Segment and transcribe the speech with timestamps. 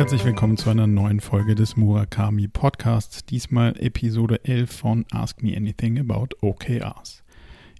[0.00, 3.22] herzlich willkommen zu einer neuen Folge des Murakami Podcasts.
[3.26, 7.22] Diesmal Episode 11 von Ask Me Anything About OKRs.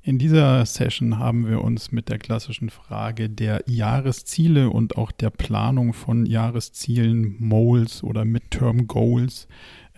[0.02, 5.30] In dieser Session haben wir uns mit der klassischen Frage der Jahresziele und auch der
[5.30, 9.48] Planung von Jahreszielen, Moles oder Midterm Goals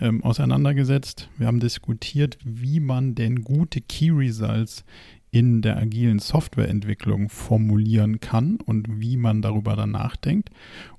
[0.00, 1.29] ähm, auseinandergesetzt.
[1.39, 4.85] Wir haben diskutiert, wie man denn gute Key Results
[5.32, 10.50] in der agilen Softwareentwicklung formulieren kann und wie man darüber dann nachdenkt.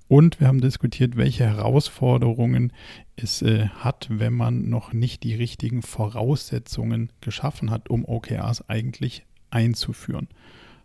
[0.08, 2.74] Und wir haben diskutiert, welche Herausforderungen
[3.16, 9.26] es äh, hat, wenn man noch nicht die richtigen Voraussetzungen geschaffen hat, um OKRs eigentlich
[9.50, 10.28] einzuführen.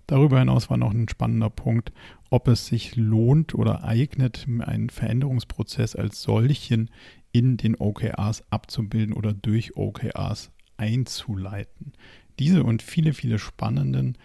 [0.06, 1.92] Darüber hinaus war noch ein spannender Punkt,
[2.30, 6.90] ob es sich lohnt oder eignet, einen Veränderungsprozess als solchen
[7.30, 11.92] in den OKRs abzubilden oder durch OKRs einzuleiten.
[12.38, 14.16] Diese und viele, viele spannenden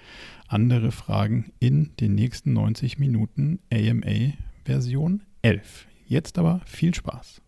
[0.47, 4.33] andere Fragen in den nächsten 90 Minuten AMA
[4.66, 5.88] Version 11.
[6.06, 7.42] Jetzt aber viel Spaß.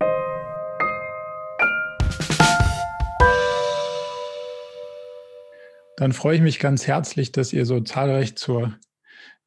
[5.98, 8.78] Dann freue ich mich ganz herzlich, dass ihr so zahlreich zur,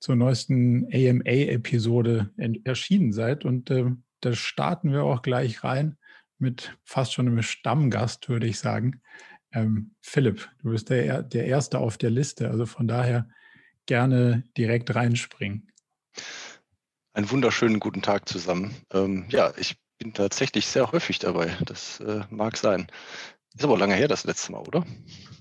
[0.00, 2.30] zur neuesten AMA-Episode
[2.64, 3.44] erschienen seid.
[3.44, 3.84] Und äh,
[4.20, 5.98] da starten wir auch gleich rein
[6.38, 9.02] mit fast schon einem Stammgast, würde ich sagen.
[9.52, 12.48] Ähm, Philipp, du bist der, der Erste auf der Liste.
[12.50, 13.28] Also von daher
[13.84, 15.70] gerne direkt reinspringen.
[17.18, 18.76] Einen wunderschönen guten Tag zusammen.
[18.92, 21.50] Ähm, ja, ich bin tatsächlich sehr häufig dabei.
[21.66, 22.86] Das äh, mag sein.
[23.56, 24.86] Ist aber lange her das letzte Mal, oder?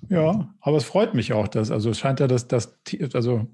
[0.09, 2.79] Ja, aber es freut mich auch, dass, also es scheint ja, dass das,
[3.13, 3.45] also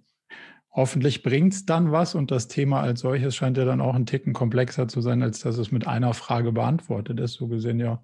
[0.72, 4.06] hoffentlich bringt es dann was und das Thema als solches scheint ja dann auch ein
[4.06, 7.34] Ticken komplexer zu sein, als dass es mit einer Frage beantwortet ist.
[7.34, 8.02] So gesehen ja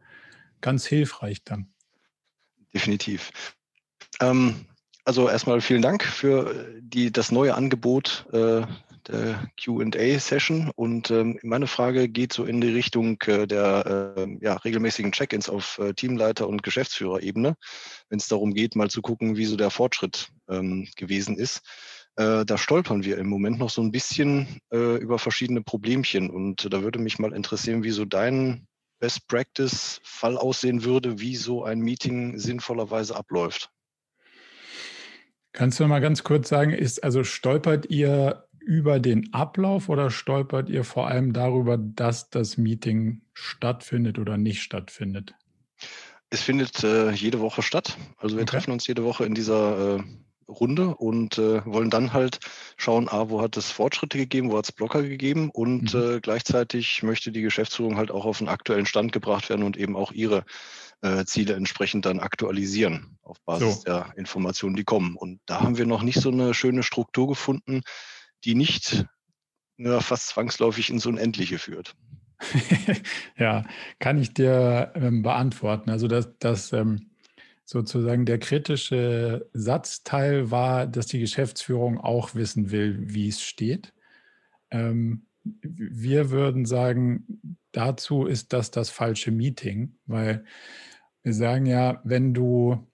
[0.59, 1.71] ganz hilfreich dann.
[2.73, 3.31] Definitiv.
[4.19, 4.65] Ähm,
[5.05, 8.63] also erstmal vielen Dank für die, das neue Angebot äh,
[9.09, 10.71] der QA-Session.
[10.75, 15.49] Und ähm, meine Frage geht so in die Richtung äh, der äh, ja, regelmäßigen Check-ins
[15.49, 17.55] auf äh, Teamleiter- und Geschäftsführerebene,
[18.09, 21.61] wenn es darum geht, mal zu gucken, wie so der Fortschritt ähm, gewesen ist.
[22.15, 26.29] Äh, da stolpern wir im Moment noch so ein bisschen äh, über verschiedene Problemchen.
[26.29, 28.67] Und da würde mich mal interessieren, wie so dein
[28.99, 33.69] Best Practice-Fall aussehen würde, wie so ein Meeting sinnvollerweise abläuft.
[35.51, 40.69] Kannst du mal ganz kurz sagen, ist also stolpert ihr über den Ablauf oder stolpert
[40.69, 45.35] ihr vor allem darüber, dass das Meeting stattfindet oder nicht stattfindet?
[46.29, 47.97] Es findet äh, jede Woche statt.
[48.17, 48.51] Also wir okay.
[48.51, 50.03] treffen uns jede Woche in dieser äh,
[50.49, 52.39] Runde und äh, wollen dann halt
[52.77, 56.01] schauen, ah, wo hat es Fortschritte gegeben, wo hat es Blocker gegeben und mhm.
[56.01, 59.95] äh, gleichzeitig möchte die Geschäftsführung halt auch auf einen aktuellen Stand gebracht werden und eben
[59.95, 60.43] auch ihre
[61.01, 63.83] äh, Ziele entsprechend dann aktualisieren auf Basis so.
[63.83, 65.15] der Informationen, die kommen.
[65.15, 67.81] Und da haben wir noch nicht so eine schöne Struktur gefunden,
[68.43, 69.05] die nicht
[69.77, 71.95] ja, fast zwangsläufig ins Unendliche führt.
[73.37, 73.65] ja,
[73.99, 75.89] kann ich dir ähm, beantworten.
[75.89, 77.11] Also, dass, dass ähm,
[77.65, 83.93] sozusagen der kritische Satzteil war, dass die Geschäftsführung auch wissen will, wie es steht.
[84.71, 90.45] Ähm, wir würden sagen, dazu ist das das falsche Meeting, weil
[91.23, 92.88] wir sagen ja, wenn du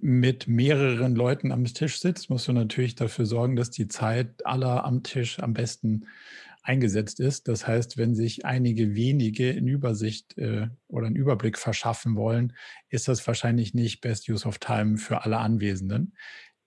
[0.00, 4.84] mit mehreren Leuten am Tisch sitzt, musst du natürlich dafür sorgen, dass die Zeit aller
[4.84, 6.06] am Tisch am besten
[6.62, 7.48] eingesetzt ist.
[7.48, 12.52] Das heißt, wenn sich einige wenige in Übersicht äh, oder einen Überblick verschaffen wollen,
[12.90, 16.14] ist das wahrscheinlich nicht Best Use of Time für alle Anwesenden.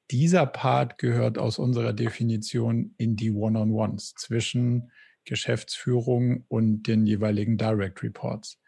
[0.10, 4.92] Dieser Part gehört aus unserer Definition in die One-on-Ones zwischen
[5.24, 8.61] Geschäftsführung und den jeweiligen Direct Reports.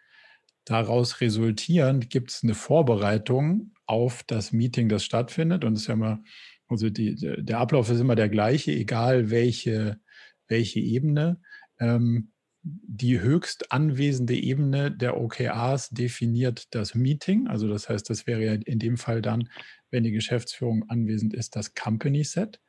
[0.66, 5.66] Daraus resultierend gibt es eine Vorbereitung auf das Meeting, das stattfindet.
[5.66, 6.24] Und es ist ja immer,
[6.68, 10.00] also die, der Ablauf ist immer der gleiche, egal welche,
[10.48, 11.42] welche Ebene.
[11.80, 12.32] Ähm,
[12.64, 17.48] die höchst anwesende Ebene der OKRs definiert das Meeting.
[17.48, 19.50] Also das heißt, das wäre ja in dem Fall dann,
[19.92, 22.62] wenn die Geschäftsführung anwesend ist, das Company Set.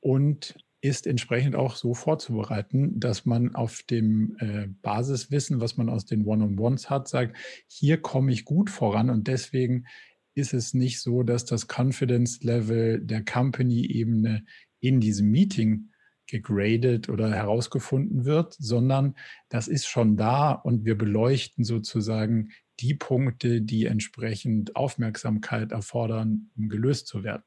[0.00, 6.06] Und ist entsprechend auch so vorzubereiten, dass man auf dem äh, Basiswissen, was man aus
[6.06, 7.36] den One-on-Ones hat, sagt,
[7.66, 9.86] hier komme ich gut voran und deswegen
[10.34, 14.44] ist es nicht so, dass das Confidence Level der Company-Ebene
[14.80, 15.90] in diesem Meeting
[16.26, 19.16] gegradet oder herausgefunden wird, sondern
[19.48, 26.68] das ist schon da und wir beleuchten sozusagen die Punkte, die entsprechend Aufmerksamkeit erfordern, um
[26.68, 27.42] gelöst zu werden.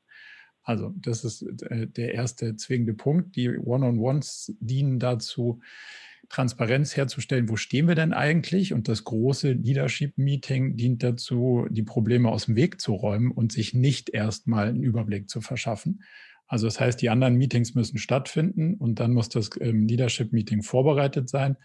[0.63, 3.35] Also das ist äh, der erste zwingende Punkt.
[3.35, 5.61] Die One-on-Ones dienen dazu,
[6.29, 8.73] Transparenz herzustellen, wo stehen wir denn eigentlich?
[8.73, 13.73] Und das große Leadership-Meeting dient dazu, die Probleme aus dem Weg zu räumen und sich
[13.73, 16.01] nicht erstmal einen Überblick zu verschaffen.
[16.47, 21.29] Also das heißt, die anderen Meetings müssen stattfinden und dann muss das ähm, Leadership-Meeting vorbereitet
[21.29, 21.57] sein.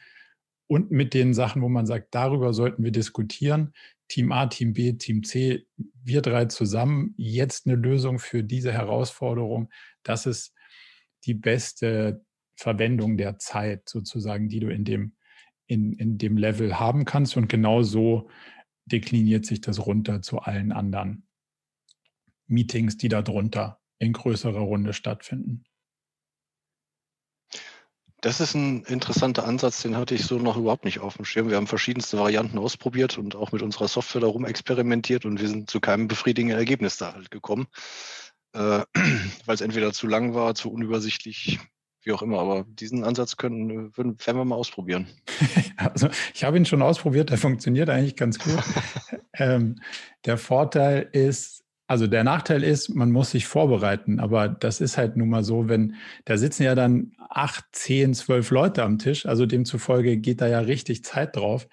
[0.69, 3.73] Und mit den Sachen, wo man sagt, darüber sollten wir diskutieren.
[4.07, 5.67] Team A, Team B, Team C,
[6.05, 9.71] wir drei zusammen, jetzt eine Lösung für diese Herausforderung.
[10.03, 10.55] Das ist
[11.25, 12.25] die beste
[12.55, 15.17] Verwendung der Zeit sozusagen, die du in dem,
[15.67, 17.37] in, in dem Level haben kannst.
[17.37, 18.29] Und genau so
[18.87, 21.27] dekliniert sich das runter zu allen anderen
[22.47, 25.65] Meetings, die darunter in größerer Runde stattfinden.
[28.21, 31.51] Das ist ein interessanter Ansatz, den hatte ich so noch überhaupt nicht auf dem Schirm.
[31.51, 35.71] Wir haben verschiedenste Varianten ausprobiert und auch mit unserer Software darum experimentiert und wir sind
[35.71, 37.69] zu keinem befriedigenden Ergebnis da halt gekommen,
[38.55, 38.83] äh,
[39.47, 41.61] weil es entweder zu lang war, zu unübersichtlich,
[42.03, 42.41] wie auch immer.
[42.41, 45.07] Aber diesen Ansatz können, würden, werden wir mal ausprobieren.
[45.81, 48.59] Also ich habe ihn schon ausprobiert, der funktioniert eigentlich ganz gut.
[49.35, 49.77] ähm,
[50.25, 55.17] der Vorteil ist, also der Nachteil ist, man muss sich vorbereiten, aber das ist halt
[55.17, 55.95] nun mal so, wenn
[56.27, 60.61] da sitzen ja dann acht, zehn, zwölf Leute am Tisch, also demzufolge geht da ja
[60.61, 61.67] richtig Zeit drauf.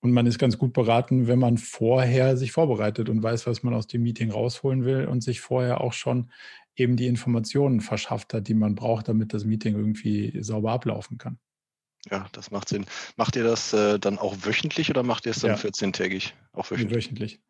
[0.00, 3.74] Und man ist ganz gut beraten, wenn man vorher sich vorbereitet und weiß, was man
[3.74, 6.30] aus dem Meeting rausholen will und sich vorher auch schon
[6.76, 11.38] eben die Informationen verschafft hat, die man braucht, damit das Meeting irgendwie sauber ablaufen kann.
[12.10, 12.84] Ja, das macht Sinn.
[13.16, 15.56] Macht ihr das äh, dann auch wöchentlich oder macht ihr es dann ja.
[15.56, 16.32] 14-tägig?
[16.52, 16.96] Auch wöchentlich?
[16.96, 17.40] wöchentlich.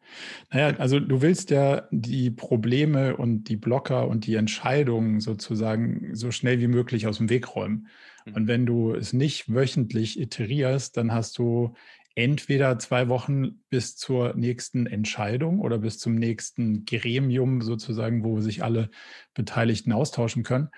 [0.51, 6.31] Naja, also du willst ja die Probleme und die Blocker und die Entscheidungen sozusagen so
[6.31, 7.89] schnell wie möglich aus dem Weg räumen.
[8.27, 8.35] Mhm.
[8.35, 11.75] Und wenn du es nicht wöchentlich iterierst, dann hast du
[12.15, 18.63] entweder zwei Wochen bis zur nächsten Entscheidung oder bis zum nächsten Gremium sozusagen, wo sich
[18.63, 18.91] alle
[19.33, 20.69] Beteiligten austauschen können.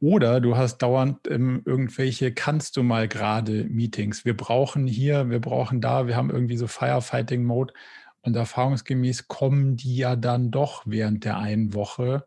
[0.00, 4.24] Oder du hast dauernd ähm, irgendwelche kannst du mal gerade Meetings.
[4.24, 7.72] Wir brauchen hier, wir brauchen da, wir haben irgendwie so Firefighting-Mode.
[8.20, 12.26] Und erfahrungsgemäß kommen die ja dann doch während der einen Woche.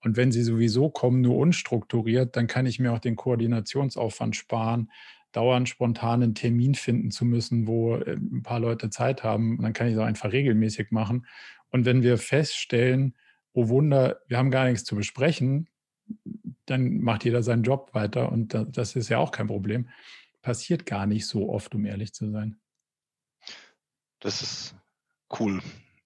[0.00, 4.92] Und wenn sie sowieso kommen, nur unstrukturiert, dann kann ich mir auch den Koordinationsaufwand sparen,
[5.32, 9.56] dauernd spontan einen Termin finden zu müssen, wo äh, ein paar Leute Zeit haben.
[9.56, 11.26] Und dann kann ich es auch einfach regelmäßig machen.
[11.70, 13.14] Und wenn wir feststellen,
[13.52, 15.68] oh Wunder, wir haben gar nichts zu besprechen,
[16.70, 19.88] dann macht jeder seinen Job weiter und das ist ja auch kein Problem.
[20.42, 22.58] Passiert gar nicht so oft, um ehrlich zu sein.
[24.20, 24.74] Das ist
[25.38, 25.60] cool.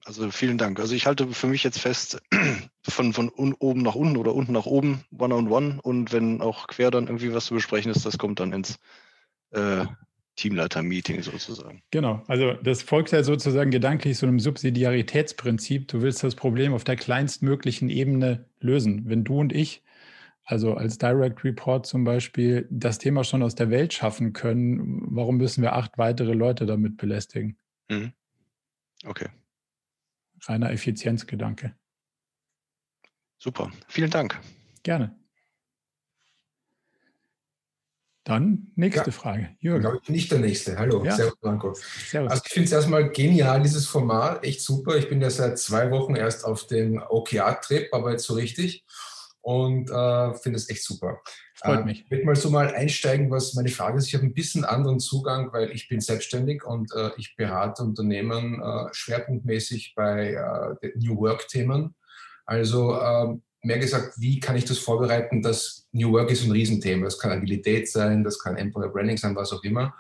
[0.05, 0.81] Also vielen Dank.
[0.81, 2.21] Also ich halte für mich jetzt fest,
[2.83, 5.49] von, von oben nach unten oder unten nach oben, one-on-one.
[5.49, 5.81] -on -one.
[5.81, 8.79] Und wenn auch quer dann irgendwie was zu besprechen ist, das kommt dann ins
[9.51, 9.87] äh,
[10.37, 11.83] Teamleiter-Meeting sozusagen.
[11.91, 15.89] Genau, also das folgt ja sozusagen gedanklich so einem Subsidiaritätsprinzip.
[15.89, 19.03] Du willst das Problem auf der kleinstmöglichen Ebene lösen.
[19.07, 19.83] Wenn du und ich
[20.53, 25.39] also als Direct Report zum Beispiel, das Thema schon aus der Welt schaffen können, warum
[25.39, 27.57] müssen wir acht weitere Leute damit belästigen?
[27.89, 28.13] Mhm.
[29.05, 29.31] Okay.
[30.43, 31.75] Reiner Effizienzgedanke.
[33.39, 34.39] Super, vielen Dank.
[34.83, 35.17] Gerne.
[38.25, 39.57] Dann nächste ja, Frage.
[39.59, 39.83] Jürgen.
[39.83, 40.79] Genau, nicht der nächste.
[40.79, 41.17] Hallo, ja.
[41.17, 41.75] Servus Blanco.
[41.75, 42.31] Servus.
[42.31, 44.97] Also ich finde es erstmal genial, dieses Format, echt super.
[44.97, 48.85] Ich bin ja seit zwei Wochen erst auf dem OKR-Trip, aber jetzt so richtig
[49.43, 51.21] und äh, finde es echt super.
[51.57, 52.05] Freut äh, mich.
[52.05, 54.07] Ich würde mal so mal einsteigen, was meine Frage ist.
[54.07, 58.63] Ich habe ein bisschen anderen Zugang, weil ich bin selbstständig und äh, ich berate Unternehmen
[58.63, 61.95] äh, schwerpunktmäßig bei äh, New Work-Themen.
[62.47, 65.43] Also ähm, mehr gesagt, wie kann ich das vorbereiten?
[65.43, 67.05] Das New Work ist ein Riesenthema.
[67.05, 69.95] Das kann Agilität sein, das kann Employer Branding sein, was auch immer.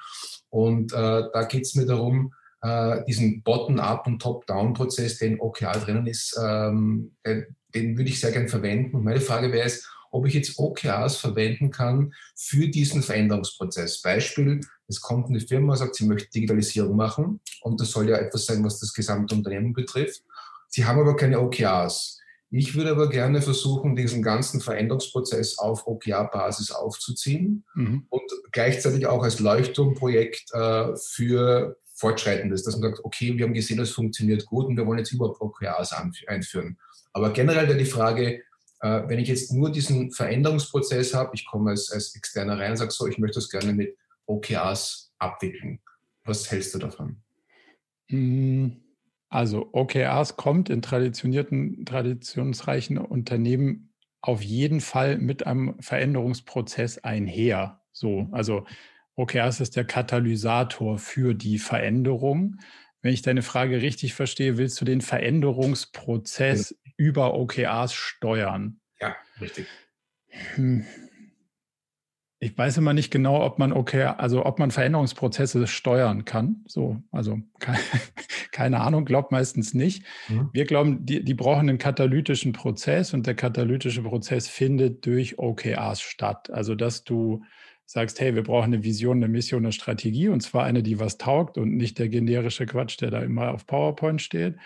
[0.51, 6.07] Und äh, da geht es mir darum, äh, diesen Bottom-up und Top-down-Prozess, den OKR drinnen
[6.07, 8.97] ist, ähm, den, den würde ich sehr gerne verwenden.
[8.97, 14.03] Und meine Frage wäre es, ob ich jetzt OKRs verwenden kann für diesen Veränderungsprozess.
[14.03, 18.45] Beispiel, es kommt eine Firma, sagt, sie möchte Digitalisierung machen und das soll ja etwas
[18.47, 20.23] sein, was das gesamte Unternehmen betrifft.
[20.69, 22.19] Sie haben aber keine OKRs.
[22.51, 28.07] Ich würde aber gerne versuchen, diesen ganzen Veränderungsprozess auf OKR-Basis aufzuziehen mhm.
[28.11, 33.79] und gleichzeitig auch als Leuchtturmprojekt äh, für Fortschreitendes, dass man sagt, okay, wir haben gesehen,
[33.79, 35.95] das funktioniert gut und wir wollen jetzt überhaupt OKRs
[36.27, 36.77] einführen.
[37.13, 38.43] Aber generell wäre die Frage,
[38.81, 42.77] äh, wenn ich jetzt nur diesen Veränderungsprozess habe, ich komme als, als Externer rein und
[42.77, 45.81] sage so, ich möchte das gerne mit OKRs abwickeln.
[46.25, 47.17] Was hältst du davon?
[48.09, 48.83] Hm,
[49.29, 57.81] also OKRs kommt in traditionierten, traditionsreichen Unternehmen auf jeden Fall mit einem Veränderungsprozess einher.
[57.93, 58.67] So, also
[59.17, 62.59] OKRs ist der Katalysator für die Veränderung.
[63.03, 66.93] Wenn ich deine Frage richtig verstehe, willst du den Veränderungsprozess ja.
[66.97, 68.81] über OKRs steuern?
[69.01, 69.67] Ja, richtig.
[70.55, 70.87] Hm.
[72.39, 76.65] Ich weiß immer nicht genau, ob man OKR, also ob man Veränderungsprozesse steuern kann.
[76.67, 77.79] So, also keine,
[78.53, 80.05] keine Ahnung, glaubt meistens nicht.
[80.29, 80.51] Mhm.
[80.53, 86.01] Wir glauben, die, die brauchen einen katalytischen Prozess und der katalytische Prozess findet durch OKRs
[86.01, 86.51] statt.
[86.51, 87.45] Also dass du
[87.93, 91.19] sagst, hey, wir brauchen eine Vision, eine Mission, eine Strategie und zwar eine, die was
[91.19, 94.57] taugt und nicht der generische Quatsch, der da immer auf PowerPoint steht.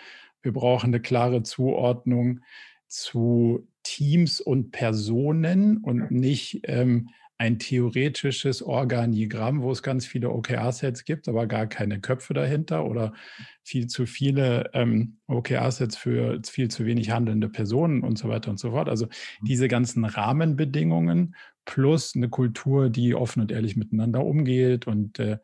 [0.41, 2.39] Wir brauchen eine klare Zuordnung
[2.87, 11.03] zu Teams und Personen und nicht ähm, ein theoretisches Organigramm, wo es ganz viele OKR-Sets
[11.03, 13.13] gibt, aber gar keine Köpfe dahinter oder
[13.61, 18.59] viel zu viele ähm, OKR-Sets für viel zu wenig handelnde Personen und so weiter und
[18.59, 18.87] so fort.
[18.87, 19.45] Also mhm.
[19.45, 21.35] diese ganzen Rahmenbedingungen
[21.67, 25.37] plus eine Kultur, die offen und ehrlich miteinander umgeht und äh,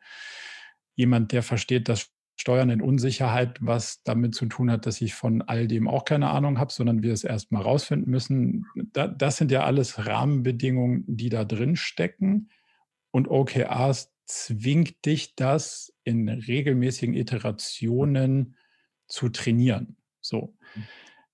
[0.96, 5.42] jemand, der versteht, dass Steuern in Unsicherheit, was damit zu tun hat, dass ich von
[5.42, 8.66] all dem auch keine Ahnung habe, sondern wir es erst mal rausfinden müssen.
[8.92, 12.48] Da, das sind ja alles Rahmenbedingungen, die da drin stecken.
[13.12, 18.56] Und OKRs zwingt dich das in regelmäßigen Iterationen
[19.06, 19.96] zu trainieren.
[20.20, 20.56] So.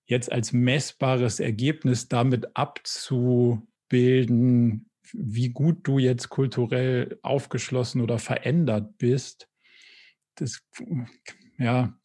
[0.05, 2.57] Jetzt als messbares Ergebnis damit
[3.91, 9.49] abzubilden, wie gut du jetzt kulturell aufgeschlossen oder verändert bist,
[10.37, 10.63] das
[11.59, 11.99] ja,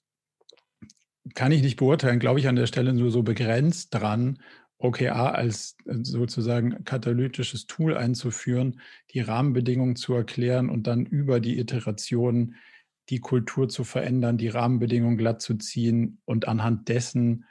[1.36, 4.40] kann ich nicht beurteilen, glaube ich an der Stelle nur so begrenzt dran,
[4.78, 11.60] OKR als äh, sozusagen katalytisches Tool einzuführen, die Rahmenbedingungen zu erklären und dann über die
[11.60, 12.56] Iteration
[13.10, 17.46] die Kultur zu verändern, die Rahmenbedingungen glatt zu ziehen und anhand dessen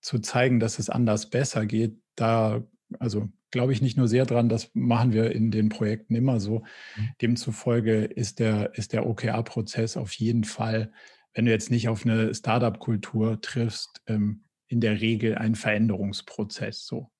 [0.00, 1.98] zu zeigen, dass es anders besser geht.
[2.14, 2.62] Da,
[2.98, 6.64] also glaube ich nicht nur sehr dran, das machen wir in den Projekten immer so.
[6.96, 7.08] Mhm.
[7.22, 10.92] Demzufolge ist der, ist der OKR-Prozess auf jeden Fall,
[11.34, 16.86] wenn du jetzt nicht auf eine Startup-Kultur triffst, ähm, in der Regel ein Veränderungsprozess.
[16.86, 17.10] So.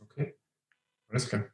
[0.00, 0.34] Okay,
[1.08, 1.46] alles klar.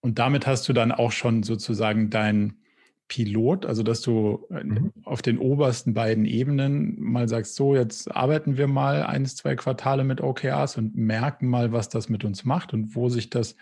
[0.00, 2.62] Und damit hast du dann auch schon sozusagen dein,
[3.08, 4.92] Pilot, also dass du äh, mhm.
[5.04, 10.04] auf den obersten beiden Ebenen mal sagst, so jetzt arbeiten wir mal eins, zwei Quartale
[10.04, 13.56] mit OKRs und merken mal, was das mit uns macht und wo sich das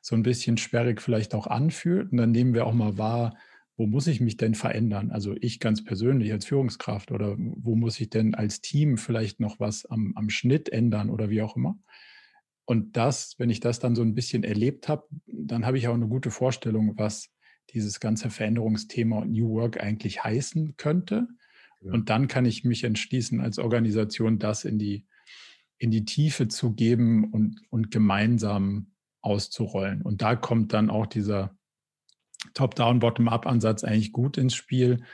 [0.00, 2.10] so ein bisschen sperrig vielleicht auch anfühlt.
[2.10, 3.36] Und dann nehmen wir auch mal wahr,
[3.76, 5.10] wo muss ich mich denn verändern?
[5.10, 9.60] Also ich ganz persönlich als Führungskraft oder wo muss ich denn als Team vielleicht noch
[9.60, 11.78] was am, am Schnitt ändern oder wie auch immer.
[12.64, 15.94] Und das, wenn ich das dann so ein bisschen erlebt habe, dann habe ich auch
[15.94, 17.30] eine gute Vorstellung, was
[17.72, 21.28] dieses ganze Veränderungsthema und New Work eigentlich heißen könnte.
[21.80, 21.92] Ja.
[21.92, 25.06] Und dann kann ich mich entschließen, als Organisation das in die,
[25.78, 30.02] in die Tiefe zu geben und, und gemeinsam auszurollen.
[30.02, 31.56] Und da kommt dann auch dieser
[32.54, 35.04] Top-Down, Bottom-Up-Ansatz eigentlich gut ins Spiel,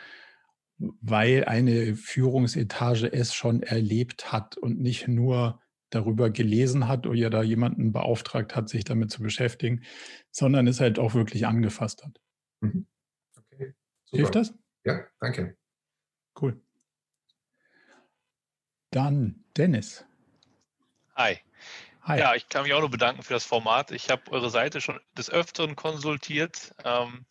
[0.78, 5.60] weil eine Führungsetage es schon erlebt hat und nicht nur
[5.90, 9.82] darüber gelesen hat oder da jemanden beauftragt hat, sich damit zu beschäftigen,
[10.30, 12.20] sondern es halt auch wirklich angefasst hat.
[12.60, 12.86] Mhm.
[13.36, 13.74] Okay.
[14.04, 14.16] Super.
[14.16, 14.54] Hilft das?
[14.84, 15.56] Ja, danke.
[16.40, 16.60] Cool.
[18.90, 20.04] Dann Dennis.
[21.16, 21.38] Hi.
[22.02, 22.18] Hi.
[22.20, 23.90] Ja, ich kann mich auch nur bedanken für das Format.
[23.90, 26.72] Ich habe eure Seite schon des Öfteren konsultiert.
[26.84, 27.26] Ähm,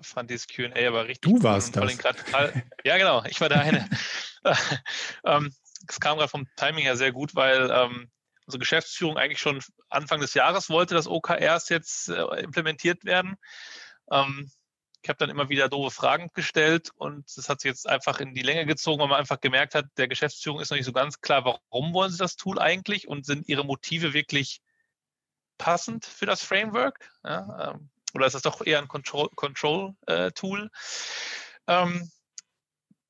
[0.00, 1.20] fand dieses QA aber richtig.
[1.20, 1.98] Du warst das.
[2.84, 3.22] ja, genau.
[3.24, 3.88] Ich war der eine.
[5.24, 5.52] ähm,
[5.88, 8.10] es kam gerade vom Timing her sehr gut, weil ähm,
[8.46, 13.36] unsere Geschäftsführung eigentlich schon Anfang des Jahres wollte, dass OKRs jetzt äh, implementiert werden.
[14.10, 14.50] Ähm,
[15.04, 18.34] ich habe dann immer wieder doofe Fragen gestellt und das hat sich jetzt einfach in
[18.34, 21.20] die Länge gezogen, weil man einfach gemerkt hat, der Geschäftsführung ist noch nicht so ganz
[21.20, 24.62] klar, warum wollen sie das Tool eigentlich und sind ihre Motive wirklich
[25.58, 27.10] passend für das Framework?
[27.22, 29.34] Ja, ähm, oder ist das doch eher ein Control-Tool?
[29.34, 30.30] Control, äh,
[31.66, 32.10] ähm,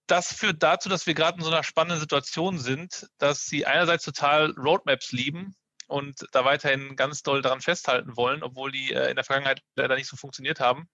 [0.09, 4.05] das führt dazu, dass wir gerade in so einer spannenden Situation sind, dass sie einerseits
[4.05, 5.55] total Roadmaps lieben
[5.87, 9.95] und da weiterhin ganz doll daran festhalten wollen, obwohl die äh, in der Vergangenheit leider
[9.95, 10.89] nicht so funktioniert haben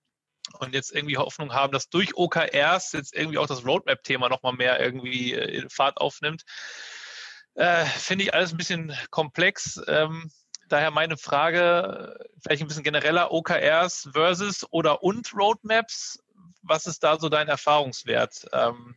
[0.59, 4.81] und jetzt irgendwie Hoffnung haben, dass durch OKRs jetzt irgendwie auch das Roadmap-Thema nochmal mehr
[4.81, 6.43] irgendwie äh, Fahrt aufnimmt.
[7.55, 9.81] Äh, Finde ich alles ein bisschen komplex.
[9.87, 10.31] Ähm,
[10.69, 16.19] daher meine Frage, vielleicht ein bisschen genereller, OKRs versus oder und Roadmaps.
[16.63, 18.47] Was ist da so dein Erfahrungswert?
[18.53, 18.97] Ähm,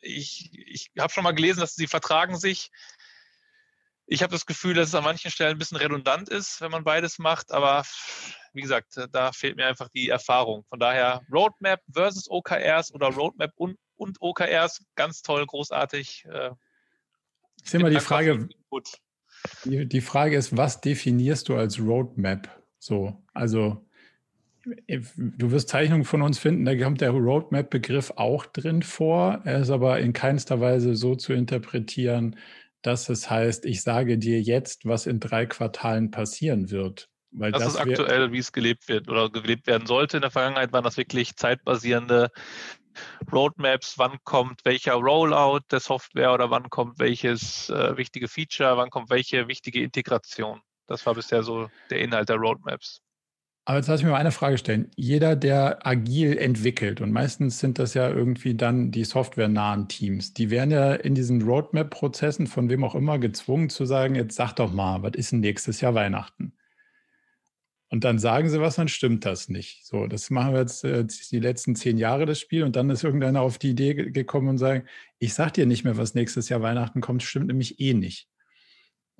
[0.00, 2.70] ich ich habe schon mal gelesen, dass sie vertragen sich.
[4.06, 6.84] Ich habe das Gefühl, dass es an manchen Stellen ein bisschen redundant ist, wenn man
[6.84, 7.84] beides macht, aber
[8.58, 10.64] wie gesagt, äh, da fehlt mir einfach die Erfahrung.
[10.68, 16.26] Von daher Roadmap versus OKRs oder Roadmap und, und OKRs, ganz toll, großartig.
[16.30, 16.50] Äh,
[17.64, 18.48] ist immer die Frage,
[19.64, 22.48] die, die Frage ist, was definierst du als Roadmap?
[22.80, 23.84] So, also
[24.86, 29.40] du wirst Zeichnungen von uns finden, da kommt der Roadmap-Begriff auch drin vor.
[29.44, 32.36] Er ist aber in keinster Weise so zu interpretieren,
[32.82, 37.08] dass es heißt, ich sage dir jetzt, was in drei Quartalen passieren wird.
[37.30, 40.16] Weil das, das ist aktuell, wie es gelebt wird oder gelebt werden sollte.
[40.16, 42.30] In der Vergangenheit waren das wirklich zeitbasierende
[43.32, 48.90] Roadmaps, wann kommt welcher Rollout der Software oder wann kommt welches äh, wichtige Feature, wann
[48.90, 50.60] kommt welche wichtige Integration.
[50.86, 53.02] Das war bisher so der Inhalt der Roadmaps.
[53.68, 54.90] Aber jetzt lass mich mal eine Frage stellen.
[54.96, 60.48] Jeder, der agil entwickelt, und meistens sind das ja irgendwie dann die softwarenahen Teams, die
[60.48, 64.72] werden ja in diesen Roadmap-Prozessen von wem auch immer gezwungen zu sagen, jetzt sag doch
[64.72, 66.54] mal, was ist denn nächstes Jahr Weihnachten?
[67.90, 69.86] Und dann sagen sie was, dann stimmt das nicht.
[69.86, 73.02] So, das machen wir jetzt äh, die letzten zehn Jahre das Spiel und dann ist
[73.02, 74.86] irgendeiner auf die Idee gekommen und sagt,
[75.18, 78.28] ich sag dir nicht mehr, was nächstes Jahr Weihnachten kommt, stimmt nämlich eh nicht.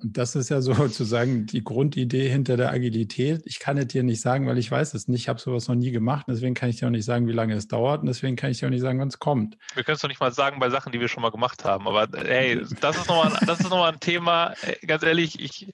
[0.01, 3.41] Und das ist ja sozusagen die Grundidee hinter der Agilität.
[3.45, 5.21] Ich kann es dir nicht sagen, weil ich weiß es nicht.
[5.21, 6.25] Ich habe sowas noch nie gemacht.
[6.29, 8.01] Deswegen kann ich dir auch nicht sagen, wie lange es dauert.
[8.01, 9.57] Und deswegen kann ich dir auch nicht sagen, wann es kommt.
[9.73, 11.87] Wir können es doch nicht mal sagen bei Sachen, die wir schon mal gemacht haben.
[11.87, 14.53] Aber hey, das ist nochmal, das ist nochmal ein Thema.
[14.85, 15.73] Ganz ehrlich, ich,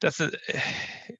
[0.00, 0.30] das, äh,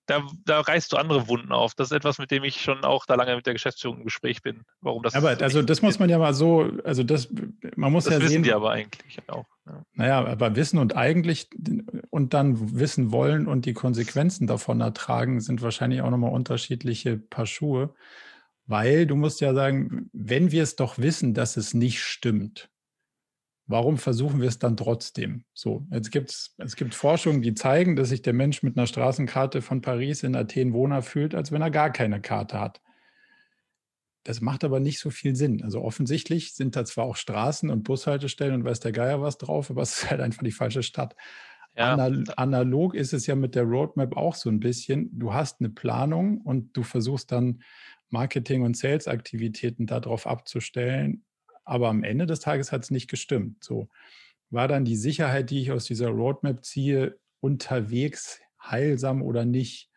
[0.06, 1.74] da, da reißt du andere Wunden auf.
[1.74, 4.42] Das ist etwas, mit dem ich schon auch da lange mit der Geschäftsführung im Gespräch
[4.42, 4.62] bin.
[4.80, 7.28] Warum das aber also das muss man ja mal so, also das,
[7.76, 8.42] man muss das ja wissen sehen.
[8.42, 9.46] die aber eigentlich auch.
[9.66, 9.84] Ja.
[9.94, 11.48] Naja, aber wissen und eigentlich
[12.10, 17.46] und dann wissen wollen und die Konsequenzen davon ertragen, sind wahrscheinlich auch nochmal unterschiedliche Paar
[17.46, 17.94] Schuhe.
[18.66, 22.70] Weil du musst ja sagen, wenn wir es doch wissen, dass es nicht stimmt,
[23.66, 25.44] warum versuchen wir es dann trotzdem?
[25.54, 29.62] So, jetzt gibt's, es gibt Forschungen, die zeigen, dass sich der Mensch mit einer Straßenkarte
[29.62, 32.80] von Paris in Athen wohner fühlt, als wenn er gar keine Karte hat.
[34.22, 35.62] Das macht aber nicht so viel Sinn.
[35.62, 39.70] Also offensichtlich sind da zwar auch Straßen und Bushaltestellen und weiß der Geier was drauf,
[39.70, 41.14] aber es ist halt einfach die falsche Stadt.
[41.76, 41.94] Ja.
[42.36, 45.10] Analog ist es ja mit der Roadmap auch so ein bisschen.
[45.18, 47.62] Du hast eine Planung und du versuchst dann
[48.10, 51.24] Marketing- und Sales-Aktivitäten darauf abzustellen
[51.64, 53.62] aber am Ende des Tages hat es nicht gestimmt.
[53.62, 53.88] So
[54.50, 59.90] war dann die Sicherheit, die ich aus dieser Roadmap ziehe, unterwegs heilsam oder nicht?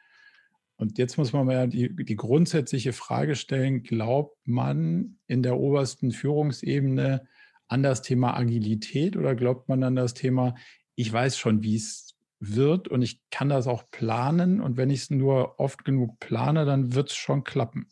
[0.77, 6.11] Und jetzt muss man mal die, die grundsätzliche Frage stellen, glaubt man in der obersten
[6.11, 7.27] Führungsebene
[7.67, 10.55] an das Thema Agilität oder glaubt man an das Thema,
[10.95, 15.01] ich weiß schon, wie es wird und ich kann das auch planen und wenn ich
[15.01, 17.87] es nur oft genug plane, dann wird es schon klappen.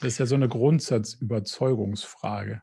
[0.00, 2.62] Das ist ja so eine Grundsatzüberzeugungsfrage.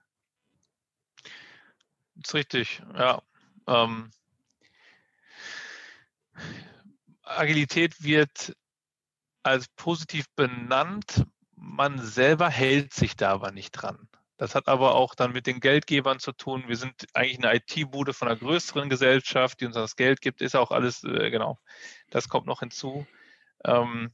[2.23, 3.21] Ist richtig, ja.
[3.67, 4.11] Ähm,
[7.23, 8.55] Agilität wird
[9.43, 14.09] als positiv benannt, man selber hält sich da aber nicht dran.
[14.37, 16.63] Das hat aber auch dann mit den Geldgebern zu tun.
[16.67, 20.55] Wir sind eigentlich eine IT-Bude von einer größeren Gesellschaft, die uns das Geld gibt, ist
[20.55, 21.59] auch alles, äh, genau,
[22.09, 23.05] das kommt noch hinzu.
[23.65, 24.13] Ähm,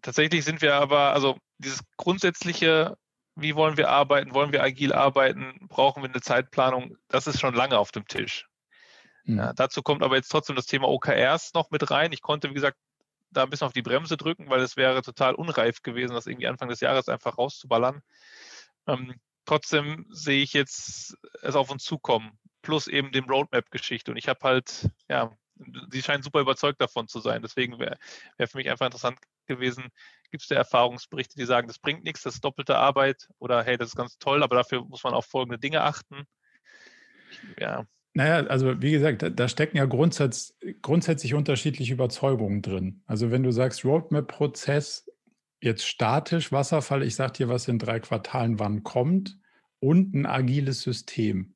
[0.00, 2.96] tatsächlich sind wir aber, also dieses grundsätzliche
[3.36, 7.54] wie wollen wir arbeiten, wollen wir agil arbeiten, brauchen wir eine Zeitplanung, das ist schon
[7.54, 8.48] lange auf dem Tisch.
[9.24, 9.38] Mhm.
[9.38, 12.12] Ja, dazu kommt aber jetzt trotzdem das Thema OKRs noch mit rein.
[12.12, 12.78] Ich konnte, wie gesagt,
[13.30, 16.46] da ein bisschen auf die Bremse drücken, weil es wäre total unreif gewesen, das irgendwie
[16.46, 18.00] Anfang des Jahres einfach rauszuballern.
[18.86, 24.12] Ähm, trotzdem sehe ich jetzt es auf uns zukommen, plus eben dem Roadmap-Geschichte.
[24.12, 25.36] Und ich habe halt, ja,
[25.90, 27.42] sie scheinen super überzeugt davon zu sein.
[27.42, 27.98] Deswegen wäre
[28.38, 29.88] wär für mich einfach interessant gewesen,
[30.30, 33.76] gibt es da Erfahrungsberichte, die sagen, das bringt nichts, das ist doppelte Arbeit oder hey,
[33.76, 36.24] das ist ganz toll, aber dafür muss man auf folgende Dinge achten.
[37.58, 37.86] Ja.
[38.14, 43.02] Naja, also wie gesagt, da, da stecken ja grundsätz, grundsätzlich unterschiedliche Überzeugungen drin.
[43.06, 45.10] Also wenn du sagst, Roadmap-Prozess,
[45.60, 49.38] jetzt statisch, Wasserfall, ich sage dir, was in drei Quartalen wann kommt
[49.80, 51.54] und ein agiles System.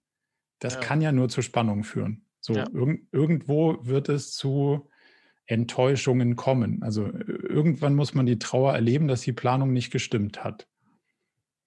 [0.58, 0.80] Das ja.
[0.80, 2.26] kann ja nur zu Spannung führen.
[2.40, 2.66] So, ja.
[2.72, 4.89] irg irgendwo wird es zu
[5.50, 6.82] Enttäuschungen kommen.
[6.82, 10.68] Also irgendwann muss man die Trauer erleben, dass die Planung nicht gestimmt hat.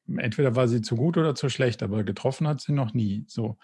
[0.08, 3.26] Entweder war sie zu gut oder zu schlecht, aber getroffen hat sie noch nie.
[3.28, 3.58] So.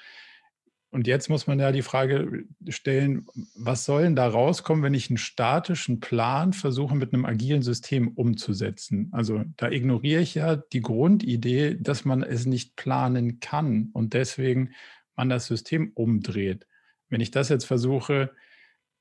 [0.92, 5.10] Und jetzt muss man ja die Frage stellen, was soll denn da rauskommen, wenn ich
[5.10, 9.10] einen statischen Plan versuche mit einem agilen System umzusetzen?
[9.12, 14.72] Also da ignoriere ich ja die Grundidee, dass man es nicht planen kann und deswegen
[15.16, 16.66] man das System umdreht.
[17.10, 18.32] Wenn ich das jetzt versuche,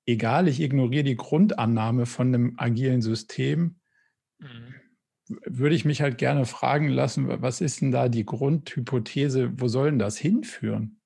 [0.09, 3.77] egal, ich ignoriere die Grundannahme von einem agilen System,
[4.39, 4.75] mhm.
[5.45, 9.91] würde ich mich halt gerne fragen lassen, was ist denn da die Grundhypothese, wo soll
[9.91, 11.01] denn das hinführen?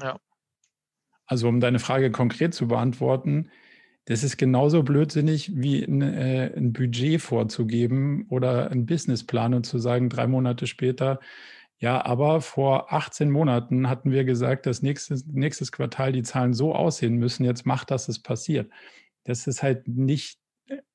[0.00, 0.18] Ja.
[1.26, 3.50] Also um deine Frage konkret zu beantworten,
[4.04, 9.78] das ist genauso blödsinnig wie ein, äh, ein Budget vorzugeben oder einen Businessplan und zu
[9.78, 11.20] sagen, drei Monate später,
[11.80, 16.74] ja, aber vor 18 Monaten hatten wir gesagt, dass nächstes, nächstes Quartal die Zahlen so
[16.74, 17.44] aussehen müssen.
[17.44, 18.70] Jetzt macht, dass es passiert.
[19.24, 20.38] Das ist halt nicht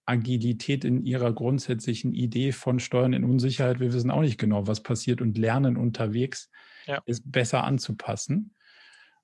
[0.05, 3.79] Agilität in ihrer grundsätzlichen Idee von Steuern in Unsicherheit.
[3.79, 6.51] Wir wissen auch nicht genau, was passiert und lernen unterwegs
[6.85, 7.01] ja.
[7.07, 8.53] ist besser anzupassen.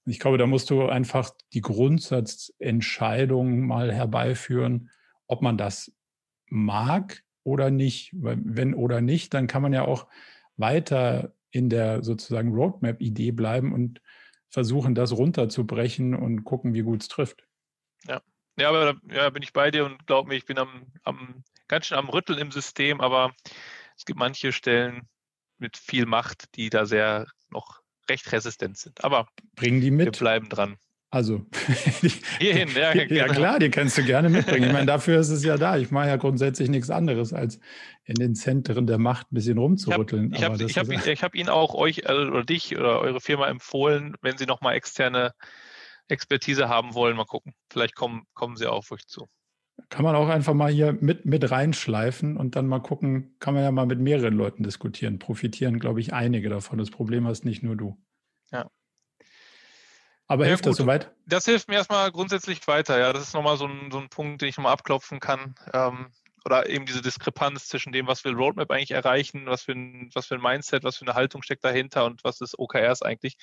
[0.06, 4.90] Ich glaube, da musst du einfach die Grundsatzentscheidung mal herbeiführen,
[5.28, 5.94] ob man das
[6.48, 8.12] mag oder nicht.
[8.16, 10.08] Weil wenn oder nicht, dann kann man ja auch
[10.58, 14.02] weiter in der sozusagen Roadmap-Idee bleiben und
[14.50, 17.44] versuchen, das runterzubrechen und gucken, wie gut es trifft.
[18.08, 18.22] Ja.
[18.58, 21.86] Ja, aber ja, bin ich bei dir und glaub mir, ich bin am, am ganz
[21.86, 23.34] schön am Rütteln im System, aber
[23.98, 25.08] es gibt manche Stellen
[25.58, 29.04] mit viel Macht, die da sehr noch recht resistent sind.
[29.04, 30.06] Aber bringen die mit.
[30.06, 30.78] Wir bleiben dran.
[31.14, 31.46] Also
[32.40, 33.34] hierhin, ja, ja genau.
[33.34, 34.68] klar, die kannst du gerne mitbringen.
[34.68, 35.76] Ich meine, dafür ist es ja da.
[35.78, 37.60] Ich mache ja grundsätzlich nichts anderes, als
[38.06, 40.34] in den Zentren der Macht ein bisschen rumzurütteln.
[40.34, 44.16] Ich habe hab, hab, hab Ihnen auch euch also, oder dich oder eure Firma empfohlen,
[44.22, 45.34] wenn Sie nochmal externe
[46.08, 47.54] Expertise haben wollen, mal gucken.
[47.70, 49.28] Vielleicht kommen, kommen Sie auf euch zu.
[49.90, 53.64] Kann man auch einfach mal hier mit, mit reinschleifen und dann mal gucken, kann man
[53.64, 55.20] ja mal mit mehreren Leuten diskutieren.
[55.20, 56.78] Profitieren, glaube ich, einige davon.
[56.78, 57.98] Das Problem hast nicht nur du.
[58.52, 58.70] Ja.
[60.32, 60.72] Aber ja, hilft gut.
[60.72, 61.12] das soweit?
[61.26, 62.98] Das hilft mir erstmal grundsätzlich weiter.
[62.98, 65.56] Ja, das ist nochmal so ein, so ein Punkt, den ich nochmal abklopfen kann.
[65.74, 66.08] Ähm,
[66.46, 70.28] oder eben diese Diskrepanz zwischen dem, was will Roadmap eigentlich erreichen, was für ein, was
[70.28, 73.36] für ein Mindset, was für eine Haltung steckt dahinter und was ist OKRs eigentlich.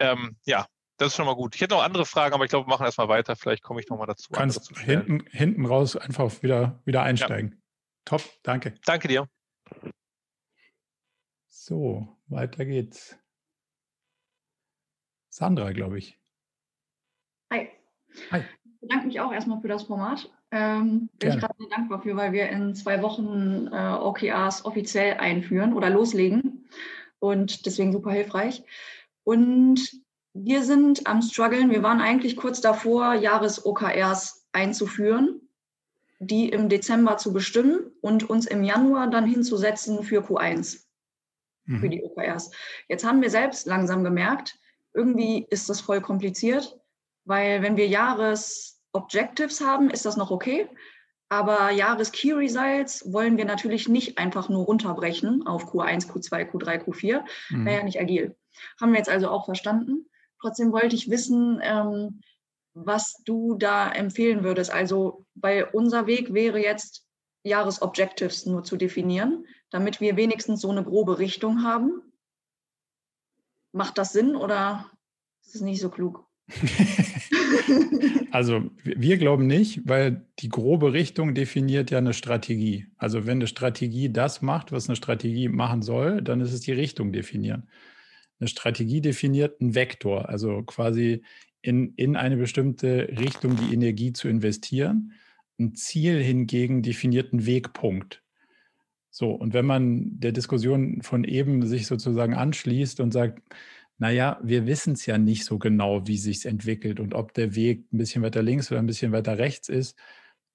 [0.00, 1.54] Ähm, ja, das ist schon mal gut.
[1.54, 3.36] Ich hätte noch andere Fragen, aber ich glaube, wir machen erstmal weiter.
[3.36, 4.32] Vielleicht komme ich nochmal dazu.
[4.32, 7.52] Kannst hinten, hinten raus einfach wieder, wieder einsteigen.
[7.52, 7.58] Ja.
[8.06, 8.74] Top, danke.
[8.84, 9.28] Danke dir.
[11.46, 13.16] So, weiter geht's.
[15.36, 16.18] Sandra, glaube ich.
[17.52, 17.68] Hi.
[18.30, 18.42] Hi.
[18.64, 20.32] Ich bedanke mich auch erstmal für das Format.
[20.50, 25.18] Ähm, bin ich gerade sehr dankbar für, weil wir in zwei Wochen äh, OKRs offiziell
[25.18, 26.66] einführen oder loslegen
[27.18, 28.62] und deswegen super hilfreich.
[29.24, 30.00] Und
[30.32, 31.70] wir sind am struggeln.
[31.70, 35.42] Wir waren eigentlich kurz davor, Jahres-OKRs einzuführen,
[36.18, 40.86] die im Dezember zu bestimmen und uns im Januar dann hinzusetzen für Q1,
[41.66, 41.78] mhm.
[41.78, 42.52] für die OKRs.
[42.88, 44.58] Jetzt haben wir selbst langsam gemerkt,
[44.96, 46.76] irgendwie ist das voll kompliziert,
[47.24, 50.68] weil wenn wir Jahres-Objectives haben, ist das noch okay.
[51.28, 57.24] Aber Jahres-Key Results wollen wir natürlich nicht einfach nur runterbrechen auf Q1, Q2, Q3, Q4.
[57.50, 57.64] Mhm.
[57.66, 58.36] Wäre ja nicht agil.
[58.80, 60.08] Haben wir jetzt also auch verstanden.
[60.40, 62.20] Trotzdem wollte ich wissen, ähm,
[62.74, 64.70] was du da empfehlen würdest.
[64.70, 67.06] Also, weil unser Weg wäre jetzt,
[67.42, 72.05] Jahresobjectives nur zu definieren, damit wir wenigstens so eine grobe Richtung haben.
[73.72, 74.90] Macht das Sinn oder
[75.44, 76.26] ist es nicht so klug?
[78.30, 82.86] also wir glauben nicht, weil die grobe Richtung definiert ja eine Strategie.
[82.96, 86.72] Also wenn eine Strategie das macht, was eine Strategie machen soll, dann ist es die
[86.72, 87.68] Richtung definieren.
[88.38, 91.22] Eine Strategie definiert einen Vektor, also quasi
[91.62, 95.12] in, in eine bestimmte Richtung die Energie zu investieren.
[95.58, 98.22] Ein Ziel hingegen definiert einen Wegpunkt.
[99.18, 103.40] So, und wenn man der Diskussion von eben sich sozusagen anschließt und sagt,
[103.96, 107.90] naja, wir wissen es ja nicht so genau, wie sich entwickelt und ob der Weg
[107.94, 109.96] ein bisschen weiter links oder ein bisschen weiter rechts ist,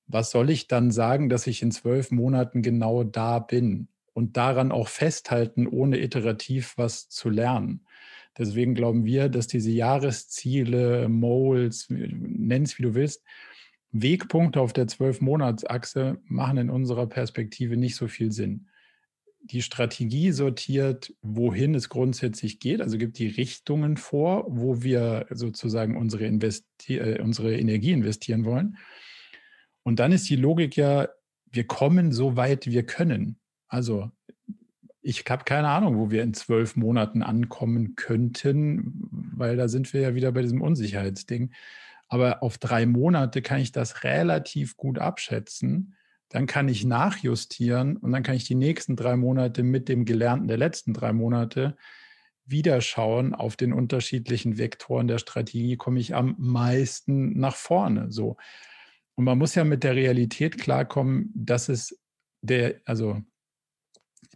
[0.05, 4.71] was soll ich dann sagen, dass ich in zwölf Monaten genau da bin und daran
[4.71, 7.87] auch festhalten, ohne iterativ was zu lernen?
[8.37, 13.23] Deswegen glauben wir, dass diese Jahresziele, Moles, nenn es wie du willst,
[13.91, 18.67] Wegpunkte auf der Zwölf-Monats-Achse machen in unserer Perspektive nicht so viel Sinn.
[19.43, 25.97] Die Strategie sortiert, wohin es grundsätzlich geht, also gibt die Richtungen vor, wo wir sozusagen
[25.97, 28.77] unsere, Investi äh, unsere Energie investieren wollen.
[29.83, 31.09] Und dann ist die Logik ja,
[31.51, 33.39] wir kommen so weit wir können.
[33.67, 34.11] Also
[35.01, 40.01] ich habe keine Ahnung, wo wir in zwölf Monaten ankommen könnten, weil da sind wir
[40.01, 41.51] ja wieder bei diesem Unsicherheitsding.
[42.11, 45.95] Aber auf drei Monate kann ich das relativ gut abschätzen.
[46.27, 50.49] Dann kann ich nachjustieren und dann kann ich die nächsten drei Monate mit dem Gelernten
[50.49, 51.77] der letzten drei Monate
[52.43, 58.11] wieder schauen auf den unterschiedlichen Vektoren der Strategie, komme ich am meisten nach vorne.
[58.11, 58.35] So.
[59.15, 61.97] Und man muss ja mit der Realität klarkommen, dass es
[62.41, 63.21] der, also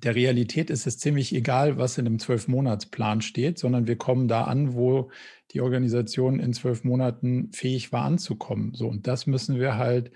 [0.04, 4.44] der Realität ist es ziemlich egal, was in einem Zwölfmonatsplan steht, sondern wir kommen da
[4.44, 5.10] an, wo
[5.52, 8.74] die Organisation in zwölf Monaten fähig war anzukommen.
[8.74, 10.12] So, und das müssen wir halt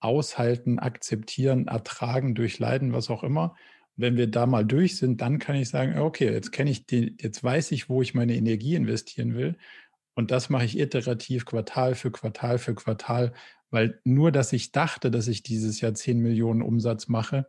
[0.00, 3.54] aushalten, akzeptieren, ertragen, durchleiden, was auch immer.
[3.96, 7.16] Wenn wir da mal durch sind, dann kann ich sagen, okay, jetzt kenne ich die,
[7.20, 9.56] jetzt weiß ich, wo ich meine Energie investieren will.
[10.14, 13.34] Und das mache ich iterativ, Quartal für Quartal für Quartal,
[13.70, 17.46] weil nur, dass ich dachte, dass ich dieses Jahr 10 Millionen Umsatz mache,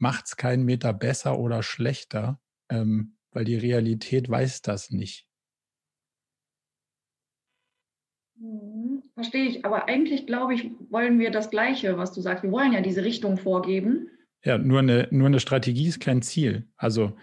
[0.00, 5.26] macht es keinen Meter besser oder schlechter, ähm, weil die Realität weiß das nicht.
[8.36, 12.42] Mhm, verstehe ich, aber eigentlich glaube ich, wollen wir das Gleiche, was du sagst.
[12.42, 14.08] Wir wollen ja diese Richtung vorgeben.
[14.42, 16.66] Ja, nur eine, nur eine Strategie ist kein Ziel.
[16.76, 17.16] Also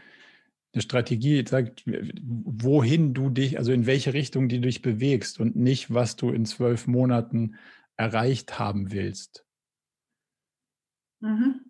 [0.73, 5.91] eine Strategie sagt, wohin du dich, also in welche Richtung du dich bewegst und nicht,
[5.91, 7.55] was du in zwölf Monaten
[7.95, 9.43] erreicht haben willst.
[11.19, 11.66] Mhm.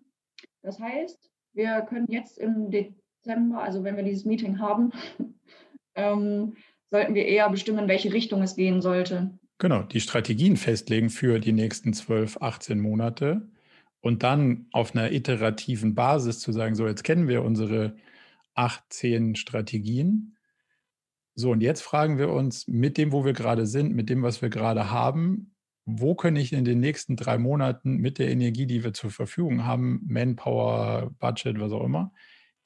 [0.62, 4.92] Das heißt, wir können jetzt im Dezember, also wenn wir dieses Meeting haben,
[5.94, 6.56] ähm,
[6.90, 9.30] sollten wir eher bestimmen, in welche Richtung es gehen sollte.
[9.58, 13.48] Genau, die Strategien festlegen für die nächsten 12, 18 Monate
[14.00, 17.96] und dann auf einer iterativen Basis zu sagen, so jetzt kennen wir unsere
[18.54, 20.36] 18 Strategien.
[21.34, 24.42] So, und jetzt fragen wir uns mit dem, wo wir gerade sind, mit dem, was
[24.42, 25.54] wir gerade haben,
[25.90, 29.64] wo kann ich in den nächsten drei Monaten mit der Energie, die wir zur Verfügung
[29.64, 32.12] haben, Manpower, Budget, was auch immer,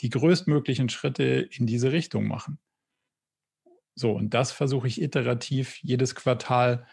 [0.01, 2.59] die größtmöglichen Schritte in diese Richtung machen.
[3.95, 6.85] So, und das versuche ich iterativ jedes Quartal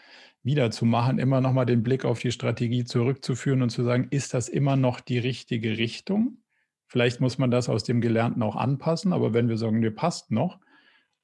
[0.44, 4.32] wieder zu machen, immer nochmal den Blick auf die Strategie zurückzuführen und zu sagen, ist
[4.32, 6.38] das immer noch die richtige Richtung?
[6.86, 10.30] Vielleicht muss man das aus dem Gelernten auch anpassen, aber wenn wir sagen, mir passt
[10.30, 10.60] noch,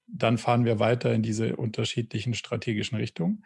[0.08, 3.44] dann fahren wir weiter in diese unterschiedlichen strategischen Richtungen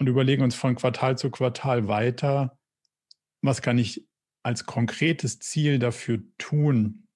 [0.00, 2.58] und überlegen uns von Quartal zu Quartal weiter,
[3.42, 4.08] was kann ich
[4.42, 7.06] als konkretes Ziel dafür tun,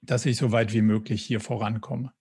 [0.00, 2.12] dass ich so weit wie möglich hier vorankomme.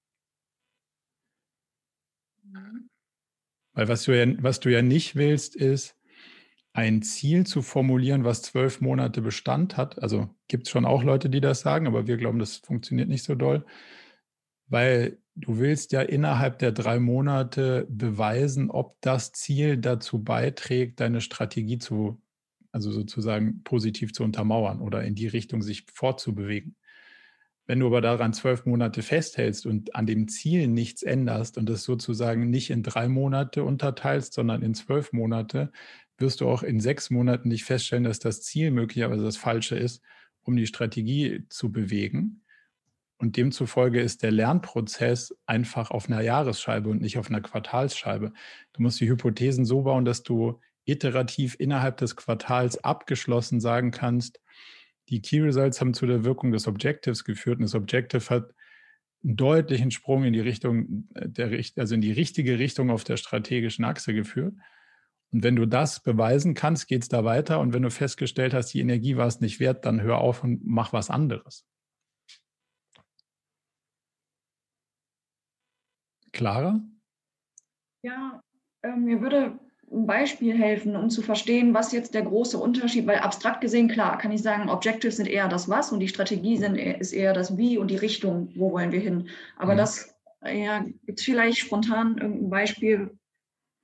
[3.73, 5.95] Weil was du ja, was du ja nicht willst, ist,
[6.73, 10.01] ein Ziel zu formulieren, was zwölf Monate Bestand hat.
[10.01, 13.23] Also gibt es schon auch Leute, die das sagen, aber wir glauben, das funktioniert nicht
[13.23, 13.63] so doll.
[14.67, 21.21] Weil du willst ja innerhalb der drei Monate beweisen, ob das Ziel dazu beiträgt, deine
[21.21, 22.21] Strategie zu,
[22.71, 26.75] also sozusagen positiv zu untermauern oder in die Richtung sich fortzubewegen.
[27.65, 31.83] Wenn du aber daran zwölf Monate festhältst und an dem Ziel nichts änderst und es
[31.83, 35.71] sozusagen nicht in drei Monate unterteilst, sondern in zwölf Monate,
[36.17, 40.01] wirst du auch in sechs Monaten nicht feststellen, dass das Ziel möglicherweise das Falsche ist,
[40.43, 42.42] um die Strategie zu bewegen.
[43.23, 48.33] Und demzufolge ist der Lernprozess einfach auf einer Jahresscheibe und nicht auf einer Quartalsscheibe.
[48.73, 54.41] Du musst die Hypothesen so bauen, dass du iterativ innerhalb des Quartals abgeschlossen sagen kannst,
[55.07, 58.53] die Key Results haben zu der Wirkung des Objectives geführt und das Objective hat
[59.23, 63.15] einen deutlichen Sprung in die Richtung äh, der also in die richtige Richtung auf der
[63.15, 64.53] strategischen Achse geführt.
[65.31, 67.61] Und wenn du das beweisen kannst, geht es da weiter.
[67.61, 70.65] Und wenn du festgestellt hast, die Energie war es nicht wert, dann hör auf und
[70.65, 71.65] mach was anderes.
[76.33, 76.81] Clara?
[78.01, 78.41] Ja,
[78.81, 79.57] äh, mir würde
[79.91, 84.17] ein Beispiel helfen, um zu verstehen, was jetzt der große Unterschied, weil abstrakt gesehen, klar,
[84.17, 87.57] kann ich sagen, Objectives sind eher das Was und die Strategie sind, ist eher das
[87.57, 89.29] Wie und die Richtung, wo wollen wir hin.
[89.55, 89.77] Aber mhm.
[89.77, 93.17] das, ja, gibt es vielleicht spontan irgendein Beispiel,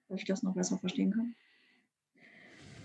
[0.10, 1.36] dass ich das noch besser verstehen kann?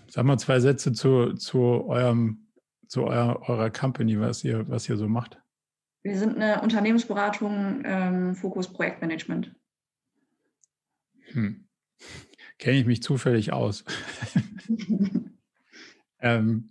[0.07, 2.47] Sag mal zwei Sätze zu, zu eurem,
[2.87, 5.41] zu eurer, eurer Company, was ihr, was ihr so macht.
[6.05, 9.55] Wir sind eine Unternehmensberatung, ähm, Fokus Projektmanagement.
[11.31, 11.65] Hm
[12.57, 13.83] kenne ich mich zufällig aus.
[16.19, 16.69] ähm,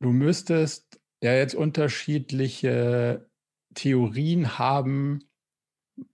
[0.00, 3.28] du müsstest ja jetzt unterschiedliche
[3.74, 5.24] Theorien haben,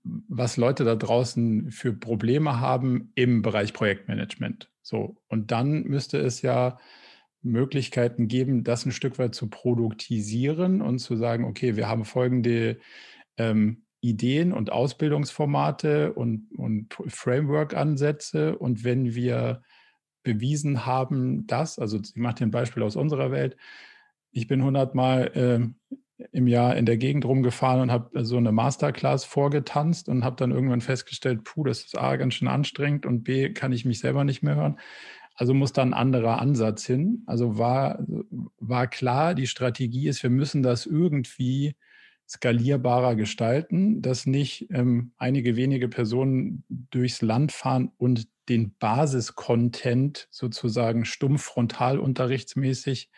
[0.02, 4.70] was Leute da draußen für Probleme haben im Bereich Projektmanagement.
[4.82, 6.78] So, und dann müsste es ja
[7.44, 12.78] Möglichkeiten geben, das ein Stück weit zu produktisieren und zu sagen, okay, wir haben folgende
[13.36, 18.58] ähm, Ideen und Ausbildungsformate und, und Framework-Ansätze.
[18.58, 19.62] Und wenn wir
[20.22, 23.56] bewiesen haben, dass, also ich mache dir ein Beispiel aus unserer Welt,
[24.30, 25.94] ich bin hundertmal äh,
[26.32, 30.50] im Jahr in der Gegend rumgefahren und habe so eine Masterclass vorgetanzt und habe dann
[30.50, 34.24] irgendwann festgestellt, puh, das ist A, ganz schön anstrengend und B, kann ich mich selber
[34.24, 34.78] nicht mehr hören.
[35.34, 37.22] Also muss da ein anderer Ansatz hin.
[37.26, 38.04] Also war,
[38.58, 41.74] war klar, die Strategie ist, wir müssen das irgendwie
[42.28, 51.04] skalierbarer gestalten, dass nicht ähm, einige wenige Personen durchs Land fahren und den Basiscontent sozusagen
[51.04, 53.10] stumpf frontalunterrichtsmäßig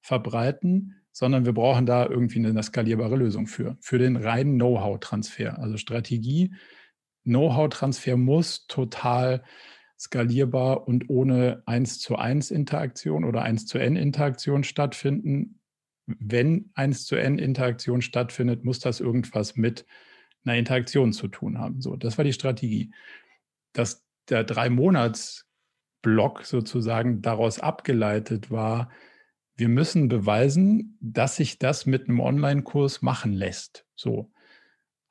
[0.00, 5.58] verbreiten, sondern wir brauchen da irgendwie eine skalierbare Lösung für, für den reinen Know-how-Transfer.
[5.58, 6.54] Also Strategie,
[7.24, 9.42] Know-how-Transfer muss total
[10.00, 15.60] skalierbar und ohne 1 zu 1 Interaktion oder 1 zu N Interaktion stattfinden,
[16.18, 19.86] wenn eins zu N Interaktion stattfindet, muss das irgendwas mit
[20.44, 21.80] einer Interaktion zu tun haben.
[21.80, 22.92] So, das war die Strategie.
[23.72, 25.46] Dass der drei Monats
[26.02, 28.90] Block sozusagen daraus abgeleitet war,
[29.56, 33.86] wir müssen beweisen, dass sich das mit einem Online-Kurs machen lässt.
[33.94, 34.32] So.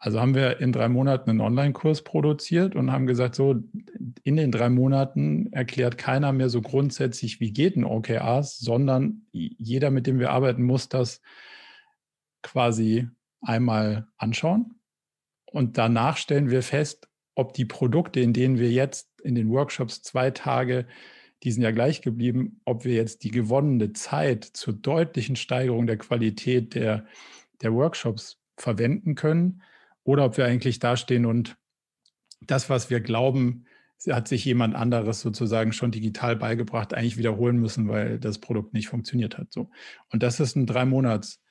[0.02, 3.62] Also haben wir in drei Monaten einen Online-Kurs produziert und haben gesagt, so
[4.24, 9.92] in den drei Monaten erklärt keiner mehr so grundsätzlich, wie geht ein OKRs, sondern jeder,
[9.92, 11.22] mit dem wir arbeiten, muss das
[12.42, 13.10] quasi
[13.42, 14.80] einmal anschauen.
[15.46, 20.02] Und danach stellen wir fest, ob die Produkte, in denen wir jetzt in den Workshops
[20.02, 20.88] zwei Tage,
[21.44, 25.98] die sind ja gleich geblieben, ob wir jetzt die gewonnene Zeit zur deutlichen Steigerung der
[25.98, 27.06] Qualität der,
[27.62, 29.62] der Workshops verwenden können
[30.10, 31.56] oder ob wir eigentlich dastehen und
[32.42, 33.66] das, was wir glauben,
[34.10, 38.88] hat sich jemand anderes sozusagen schon digital beigebracht, eigentlich wiederholen müssen, weil das Produkt nicht
[38.88, 39.54] funktioniert hat.
[39.54, 39.70] So.
[40.10, 41.44] Und das ist ein drei Monats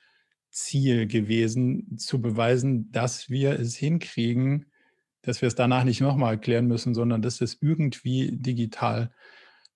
[0.49, 4.65] Ziel gewesen, zu beweisen, dass wir es hinkriegen,
[5.21, 9.13] dass wir es danach nicht nochmal erklären müssen, sondern dass es irgendwie digital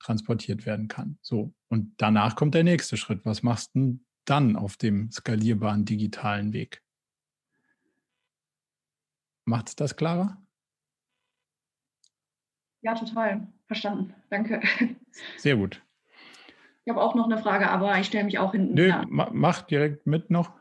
[0.01, 1.19] transportiert werden kann.
[1.21, 1.53] So.
[1.69, 3.23] Und danach kommt der nächste Schritt.
[3.23, 6.83] Was machst du dann auf dem skalierbaren digitalen Weg?
[9.45, 10.37] Macht es das klarer?
[12.81, 13.47] Ja, total.
[13.67, 14.13] Verstanden.
[14.29, 14.61] Danke.
[15.37, 15.81] Sehr gut.
[16.85, 18.73] Ich habe auch noch eine Frage, aber ich stelle mich auch hinten.
[18.73, 20.51] Nö, mach direkt mit noch.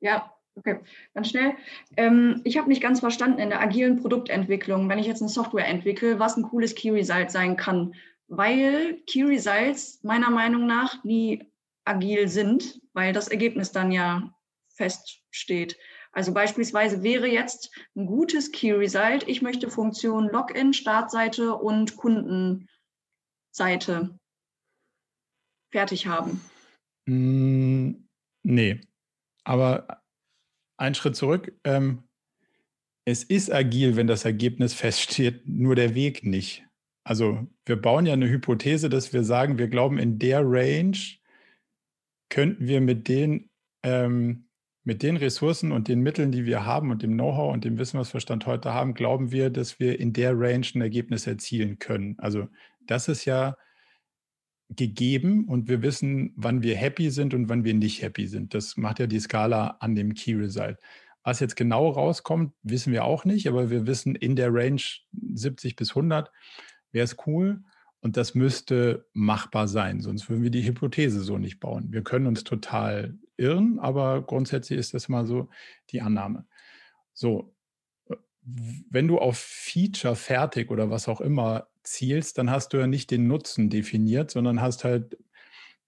[0.00, 0.80] Ja, okay,
[1.14, 1.54] ganz schnell.
[1.96, 5.68] Ähm, ich habe nicht ganz verstanden in der agilen Produktentwicklung, wenn ich jetzt eine Software
[5.68, 7.94] entwickle, was ein cooles Key Result sein kann,
[8.26, 11.52] weil Key Results meiner Meinung nach nie
[11.84, 14.34] agil sind, weil das Ergebnis dann ja
[14.74, 15.76] feststeht.
[16.16, 22.68] Also beispielsweise wäre jetzt ein gutes Key Result, ich möchte Funktion Login, Startseite und Kundenseite
[25.70, 26.40] fertig haben.
[27.04, 27.96] Mm,
[28.42, 28.80] nee,
[29.44, 30.02] aber
[30.78, 31.52] ein Schritt zurück.
[31.64, 32.02] Ähm,
[33.04, 36.64] es ist agil, wenn das Ergebnis feststeht, nur der Weg nicht.
[37.04, 40.96] Also wir bauen ja eine Hypothese, dass wir sagen, wir glauben, in der Range
[42.30, 43.50] könnten wir mit den
[43.84, 44.45] ähm,
[44.86, 47.98] mit den Ressourcen und den Mitteln, die wir haben und dem Know-how und dem Wissen,
[47.98, 51.80] was wir Stand heute haben, glauben wir, dass wir in der Range ein Ergebnis erzielen
[51.80, 52.14] können.
[52.18, 52.46] Also
[52.86, 53.56] das ist ja
[54.68, 58.54] gegeben und wir wissen, wann wir happy sind und wann wir nicht happy sind.
[58.54, 60.78] Das macht ja die Skala an dem Key Result.
[61.24, 64.82] Was jetzt genau rauskommt, wissen wir auch nicht, aber wir wissen in der Range
[65.34, 66.30] 70 bis 100
[66.92, 67.64] wäre es cool.
[67.98, 71.88] Und das müsste machbar sein, sonst würden wir die Hypothese so nicht bauen.
[71.90, 75.48] Wir können uns total irren, aber grundsätzlich ist das mal so
[75.90, 76.46] die Annahme.
[77.12, 77.54] So,
[78.42, 83.10] wenn du auf Feature fertig oder was auch immer zielst, dann hast du ja nicht
[83.10, 85.18] den Nutzen definiert, sondern hast halt,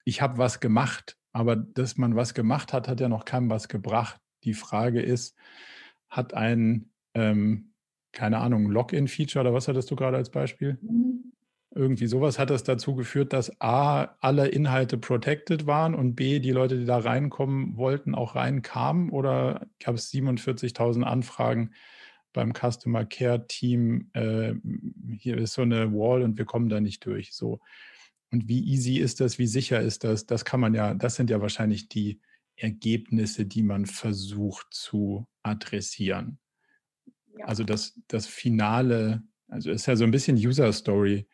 [0.04, 3.68] ich habe was gemacht, aber dass man was gemacht hat, hat ja noch keinem was
[3.68, 4.20] gebracht.
[4.44, 5.36] Die Frage ist,
[6.08, 7.72] hat ein, ähm,
[8.12, 10.78] keine Ahnung, Login-Feature oder was hattest du gerade als Beispiel?
[10.80, 11.32] Mhm.
[11.74, 16.50] Irgendwie sowas hat das dazu geführt, dass A, alle Inhalte protected waren und B, die
[16.50, 19.10] Leute, die da reinkommen wollten, auch reinkamen?
[19.10, 21.72] Oder gab es 47.000 Anfragen
[22.32, 24.08] beim Customer Care Team?
[24.14, 24.54] Äh,
[25.18, 27.34] hier ist so eine Wall und wir kommen da nicht durch.
[27.34, 27.60] So.
[28.30, 29.38] Und wie easy ist das?
[29.38, 30.24] Wie sicher ist das?
[30.24, 32.20] Das kann man ja, das sind ja wahrscheinlich die
[32.56, 36.38] Ergebnisse, die man versucht zu adressieren.
[37.38, 37.46] Ja.
[37.46, 41.26] Also das, das Finale, also ist ja so ein bisschen User Story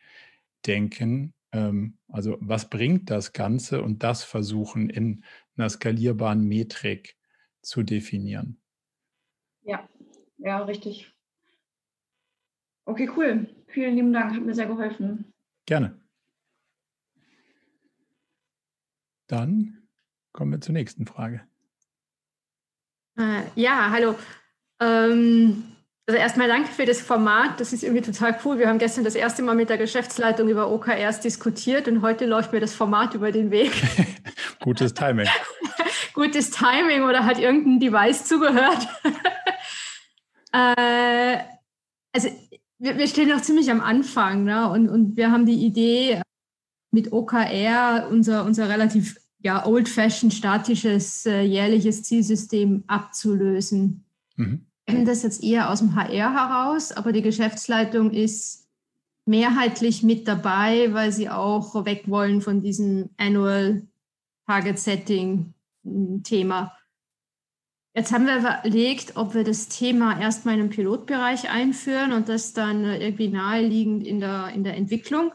[0.65, 1.33] denken.
[1.51, 5.23] Ähm, also was bringt das Ganze und das versuchen in
[5.57, 7.15] einer skalierbaren Metrik
[7.61, 8.59] zu definieren.
[9.63, 9.87] Ja,
[10.37, 11.11] ja, richtig.
[12.85, 13.47] Okay, cool.
[13.67, 15.33] Vielen lieben Dank, hat mir sehr geholfen.
[15.65, 15.99] Gerne.
[19.27, 19.87] Dann
[20.31, 21.47] kommen wir zur nächsten Frage.
[23.17, 24.15] Äh, ja, hallo.
[24.79, 25.74] Ähm,
[26.07, 27.59] also erstmal danke für das Format.
[27.59, 28.59] Das ist irgendwie total cool.
[28.59, 32.53] Wir haben gestern das erste Mal mit der Geschäftsleitung über OKRs diskutiert und heute läuft
[32.53, 33.71] mir das Format über den Weg.
[34.59, 35.27] Gutes Timing.
[36.13, 38.87] Gutes Timing oder hat irgendein Device zugehört?
[40.53, 41.37] äh,
[42.13, 42.29] also
[42.77, 44.69] wir, wir, stehen noch ziemlich am Anfang ne?
[44.69, 46.21] und, und wir haben die Idee,
[46.91, 54.05] mit OKR unser, unser relativ ja, old-fashioned statisches äh, jährliches Zielsystem abzulösen.
[54.37, 58.67] Mhm das jetzt eher aus dem HR heraus, aber die Geschäftsleitung ist
[59.25, 63.87] mehrheitlich mit dabei, weil sie auch weg wollen von diesem Annual
[64.45, 66.71] Target Setting hm, Thema.
[67.95, 72.53] Jetzt haben wir überlegt, ob wir das Thema erstmal in einem Pilotbereich einführen und das
[72.53, 75.31] dann irgendwie naheliegend in der, in der Entwicklung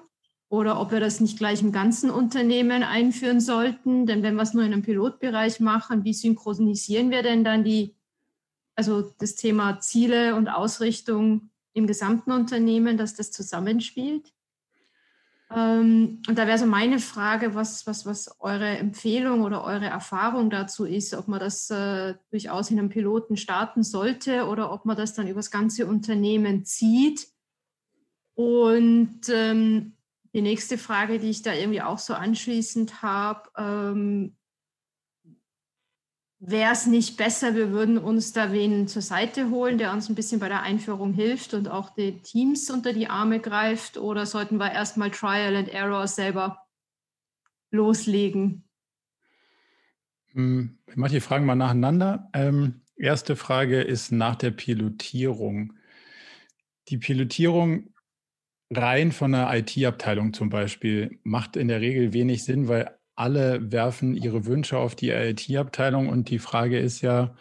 [0.51, 4.05] oder ob wir das nicht gleich im ganzen Unternehmen einführen sollten.
[4.05, 7.95] Denn wenn wir es nur in einem Pilotbereich machen, wie synchronisieren wir denn dann die
[8.81, 14.33] also das Thema Ziele und Ausrichtung im gesamten Unternehmen, dass das zusammenspielt.
[15.55, 20.49] Ähm, und da wäre so meine Frage, was, was, was eure Empfehlung oder eure Erfahrung
[20.49, 24.97] dazu ist, ob man das äh, durchaus in einem Piloten starten sollte oder ob man
[24.97, 27.29] das dann über das ganze Unternehmen zieht.
[28.33, 29.93] Und ähm,
[30.33, 34.37] die nächste Frage, die ich da irgendwie auch so anschließend habe, ähm,
[36.41, 40.15] wäre es nicht besser, wir würden uns da wen zur Seite holen, der uns ein
[40.15, 43.99] bisschen bei der Einführung hilft und auch die Teams unter die Arme greift?
[43.99, 46.67] Oder sollten wir erstmal Trial and Error selber
[47.71, 48.65] loslegen?
[50.33, 52.31] Hm, ich mache die Fragen mal nacheinander.
[52.33, 55.75] Ähm, erste Frage ist nach der Pilotierung.
[56.89, 57.93] Die Pilotierung
[58.71, 64.17] rein von einer IT-Abteilung zum Beispiel macht in der Regel wenig Sinn, weil alle werfen
[64.17, 67.37] ihre Wünsche auf die IT-Abteilung und die Frage ist ja,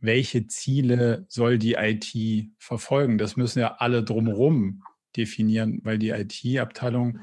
[0.00, 3.18] welche Ziele soll die IT verfolgen?
[3.18, 4.82] Das müssen ja alle drumherum
[5.16, 7.20] definieren, weil die IT-Abteilung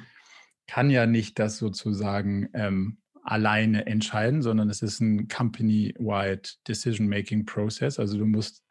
[0.66, 8.00] kann ja nicht das sozusagen ähm, alleine entscheiden, sondern es ist ein company-wide Decision-Making Process.
[8.00, 8.64] Also du musst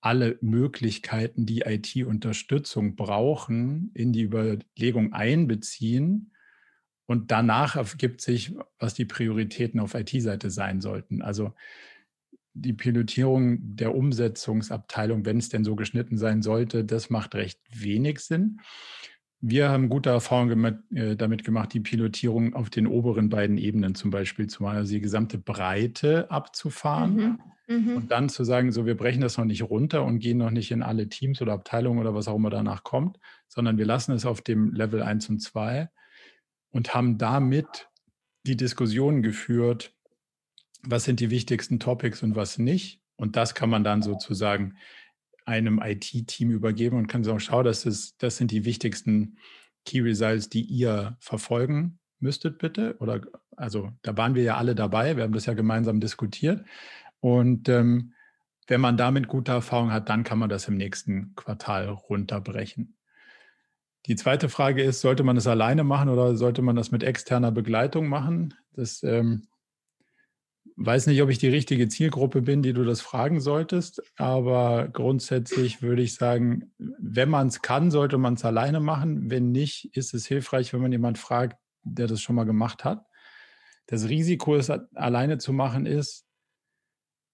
[0.00, 6.33] alle Möglichkeiten, die IT-Unterstützung brauchen, in die Überlegung einbeziehen.
[7.06, 11.20] Und danach ergibt sich, was die Prioritäten auf IT-Seite sein sollten.
[11.22, 11.52] Also
[12.54, 18.20] die Pilotierung der Umsetzungsabteilung, wenn es denn so geschnitten sein sollte, das macht recht wenig
[18.20, 18.60] Sinn.
[19.40, 24.10] Wir haben gute Erfahrungen äh, damit gemacht, die Pilotierung auf den oberen beiden Ebenen zum
[24.10, 27.76] Beispiel zu machen, also die gesamte Breite abzufahren mhm.
[27.76, 27.96] Mhm.
[27.96, 30.70] und dann zu sagen, so wir brechen das noch nicht runter und gehen noch nicht
[30.70, 34.24] in alle Teams oder Abteilungen oder was auch immer danach kommt, sondern wir lassen es
[34.24, 35.90] auf dem Level 1 und 2
[36.74, 37.88] und haben damit
[38.46, 39.94] die Diskussionen geführt,
[40.82, 43.00] was sind die wichtigsten Topics und was nicht.
[43.16, 44.76] Und das kann man dann sozusagen
[45.46, 49.38] einem IT-Team übergeben und kann sagen, schau, das, ist, das sind die wichtigsten
[49.86, 52.96] Key Results, die ihr verfolgen müsstet, bitte.
[52.98, 53.20] Oder
[53.56, 56.64] also da waren wir ja alle dabei, wir haben das ja gemeinsam diskutiert.
[57.20, 58.14] Und ähm,
[58.66, 62.96] wenn man damit gute Erfahrung hat, dann kann man das im nächsten Quartal runterbrechen.
[64.06, 67.50] Die zweite Frage ist, sollte man es alleine machen oder sollte man das mit externer
[67.50, 68.54] Begleitung machen?
[68.74, 69.46] Das ähm,
[70.76, 75.80] weiß nicht, ob ich die richtige Zielgruppe bin, die du das fragen solltest, aber grundsätzlich
[75.80, 79.30] würde ich sagen, wenn man es kann, sollte man es alleine machen.
[79.30, 83.06] Wenn nicht, ist es hilfreich, wenn man jemanden fragt, der das schon mal gemacht hat.
[83.86, 86.26] Das Risiko, es alleine zu machen, ist,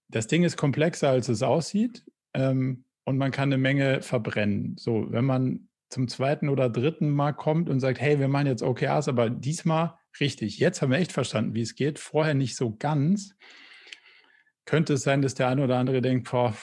[0.09, 4.75] das Ding ist komplexer, als es aussieht ähm, und man kann eine Menge verbrennen.
[4.77, 8.63] So, wenn man zum zweiten oder dritten Mal kommt und sagt, hey, wir machen jetzt
[8.63, 12.75] OKRs, aber diesmal richtig, jetzt haben wir echt verstanden, wie es geht, vorher nicht so
[12.75, 13.35] ganz,
[14.65, 16.55] könnte es sein, dass der eine oder andere denkt, boah,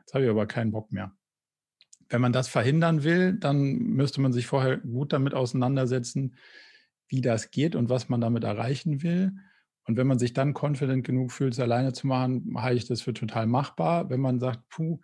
[0.00, 1.12] jetzt habe ich aber keinen Bock mehr.
[2.08, 6.36] Wenn man das verhindern will, dann müsste man sich vorher gut damit auseinandersetzen,
[7.06, 9.32] wie das geht und was man damit erreichen will.
[9.84, 13.02] Und wenn man sich dann confident genug fühlt, es alleine zu machen, halte ich das
[13.02, 14.08] für total machbar.
[14.08, 15.00] Wenn man sagt, puh,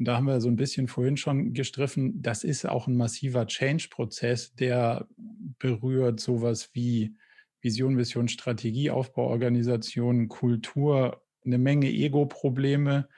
[0.00, 3.46] und da haben wir so ein bisschen vorhin schon gestriffen, das ist auch ein massiver
[3.46, 5.06] Change-Prozess, der
[5.58, 7.18] berührt sowas wie
[7.60, 13.10] Vision, Vision, Strategie, Aufbauorganisation, Kultur, eine Menge Ego-Probleme.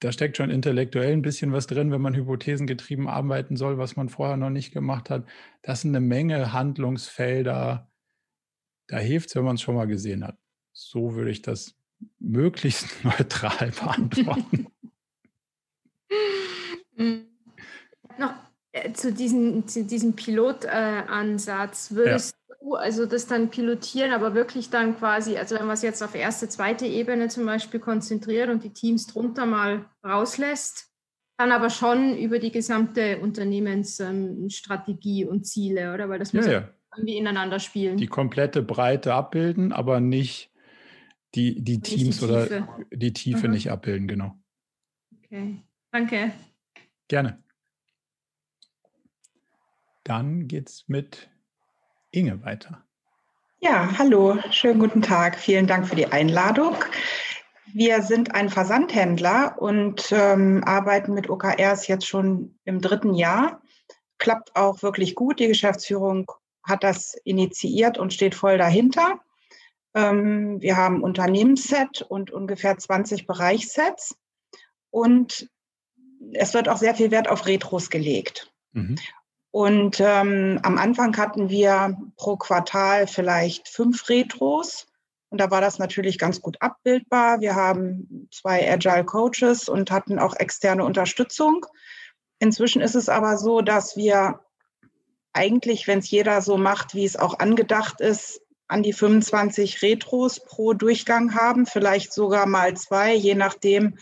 [0.00, 4.10] Da steckt schon intellektuell ein bisschen was drin, wenn man hypothesengetrieben arbeiten soll, was man
[4.10, 5.26] vorher noch nicht gemacht hat.
[5.62, 7.90] Das sind eine Menge Handlungsfelder.
[8.86, 10.36] Da hilft es, wenn man es schon mal gesehen hat.
[10.74, 11.81] So würde ich das
[12.18, 14.66] möglichst neutral beantworten.
[18.18, 18.34] Noch
[18.72, 22.54] äh, zu, diesen, zu diesem Pilotansatz, würdest ja.
[22.60, 26.14] du also das dann pilotieren, aber wirklich dann quasi, also wenn man es jetzt auf
[26.14, 30.88] erste, zweite Ebene zum Beispiel konzentriert und die Teams drunter mal rauslässt,
[31.38, 36.08] dann aber schon über die gesamte Unternehmensstrategie ähm, und Ziele, oder?
[36.08, 36.68] Weil das muss ja, ja.
[36.96, 37.96] irgendwie ineinander spielen.
[37.96, 40.51] Die komplette Breite abbilden, aber nicht
[41.34, 43.54] die, die Teams die oder die Tiefe mhm.
[43.54, 44.36] nicht abbilden, genau.
[45.24, 46.32] Okay, danke.
[47.08, 47.42] Gerne.
[50.04, 51.30] Dann geht es mit
[52.10, 52.84] Inge weiter.
[53.60, 55.38] Ja, hallo, schönen guten Tag.
[55.38, 56.74] Vielen Dank für die Einladung.
[57.72, 63.62] Wir sind ein Versandhändler und ähm, arbeiten mit OKRs jetzt schon im dritten Jahr.
[64.18, 65.38] Klappt auch wirklich gut.
[65.38, 66.30] Die Geschäftsführung
[66.64, 69.20] hat das initiiert und steht voll dahinter.
[69.94, 74.16] Ähm, wir haben Unternehmensset und ungefähr 20 Bereichssets.
[74.90, 75.48] Und
[76.32, 78.52] es wird auch sehr viel Wert auf Retros gelegt.
[78.72, 78.96] Mhm.
[79.50, 84.86] Und ähm, am Anfang hatten wir pro Quartal vielleicht fünf Retros.
[85.28, 87.40] Und da war das natürlich ganz gut abbildbar.
[87.40, 91.66] Wir haben zwei Agile Coaches und hatten auch externe Unterstützung.
[92.38, 94.40] Inzwischen ist es aber so, dass wir
[95.32, 98.41] eigentlich, wenn es jeder so macht, wie es auch angedacht ist,
[98.72, 103.98] an die 25 Retros pro Durchgang haben, vielleicht sogar mal zwei, je nachdem,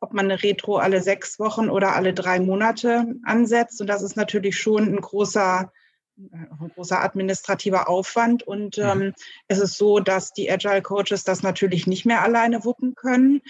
[0.00, 3.80] ob man eine Retro alle sechs Wochen oder alle drei Monate ansetzt.
[3.80, 5.70] Und das ist natürlich schon ein großer,
[6.16, 8.42] ein großer administrativer Aufwand.
[8.42, 9.12] Und ähm,
[9.48, 13.40] es ist so, dass die Agile Coaches das natürlich nicht mehr alleine wuppen können.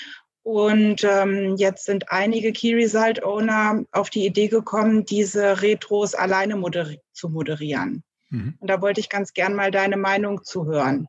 [0.43, 6.57] Und ähm, jetzt sind einige Key Result Owner auf die Idee gekommen, diese Retros alleine
[6.57, 8.05] moderi zu moderieren.
[8.35, 8.55] Mhm.
[8.59, 11.07] Und da wollte ich ganz gern mal deine Meinung zu hören.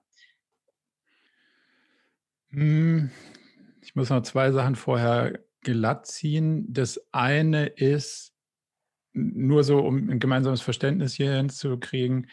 [2.49, 3.09] Hm,
[3.81, 6.65] ich muss noch zwei Sachen vorher glatt ziehen.
[6.71, 8.33] Das eine ist,
[9.13, 12.27] nur so, um ein gemeinsames Verständnis hier hinzukriegen,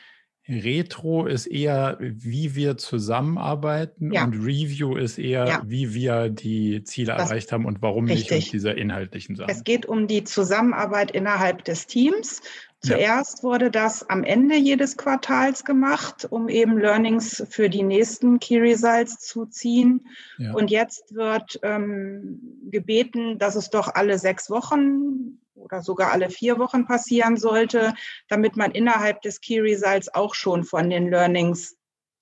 [0.49, 4.25] Retro ist eher, wie wir zusammenarbeiten ja.
[4.25, 5.63] und Review ist eher, ja.
[5.65, 8.31] wie wir die Ziele das erreicht haben und warum richtig.
[8.31, 9.51] nicht um diese inhaltlichen Sachen.
[9.51, 12.43] Es geht um die Zusammenarbeit innerhalb des Teams.
[12.85, 13.43] Zuerst ja.
[13.45, 19.21] wurde das am Ende jedes Quartals gemacht, um eben Learnings für die nächsten Key Results
[19.21, 20.09] zu ziehen.
[20.53, 26.59] Und jetzt wird ähm, gebeten, dass es doch alle sechs Wochen oder sogar alle vier
[26.59, 27.95] Wochen passieren sollte,
[28.29, 31.77] damit man innerhalb des Key Results auch schon von den Learnings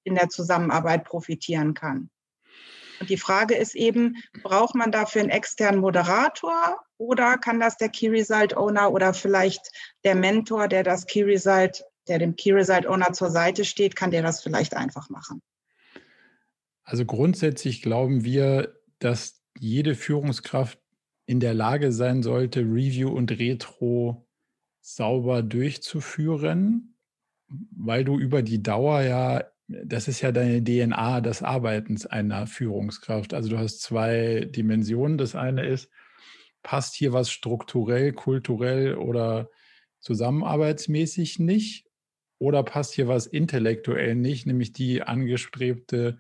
[0.05, 2.11] in der Zusammenarbeit profitieren kann.
[3.01, 7.89] Und die Frage ist eben, braucht man dafür einen externen Moderator oder kann das der
[7.89, 9.73] Key Result Owner oder vielleicht
[10.05, 14.11] der Mentor, der das Key Result, der dem Key Result Owner zur Seite steht, kann
[14.11, 15.41] der das vielleicht einfach machen?
[16.85, 20.79] Also grundsätzlich glauben wir, dass jede Führungskraft
[21.25, 24.29] in der Lage sein sollte, Review und Retro
[24.83, 26.97] sauber durchzuführen,
[27.49, 33.33] weil du über die Dauer ja, das ist ja deine DNA des Arbeitens einer Führungskraft.
[33.33, 35.17] Also du hast zwei Dimensionen.
[35.17, 35.89] Das eine ist,
[36.63, 39.51] passt hier was strukturell, kulturell oder
[40.01, 41.87] zusammenarbeitsmäßig nicht?
[42.39, 46.19] Oder passt hier was intellektuell nicht, nämlich die angestrebte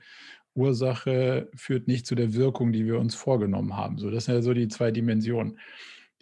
[0.55, 3.99] Ursache führt nicht zu der Wirkung, die wir uns vorgenommen haben.
[3.99, 5.59] So, das sind ja so die zwei Dimensionen.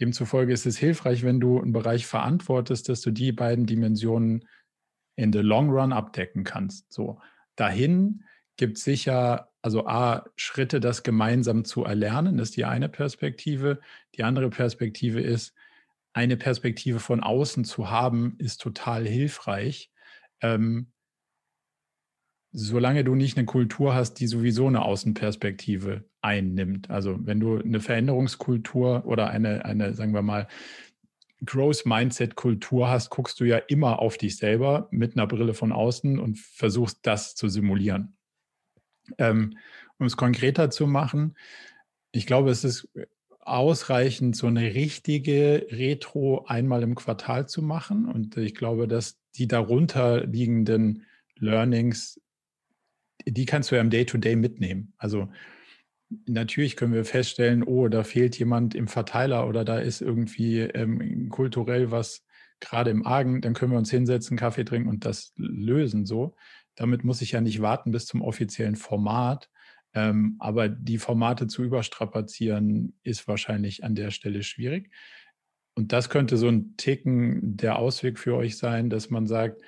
[0.01, 4.47] Demzufolge ist es hilfreich, wenn du einen Bereich verantwortest, dass du die beiden Dimensionen
[5.17, 6.93] in the long run abdecken kannst.
[6.93, 7.21] So,
[7.57, 8.23] dahin
[8.59, 13.81] gibt sicher, also A, Schritte, das gemeinsam zu erlernen, ist die eine Perspektive.
[14.17, 15.55] Die andere Perspektive ist,
[16.13, 19.91] eine Perspektive von außen zu haben, ist total hilfreich.
[20.41, 20.93] Ähm,
[22.53, 26.91] solange du nicht eine Kultur hast, die sowieso eine Außenperspektive einnimmt.
[26.91, 30.49] Also wenn du eine Veränderungskultur oder eine, eine sagen wir mal,
[31.45, 35.71] Growth Mindset Kultur hast, guckst du ja immer auf dich selber mit einer Brille von
[35.71, 38.18] außen und versuchst das zu simulieren.
[39.19, 39.57] Ähm,
[39.99, 41.37] um es konkreter zu machen,
[42.13, 42.89] ich glaube, es ist
[43.41, 48.07] ausreichend, so eine richtige Retro einmal im Quartal zu machen.
[48.07, 51.07] Und ich glaube, dass die darunter liegenden
[51.37, 52.21] Learnings
[53.27, 54.93] die kannst du ja im Day-to-Day -Day mitnehmen.
[54.99, 55.29] Also
[56.27, 61.29] natürlich können wir feststellen, oh, da fehlt jemand im Verteiler oder da ist irgendwie ähm,
[61.29, 62.25] kulturell was
[62.61, 66.35] gerade im Argen, dann können wir uns hinsetzen, Kaffee trinken und das lösen so.
[66.79, 69.51] Damit muss ich ja nicht warten bis zum offiziellen Format.
[69.95, 74.93] Ähm, aber die Formate zu überstrapazieren, ist wahrscheinlich an der Stelle schwierig.
[75.75, 79.61] Und das könnte so ein Ticken der Ausweg für euch sein, dass man sagt,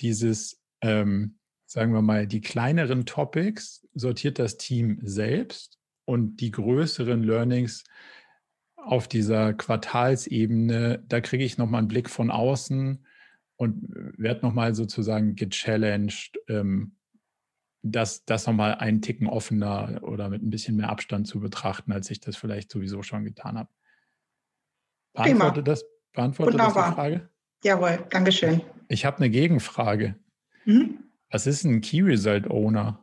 [0.00, 7.22] dieses ähm, sagen wir mal, die kleineren Topics sortiert das Team selbst und die größeren
[7.22, 7.84] Learnings
[8.76, 13.04] auf dieser Quartalsebene, da kriege ich nochmal einen Blick von außen
[13.58, 16.96] und werde nochmal sozusagen gechallenged, ähm,
[17.82, 22.10] das, das nochmal einen Ticken offener oder mit ein bisschen mehr Abstand zu betrachten, als
[22.10, 23.68] ich das vielleicht sowieso schon getan habe.
[25.12, 27.28] Beantwortet das, beantwortet das die Frage?
[27.64, 28.60] Jawohl, Dankeschön.
[28.88, 30.16] Ich habe eine Gegenfrage.
[30.64, 31.04] Mhm.
[31.30, 33.02] Was ist ein Key Result Owner?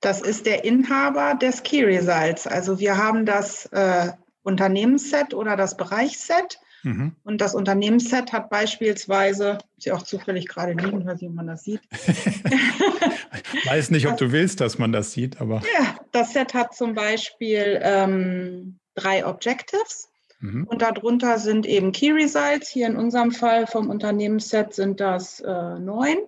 [0.00, 2.46] Das ist der Inhaber des Key Results.
[2.46, 4.12] Also wir haben das äh,
[4.42, 6.58] Unternehmensset oder das Bereichsset.
[6.84, 7.16] Mhm.
[7.24, 11.46] Und das Unternehmensset hat beispielsweise, ist ja auch zufällig gerade liegen, weiß nicht, ob man
[11.46, 11.80] das sieht.
[13.64, 15.62] weiß nicht, ob du willst, dass man das sieht, aber.
[15.78, 20.10] Ja, das Set hat zum Beispiel ähm, drei Objectives.
[20.40, 20.64] Mhm.
[20.64, 22.68] Und darunter sind eben Key Results.
[22.68, 26.18] Hier in unserem Fall vom Unternehmensset sind das äh, neun.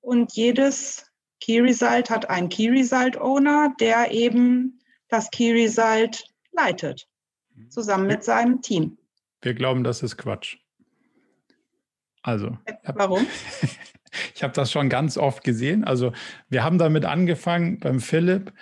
[0.00, 1.06] Und jedes
[1.40, 7.06] Key Result hat einen Key Result Owner, der eben das Key Result leitet,
[7.54, 7.70] mhm.
[7.70, 8.97] zusammen mit seinem Team.
[9.42, 10.58] Wir glauben, das ist Quatsch.
[12.22, 12.58] Also.
[12.84, 13.26] Warum?
[14.34, 15.84] Ich habe das schon ganz oft gesehen.
[15.84, 16.12] Also
[16.48, 18.52] wir haben damit angefangen beim Philipp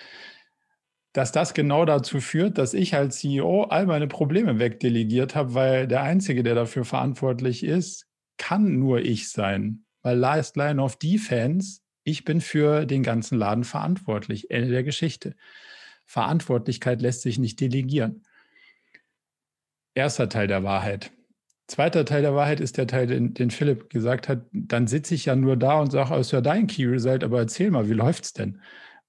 [1.16, 5.89] dass das genau dazu führt, dass ich als CEO all meine Probleme wegdelegiert habe, weil
[5.89, 8.07] der Einzige, der dafür verantwortlich ist,
[8.37, 9.87] kann nur ich sein.
[10.03, 14.51] Weil Last Line of Defense, ich bin für den ganzen Laden verantwortlich.
[14.51, 15.35] Ende der Geschichte.
[16.05, 18.26] Verantwortlichkeit lässt sich nicht delegieren.
[19.97, 21.11] Erster Teil der Wahrheit.
[21.66, 24.47] Zweiter Teil der Wahrheit ist der Teil, den, den Philipp gesagt hat.
[24.53, 27.40] Dann sitze ich ja nur da und sage, oh, ist ja dein Key Result, aber
[27.40, 28.61] erzähl mal, wie läuft's denn?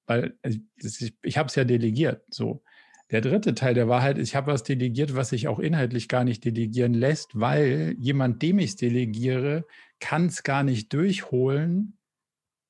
[0.07, 2.23] weil also, ich, ich habe es ja delegiert.
[2.29, 2.63] So.
[3.11, 6.23] Der dritte Teil der Wahrheit ist, ich habe was delegiert, was sich auch inhaltlich gar
[6.23, 9.65] nicht delegieren lässt, weil jemand, dem ich es delegiere,
[9.99, 11.97] kann es gar nicht durchholen,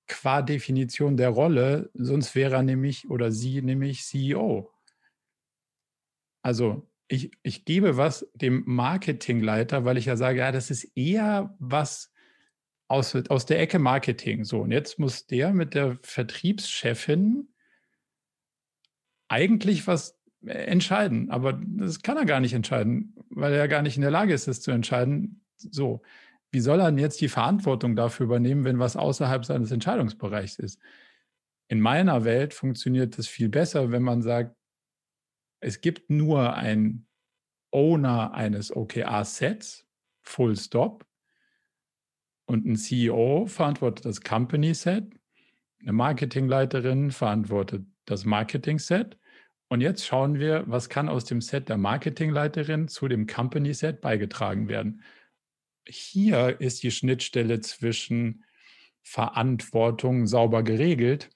[0.07, 4.71] qua Definition der Rolle, sonst wäre er nämlich oder sie nämlich CEO.
[6.43, 11.55] Also ich, ich gebe was dem Marketingleiter, weil ich ja sage, ja, das ist eher
[11.59, 12.11] was
[12.87, 14.43] aus, aus der Ecke Marketing.
[14.43, 17.47] So, und jetzt muss der mit der Vertriebschefin
[19.29, 21.29] eigentlich was entscheiden.
[21.29, 24.47] Aber das kann er gar nicht entscheiden, weil er gar nicht in der Lage ist,
[24.47, 25.41] es zu entscheiden.
[25.57, 26.01] So,
[26.51, 30.79] wie soll er denn jetzt die Verantwortung dafür übernehmen, wenn was außerhalb seines Entscheidungsbereichs ist?
[31.69, 34.55] In meiner Welt funktioniert das viel besser, wenn man sagt,
[35.59, 37.07] es gibt nur ein
[37.71, 39.87] Owner eines OKR-Sets,
[40.23, 41.05] Full Stop,
[42.45, 45.03] und ein CEO verantwortet das Company Set,
[45.81, 49.17] eine Marketingleiterin verantwortet das Marketing Set.
[49.69, 54.01] Und jetzt schauen wir, was kann aus dem Set der Marketingleiterin zu dem Company Set
[54.01, 55.03] beigetragen werden.
[55.87, 58.45] Hier ist die Schnittstelle zwischen
[59.03, 61.29] Verantwortung sauber geregelt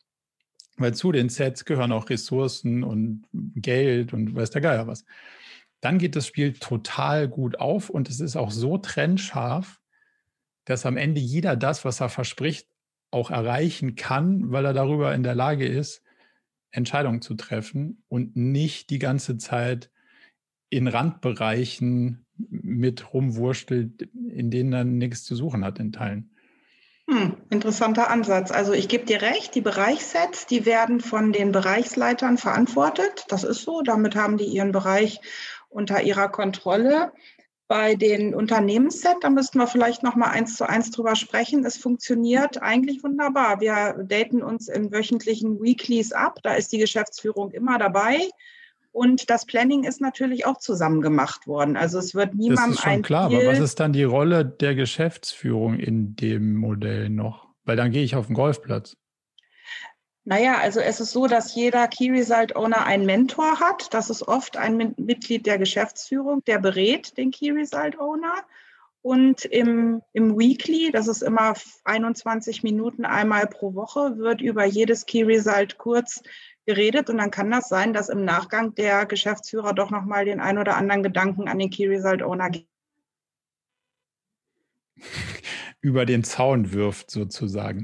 [0.78, 5.05] weil zu den Sets gehören auch Ressourcen und Geld und weiß der Geier was.
[5.82, 9.80] Dann geht das Spiel total gut auf und es ist auch so trennscharf,
[10.65, 12.67] dass am Ende jeder das, was er verspricht,
[13.09, 16.03] auch erreichen kann, weil er darüber in der Lage ist,
[16.72, 19.91] Entscheidungen zu treffen und nicht die ganze Zeit
[20.69, 26.30] in Randbereichen mit rumwurschtelt, in denen er nichts zu suchen hat in Teilen.
[27.10, 28.52] Hm, interessanter Ansatz.
[28.52, 33.26] Also ich gebe dir recht, die Bereichssets, die werden von den Bereichsleitern verantwortet.
[33.28, 33.82] Das ist so.
[33.82, 35.20] Damit haben die ihren Bereich
[35.70, 37.12] unter ihrer Kontrolle.
[37.68, 41.64] Bei den Unternehmenssets, da müssten wir vielleicht noch mal eins zu eins drüber sprechen.
[41.66, 43.62] Es funktioniert eigentlich wunderbar.
[43.62, 46.39] Wir daten uns in wöchentlichen Weeklies ab.
[46.43, 48.30] Da ist die Geschäftsführung immer dabei.
[48.92, 51.78] Und das Planning ist natürlich auch zusammen gemacht worden.
[51.78, 54.76] Also es wird niemandem Das ist schon klar, aber was ist dann die Rolle der
[54.76, 57.48] Geschäftsführung in dem Modell noch?
[57.64, 58.98] Weil dann gehe ich auf den Golfplatz.
[60.24, 63.94] Naja, also es ist so, dass jeder Key Result Owner einen Mentor hat.
[63.94, 68.36] Das ist oft ein Mitglied der Geschäftsführung, der berät den Key Result Owner.
[69.02, 75.08] Und im, im Weekly, das ist immer 21 Minuten einmal pro Woche, wird über jedes
[75.08, 76.22] Key Result kurz
[76.66, 80.57] geredet und dann kann das sein, dass im Nachgang der Geschäftsführer doch nochmal den ein
[80.57, 82.68] oder anderen Gedanken an den Key Result Owner gibt.
[85.82, 87.84] über den Zaun wirft, sozusagen.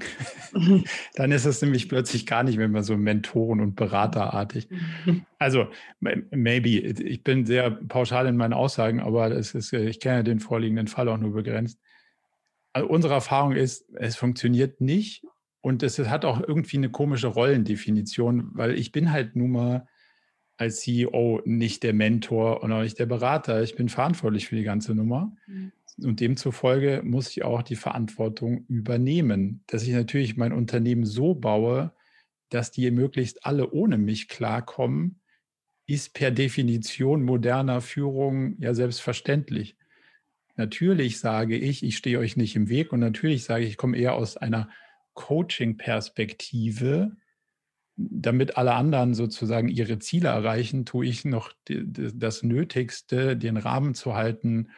[1.16, 4.70] Dann ist es nämlich plötzlich gar nicht mehr so Mentoren- und Beraterartig.
[5.40, 5.68] Also,
[6.00, 6.70] maybe.
[6.70, 11.08] Ich bin sehr pauschal in meinen Aussagen, aber es ist, ich kenne den vorliegenden Fall
[11.10, 11.80] auch nur begrenzt.
[12.74, 15.24] Also unsere Erfahrung ist, es funktioniert nicht
[15.68, 19.88] und es hat auch irgendwie eine komische Rollendefinition, weil ich bin halt nun mal
[20.56, 23.62] als CEO nicht der Mentor und auch nicht der Berater.
[23.62, 25.36] Ich bin verantwortlich für die ganze Nummer.
[25.46, 25.74] Mhm.
[26.02, 31.92] Und demzufolge muss ich auch die Verantwortung übernehmen, dass ich natürlich mein Unternehmen so baue,
[32.48, 35.20] dass die möglichst alle ohne mich klarkommen,
[35.86, 39.76] ist per Definition moderner Führung ja selbstverständlich.
[40.56, 43.98] Natürlich sage ich, ich stehe euch nicht im Weg und natürlich sage ich, ich komme
[43.98, 44.70] eher aus einer
[45.18, 47.12] Coaching-Perspektive,
[47.98, 54.16] damit alle anderen sozusagen ihre Ziele erreichen, tue ich noch das Nötigste, den Rahmen zu
[54.16, 54.70] halten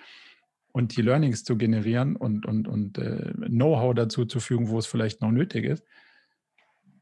[0.72, 4.88] und die Learnings zu generieren und, und, und äh, Know-how dazu zu fügen, wo es
[4.88, 5.84] vielleicht noch nötig ist.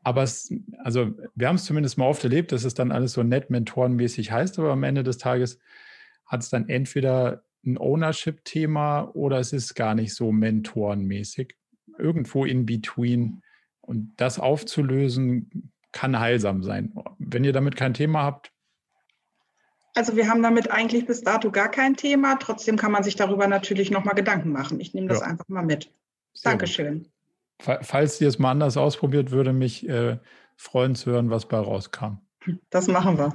[0.04, 3.24] Aber es, also wir haben es zumindest mal oft erlebt, dass es dann alles so
[3.24, 5.60] nett mentorenmäßig heißt, aber am Ende des Tages
[6.26, 11.56] hat es dann entweder ein Ownership-Thema oder es ist gar nicht so mentorenmäßig
[12.00, 13.41] irgendwo in between.
[13.82, 16.93] Und das aufzulösen kann heilsam sein.
[17.18, 18.52] Wenn ihr damit kein Thema habt.
[19.95, 22.36] Also wir haben damit eigentlich bis dato gar kein Thema.
[22.36, 24.80] Trotzdem kann man sich darüber natürlich nochmal Gedanken machen.
[24.80, 25.28] Ich nehme das ja.
[25.28, 25.91] einfach mal mit.
[26.34, 27.04] Sehr Dankeschön.
[27.04, 27.80] Gut.
[27.82, 30.20] Falls ihr es mal anders ausprobiert, würde mich äh,
[30.56, 32.20] freuen zu hören, was bei rauskam.
[32.70, 33.34] Das machen wir.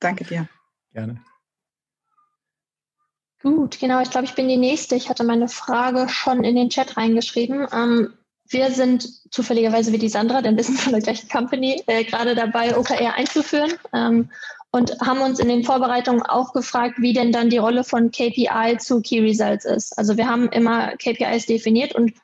[0.00, 0.48] Danke dir.
[0.92, 1.22] Gerne.
[3.44, 4.00] Gut, genau.
[4.00, 4.96] Ich glaube, ich bin die Nächste.
[4.96, 7.66] Ich hatte meine Frage schon in den Chat reingeschrieben.
[7.70, 8.14] Ähm,
[8.48, 12.34] wir sind zufälligerweise wie die Sandra, denn wir sind von der gleichen Company, äh, gerade
[12.34, 14.30] dabei, OKR einzuführen ähm,
[14.70, 18.78] und haben uns in den Vorbereitungen auch gefragt, wie denn dann die Rolle von KPI
[18.78, 19.98] zu Key Results ist.
[19.98, 22.14] Also wir haben immer KPIs definiert und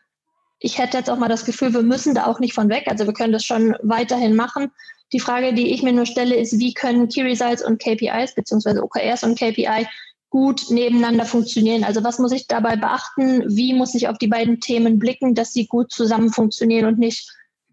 [0.59, 2.85] ich hätte jetzt auch mal das Gefühl, wir müssen da auch nicht von weg.
[2.87, 4.73] Also wir können das schon weiterhin machen.
[5.13, 8.83] Die Frage, die ich mir nur stelle, ist, wie können Key Results und KPIs beziehungsweise
[8.83, 9.87] OKRs und KPI
[10.31, 11.85] gut nebeneinander funktionieren.
[11.85, 13.45] Also was muss ich dabei beachten?
[13.55, 17.29] Wie muss ich auf die beiden Themen blicken, dass sie gut zusammen funktionieren und nicht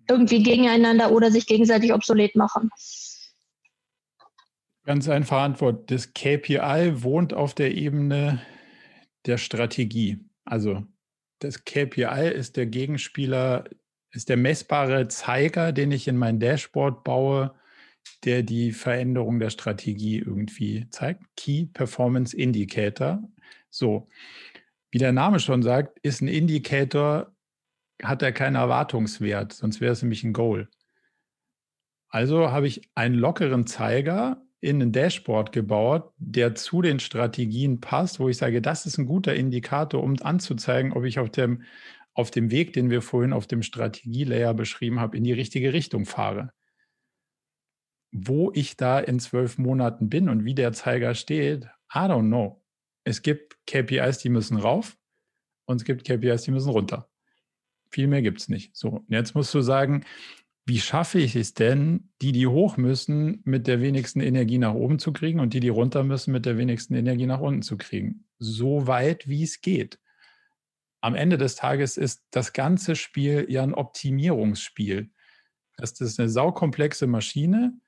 [0.09, 2.69] irgendwie gegeneinander oder sich gegenseitig obsolet machen?
[4.83, 5.91] Ganz einfache Antwort.
[5.91, 8.41] Das KPI wohnt auf der Ebene
[9.25, 10.19] der Strategie.
[10.45, 10.83] Also
[11.39, 13.65] das KPI ist der Gegenspieler,
[14.11, 17.53] ist der messbare Zeiger, den ich in mein Dashboard baue,
[18.23, 21.23] der die Veränderung der Strategie irgendwie zeigt.
[21.35, 23.21] Key Performance Indicator.
[23.69, 24.07] So,
[24.91, 27.31] wie der Name schon sagt, ist ein Indicator,
[28.01, 30.69] hat er keinen Erwartungswert, sonst wäre es nämlich ein Goal.
[32.09, 38.19] Also habe ich einen lockeren Zeiger in ein Dashboard gebaut, der zu den Strategien passt,
[38.19, 41.63] wo ich sage, das ist ein guter Indikator, um anzuzeigen, ob ich auf dem,
[42.13, 46.05] auf dem Weg, den wir vorhin auf dem Strategielayer beschrieben haben, in die richtige Richtung
[46.05, 46.51] fahre.
[48.11, 52.63] Wo ich da in zwölf Monaten bin und wie der Zeiger steht, I don't know.
[53.03, 54.97] Es gibt KPIs, die müssen rauf
[55.65, 57.09] und es gibt KPIs, die müssen runter.
[57.91, 58.75] Viel mehr gibt es nicht.
[58.75, 60.05] So, und jetzt musst du sagen,
[60.65, 64.99] wie schaffe ich es denn, die, die hoch müssen, mit der wenigsten Energie nach oben
[64.99, 68.25] zu kriegen und die, die runter müssen, mit der wenigsten Energie nach unten zu kriegen?
[68.37, 69.97] So weit, wie es geht.
[70.99, 75.09] Am Ende des Tages ist das ganze Spiel ja ein Optimierungsspiel.
[75.77, 77.79] Das ist eine saukomplexe Maschine.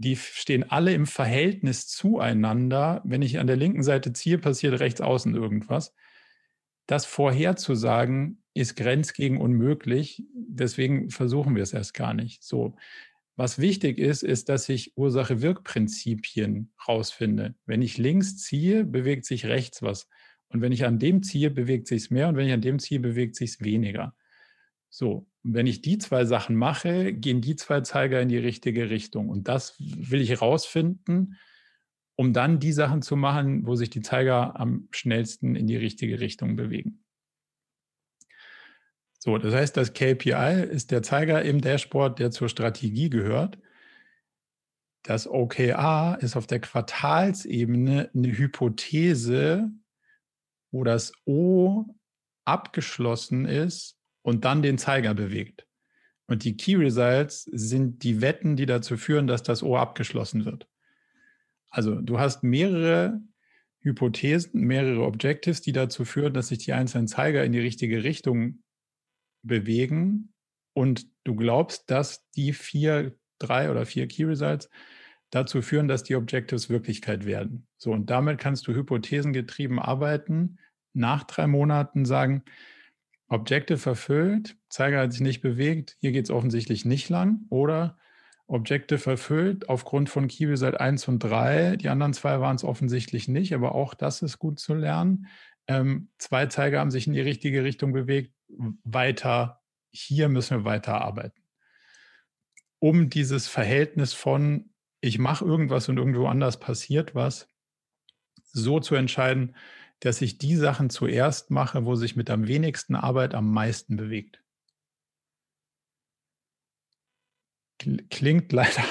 [0.00, 3.02] Die stehen alle im Verhältnis zueinander.
[3.04, 5.94] Wenn ich an der linken Seite ziehe, passiert rechts außen irgendwas.
[6.86, 10.24] Das vorherzusagen, ist grenz gegen unmöglich.
[10.34, 12.42] Deswegen versuchen wir es erst gar nicht.
[12.42, 12.76] So.
[13.36, 17.54] Was wichtig ist, ist, dass ich Ursache-Wirk-Prinzipien rausfinde.
[17.66, 20.08] Wenn ich links ziehe, bewegt sich rechts was.
[20.48, 22.28] Und wenn ich an dem ziehe, bewegt sich es mehr.
[22.28, 24.14] Und wenn ich an dem ziehe, bewegt sich es weniger.
[24.88, 29.28] So, wenn ich die zwei Sachen mache, gehen die zwei Zeiger in die richtige Richtung.
[29.28, 31.38] Und das will ich herausfinden,
[32.16, 36.20] um dann die Sachen zu machen, wo sich die Zeiger am schnellsten in die richtige
[36.20, 37.04] Richtung bewegen.
[39.18, 43.58] So, das heißt, das KPI ist der Zeiger im Dashboard, der zur Strategie gehört.
[45.02, 49.70] Das OKR ist auf der Quartalsebene eine Hypothese,
[50.70, 51.86] wo das O
[52.44, 55.66] abgeschlossen ist und dann den Zeiger bewegt.
[56.26, 60.68] Und die Key Results sind die Wetten, die dazu führen, dass das O abgeschlossen wird.
[61.70, 63.20] Also du hast mehrere
[63.80, 68.62] Hypothesen, mehrere Objectives, die dazu führen, dass sich die einzelnen Zeiger in die richtige Richtung
[69.42, 70.32] bewegen
[70.72, 74.68] und du glaubst, dass die vier, drei oder vier Key Results
[75.30, 77.66] dazu führen, dass die Objectives Wirklichkeit werden.
[77.76, 80.58] So, und damit kannst du hypothesengetrieben arbeiten,
[80.92, 82.42] nach drei Monaten sagen,
[83.30, 87.46] Objective erfüllt, Zeiger hat sich nicht bewegt, hier geht es offensichtlich nicht lang.
[87.48, 87.96] Oder
[88.48, 93.28] Objective erfüllt aufgrund von Key Result 1 und 3, die anderen zwei waren es offensichtlich
[93.28, 95.28] nicht, aber auch das ist gut zu lernen.
[95.68, 98.34] Ähm, zwei Zeiger haben sich in die richtige Richtung bewegt,
[98.82, 99.62] weiter,
[99.92, 101.40] hier müssen wir weiter arbeiten.
[102.80, 104.70] Um dieses Verhältnis von,
[105.00, 107.48] ich mache irgendwas und irgendwo anders passiert was,
[108.42, 109.54] so zu entscheiden,
[110.00, 114.42] dass ich die Sachen zuerst mache, wo sich mit am wenigsten Arbeit am meisten bewegt.
[118.10, 118.84] Klingt leider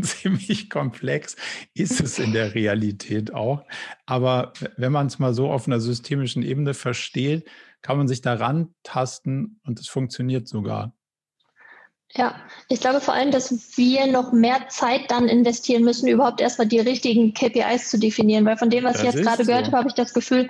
[0.00, 1.36] ziemlich komplex,
[1.74, 3.64] ist es in der Realität auch.
[4.06, 7.48] Aber wenn man es mal so auf einer systemischen Ebene versteht,
[7.82, 10.96] kann man sich daran tasten und es funktioniert sogar.
[12.16, 12.34] Ja,
[12.68, 16.80] ich glaube vor allem, dass wir noch mehr Zeit dann investieren müssen, überhaupt erstmal die
[16.80, 19.50] richtigen KPIs zu definieren, weil von dem, was das ich jetzt gerade so.
[19.50, 20.48] gehört habe, habe ich das Gefühl,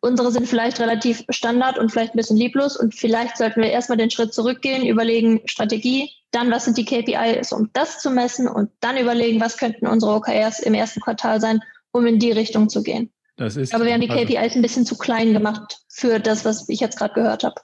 [0.00, 3.98] unsere sind vielleicht relativ Standard und vielleicht ein bisschen lieblos und vielleicht sollten wir erstmal
[3.98, 8.70] den Schritt zurückgehen, überlegen Strategie, dann was sind die KPIs, um das zu messen und
[8.80, 11.60] dann überlegen, was könnten unsere OKRs im ersten Quartal sein,
[11.92, 13.12] um in die Richtung zu gehen.
[13.36, 16.44] Das ist, Aber wir haben die KPIs also, ein bisschen zu klein gemacht für das,
[16.44, 17.60] was ich jetzt gerade gehört habe.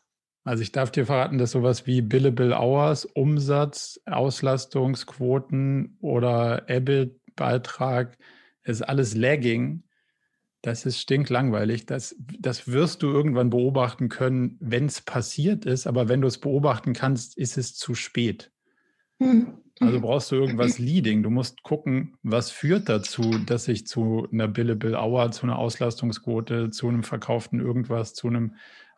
[0.46, 8.16] Also ich darf dir verraten, dass sowas wie Billable Hours, Umsatz, Auslastungsquoten oder EBIT-Beitrag
[8.62, 9.82] ist alles lagging.
[10.62, 11.86] Das ist stinklangweilig.
[11.86, 15.88] Das, das wirst du irgendwann beobachten können, wenn es passiert ist.
[15.88, 18.52] Aber wenn du es beobachten kannst, ist es zu spät.
[19.18, 19.48] Hm.
[19.80, 21.24] Also brauchst du irgendwas Leading.
[21.24, 26.70] Du musst gucken, was führt dazu, dass ich zu einer Billable Hour, zu einer Auslastungsquote,
[26.70, 28.54] zu einem verkauften irgendwas, zu einem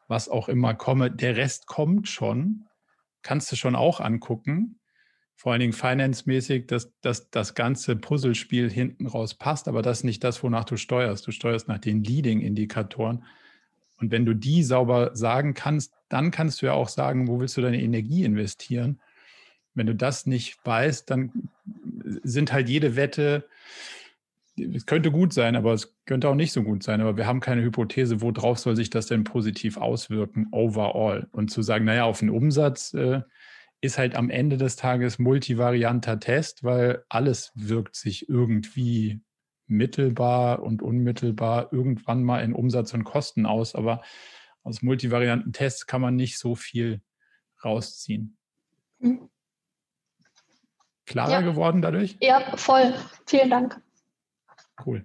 [0.09, 1.11] was auch immer komme.
[1.11, 2.66] Der Rest kommt schon.
[3.22, 4.80] Kannst du schon auch angucken.
[5.36, 10.04] Vor allen Dingen financemäßig, dass, dass das ganze Puzzlespiel hinten raus passt, aber das ist
[10.04, 11.26] nicht das, wonach du steuerst.
[11.26, 13.24] Du steuerst nach den Leading-Indikatoren.
[14.00, 17.56] Und wenn du die sauber sagen kannst, dann kannst du ja auch sagen, wo willst
[17.56, 19.00] du deine Energie investieren
[19.78, 21.50] wenn du das nicht weißt, dann
[22.22, 23.48] sind halt jede Wette,
[24.59, 27.00] es könnte gut sein, aber es könnte auch nicht so gut sein.
[27.00, 31.28] Aber wir haben keine Hypothese, worauf soll sich das denn positiv auswirken, overall.
[31.32, 33.22] Und zu sagen, naja, auf den Umsatz äh,
[33.80, 39.20] ist halt am Ende des Tages multivarianter Test, weil alles wirkt sich irgendwie
[39.66, 43.74] mittelbar und unmittelbar irgendwann mal in Umsatz und Kosten aus.
[43.74, 44.02] Aber
[44.62, 47.00] aus multivarianten Tests kann man nicht so viel
[47.64, 48.36] rausziehen.
[48.98, 49.28] Mhm.
[51.06, 51.40] klarer ja.
[51.40, 52.16] geworden dadurch?
[52.20, 52.94] Ja, voll.
[53.26, 53.80] Vielen Dank.
[54.85, 55.05] Cool.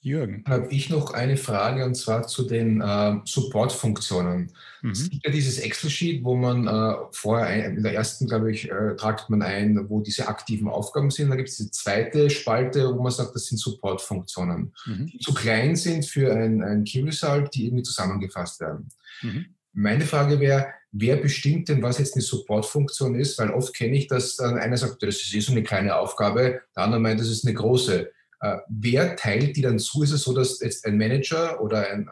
[0.00, 0.44] Jürgen.
[0.44, 4.52] Dann habe ich noch eine Frage und zwar zu den äh, Support-Funktionen.
[4.82, 4.90] Mhm.
[4.90, 8.70] Es gibt ja dieses Excel-Sheet, wo man äh, vorher, ein, in der ersten, glaube ich,
[8.70, 11.30] äh, tragt man ein, wo diese aktiven Aufgaben sind.
[11.30, 15.06] Da gibt es die zweite Spalte, wo man sagt, das sind Support-Funktionen, mhm.
[15.06, 18.88] die zu klein sind für ein, ein Key-Result, die irgendwie zusammengefasst werden.
[19.22, 19.46] Mhm.
[19.72, 23.38] Meine Frage wäre, wer bestimmt denn, was jetzt eine Support-Funktion ist?
[23.38, 26.60] Weil oft kenne ich, dass dann einer sagt, das ist eh so eine kleine Aufgabe,
[26.76, 28.10] der andere meint, das ist eine große.
[28.40, 30.02] Äh, wer teilt die dann zu?
[30.02, 32.08] Ist es so, dass jetzt ein Manager oder ein,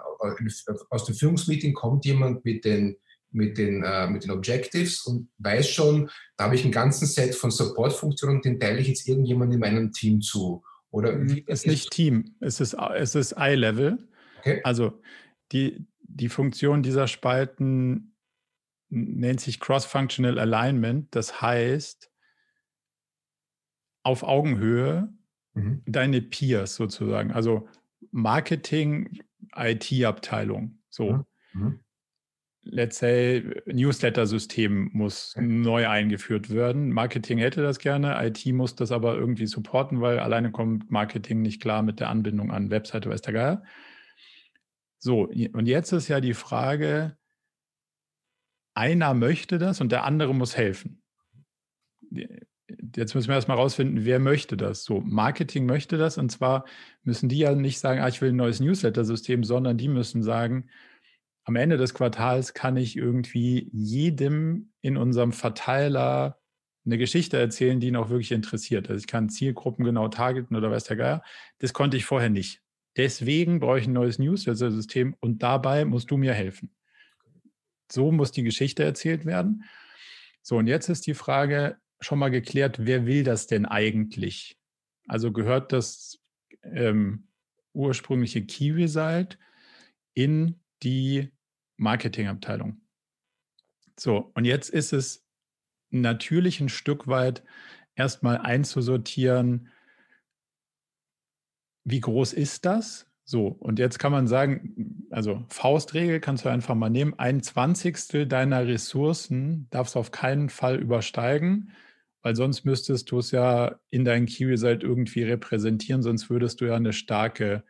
[0.91, 2.97] aus dem Führungsmeeting kommt jemand mit den,
[3.31, 7.35] mit, den, äh, mit den Objectives und weiß schon, da habe ich einen ganzen Set
[7.35, 10.63] von Support-Funktionen, den teile ich jetzt irgendjemand in meinem Team zu?
[10.91, 13.99] Oder mhm, es ist nicht Team, es ist, es ist Eye-Level.
[14.41, 14.61] Okay.
[14.65, 15.01] Also
[15.53, 18.16] die, die Funktion dieser Spalten
[18.89, 21.15] nennt sich Cross-Functional Alignment.
[21.15, 22.11] Das heißt,
[24.03, 25.13] auf Augenhöhe
[25.55, 25.83] mhm.
[25.87, 27.69] deine Peers sozusagen, also
[28.13, 29.21] Marketing,
[29.55, 30.79] IT-Abteilung.
[30.89, 31.13] So.
[31.13, 31.25] Mhm.
[31.53, 31.81] mhm.
[32.69, 35.47] Let's say, Newsletter-System muss okay.
[35.47, 36.93] neu eingeführt werden.
[36.93, 41.63] Marketing hätte das gerne, IT muss das aber irgendwie supporten, weil alleine kommt Marketing nicht
[41.63, 43.63] klar mit der Anbindung an Webseite, weiß der Geier.
[44.99, 47.17] So, und jetzt ist ja die Frage,
[48.77, 51.03] einer möchte das und der andere muss helfen
[52.97, 54.85] jetzt müssen wir erstmal rausfinden, wer möchte das.
[54.85, 56.65] So, Marketing möchte das und zwar
[57.03, 60.69] müssen die ja nicht sagen, ah, ich will ein neues Newsletter-System, sondern die müssen sagen,
[61.45, 66.39] am Ende des Quartals kann ich irgendwie jedem in unserem Verteiler
[66.85, 68.89] eine Geschichte erzählen, die ihn auch wirklich interessiert.
[68.89, 71.23] Also ich kann Zielgruppen genau targeten oder weiß der Geier.
[71.59, 72.63] Das konnte ich vorher nicht.
[72.97, 76.76] Deswegen brauche ich ein neues Newsletter-System und dabei musst du mir helfen.
[77.91, 79.65] So muss die Geschichte erzählt werden.
[80.43, 84.59] So, und jetzt ist die Frage, schon mal geklärt, wer will das denn eigentlich?
[85.09, 86.21] Also gehört das
[86.63, 87.29] ähm,
[87.73, 89.39] ursprüngliche Key Result
[90.15, 91.33] in die
[91.77, 92.81] Marketingabteilung.
[93.99, 95.27] So, und jetzt ist es
[95.91, 97.43] natürlich ein Stück weit
[97.95, 99.71] erstmal einzusortieren,
[101.85, 103.06] wie groß ist das?
[103.29, 108.27] So, und jetzt kann man sagen, also Faustregel kannst du einfach mal nehmen, ein Zwanzigstel
[108.27, 111.73] deiner Ressourcen darfst du auf keinen Fall übersteigen
[112.27, 116.65] weil sonst müsstest du es ja in deinen Key Result irgendwie repräsentieren, sonst würdest du
[116.65, 117.63] ja eine starke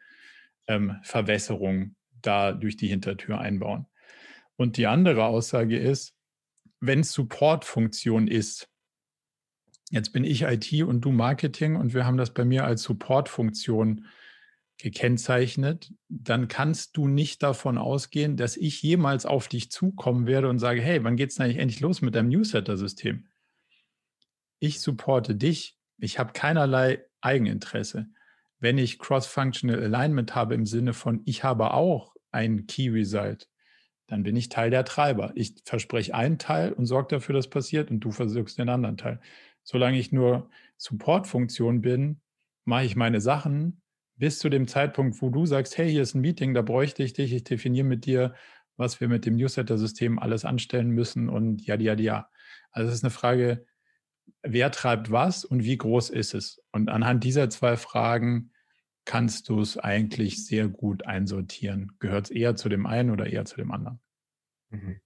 [0.67, 3.85] ähm, Verwässerung da durch die Hintertür einbauen.
[4.57, 6.15] Und die andere Aussage ist,
[6.81, 8.71] wenn Support-Funktion ist,
[9.91, 14.07] jetzt bin ich IT und du Marketing und wir haben das bei mir als Support-Funktion
[14.79, 20.59] gekennzeichnet, dann kannst du nicht davon ausgehen, dass ich jemals auf dich zukommen werde und
[20.59, 23.27] sage, hey, wann geht es eigentlich endlich los mit deinem Newsletter-System?
[24.59, 28.09] ich supporte dich, ich habe keinerlei Eigeninteresse.
[28.59, 33.49] Wenn ich Cross-Functional Alignment habe im Sinne von, ich habe auch ein Key Result,
[34.07, 35.33] dann bin ich Teil der Treiber.
[35.35, 39.21] Ich verspreche einen Teil und sorge dafür, dass passiert und du versuchst den anderen Teil.
[39.63, 42.21] Solange ich nur Support-Funktion bin,
[42.65, 43.83] mache ich meine Sachen
[44.17, 47.13] bis zu dem Zeitpunkt, wo du sagst, hey, hier ist ein Meeting, da bräuchte ich
[47.13, 48.35] dich, ich definiere mit dir,
[48.77, 52.29] was wir mit dem Newsletter-System alles anstellen müssen und ja, ja, ja.
[52.71, 53.67] Also es ist eine Frage
[54.43, 56.63] wer treibt was und wie groß ist es?
[56.73, 58.53] Und anhand dieser zwei Fragen
[59.05, 61.93] kannst du es eigentlich sehr gut einsortieren.
[61.99, 64.01] Gehört es eher zu dem einen oder eher zu dem anderen?
[64.71, 65.01] Mhm.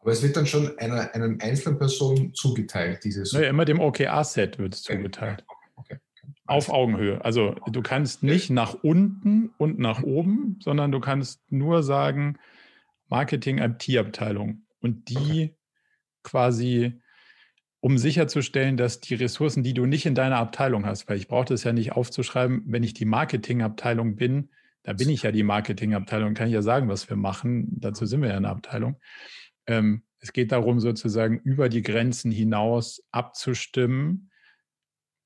[0.00, 3.32] Aber es wird dann schon einer, einer einzelnen Person zugeteilt, dieses.
[3.32, 5.44] Naja, immer dem OKR-Set wird es zugeteilt.
[5.46, 5.56] Okay.
[5.76, 5.98] Okay.
[6.46, 7.24] Auf Augenhöhe.
[7.24, 12.38] Also du kannst nicht nach unten und nach oben, sondern du kannst nur sagen,
[13.08, 14.62] Marketing-IT-Abteilung.
[14.80, 15.54] Und die
[16.22, 17.00] quasi
[17.80, 21.46] um sicherzustellen, dass die Ressourcen, die du nicht in deiner Abteilung hast, weil ich brauche
[21.46, 24.50] das ja nicht aufzuschreiben, wenn ich die Marketingabteilung bin,
[24.82, 27.68] da bin ich ja die Marketingabteilung, kann ich ja sagen, was wir machen.
[27.80, 28.98] Dazu sind wir ja eine Abteilung.
[29.66, 34.30] Ähm, es geht darum, sozusagen über die Grenzen hinaus abzustimmen,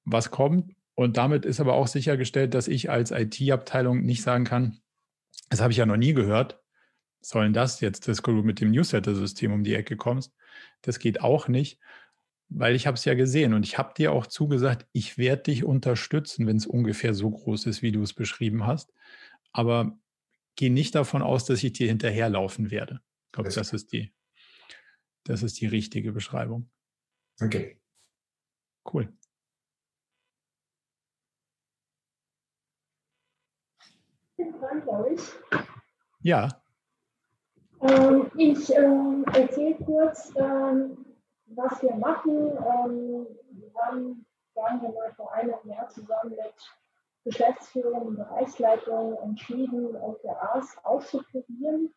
[0.04, 0.72] was kommt.
[0.94, 4.80] Und damit ist aber auch sichergestellt, dass ich als IT-Abteilung nicht sagen kann,
[5.50, 6.62] das habe ich ja noch nie gehört,
[7.20, 10.34] sollen das jetzt, dass du mit dem Newsletter-System um die Ecke kommst.
[10.82, 11.80] Das geht auch nicht,
[12.48, 15.64] weil ich habe es ja gesehen und ich habe dir auch zugesagt, ich werde dich
[15.64, 18.92] unterstützen, wenn es ungefähr so groß ist, wie du es beschrieben hast.
[19.52, 19.98] Aber
[20.56, 23.00] geh nicht davon aus, dass ich dir hinterherlaufen werde.
[23.26, 24.12] Ich glaube, das ist die,
[25.24, 26.70] das ist die richtige Beschreibung.
[27.40, 27.80] Okay.
[28.92, 29.12] Cool.
[35.14, 35.32] Ich.
[36.22, 36.48] Ja.
[37.80, 41.04] Ähm, ich äh, erzähle kurz, ähm,
[41.46, 42.50] was wir machen.
[42.56, 46.54] Ähm, wir haben, sagen wir mal, vor einem Jahr zusammen mit
[47.24, 51.94] Geschäftsführung und Bereichsleitung entschieden, OKRs auszuprobieren.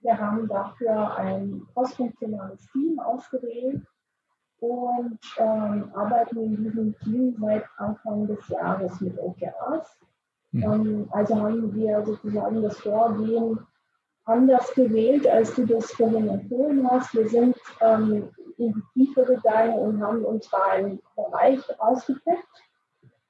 [0.00, 3.86] Wir haben dafür ein crossfunktionales Team ausgewählt
[4.58, 9.96] und ähm, arbeiten in diesem Team seit Anfang des Jahres mit OKRs.
[10.52, 10.62] Mhm.
[10.62, 13.58] Ähm, also haben wir sozusagen das Vorgehen
[14.24, 17.12] anders gewählt, als du das vorhin empfohlen hast.
[17.14, 18.28] Wir sind ähm,
[18.58, 22.46] in die Tiefe gegangen und haben uns da einen Bereich ausgepickt,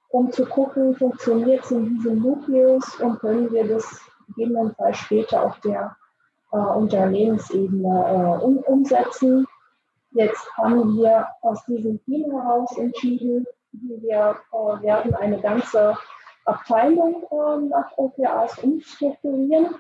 [0.09, 5.59] um zu gucken, funktioniert es in diesem Nukleus und können wir das gegebenenfalls später auf
[5.61, 5.97] der
[6.53, 9.47] äh, Unternehmensebene äh, um, umsetzen.
[10.11, 15.97] Jetzt haben wir aus diesem Team heraus entschieden, wir äh, werden eine ganze
[16.45, 19.75] Abteilung äh, nach OKRs umstrukturieren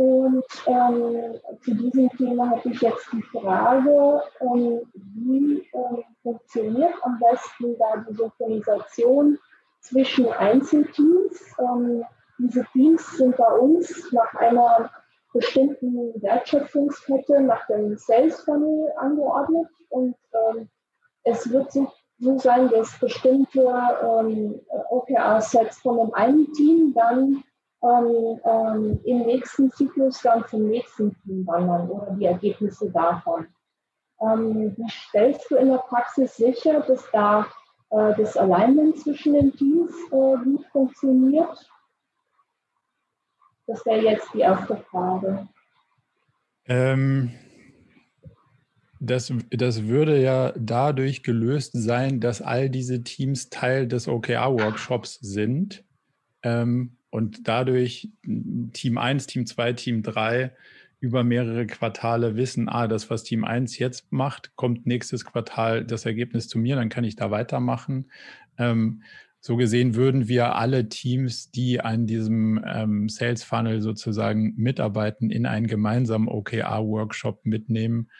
[0.00, 7.18] und ähm, zu diesem Thema hatte ich jetzt die Frage, ähm, wie äh, funktioniert am
[7.18, 9.38] besten da die Synchronisation
[9.80, 11.54] zwischen Einzelteams.
[11.58, 12.02] Ähm,
[12.38, 14.90] diese Teams sind bei uns nach einer
[15.34, 20.70] bestimmten Wertschöpfungskette, nach dem Sales Funnel angeordnet und ähm,
[21.24, 24.60] es wird so, so sein, dass bestimmte ähm,
[24.90, 27.42] OKR-Sets von einem einen Team dann
[27.82, 33.46] ähm, ähm, im nächsten Zyklus dann zum nächsten Team wandern oder die Ergebnisse davon.
[34.20, 37.46] Ähm, wie stellst du in der Praxis sicher, dass da
[37.88, 41.70] äh, das Alignment zwischen den Teams äh, gut funktioniert?
[43.66, 45.48] Das wäre jetzt die erste Frage.
[46.66, 47.32] Ähm,
[49.00, 55.82] das, das würde ja dadurch gelöst sein, dass all diese Teams Teil des OKR-Workshops sind.
[56.42, 58.10] Ähm, und dadurch
[58.72, 60.52] Team 1, Team 2, Team 3
[61.00, 66.04] über mehrere Quartale wissen, ah, das, was Team 1 jetzt macht, kommt nächstes Quartal das
[66.04, 68.10] Ergebnis zu mir, dann kann ich da weitermachen.
[68.58, 69.02] Ähm,
[69.40, 75.46] so gesehen würden wir alle Teams, die an diesem ähm, Sales Funnel sozusagen mitarbeiten, in
[75.46, 78.10] einen gemeinsamen OKR-Workshop mitnehmen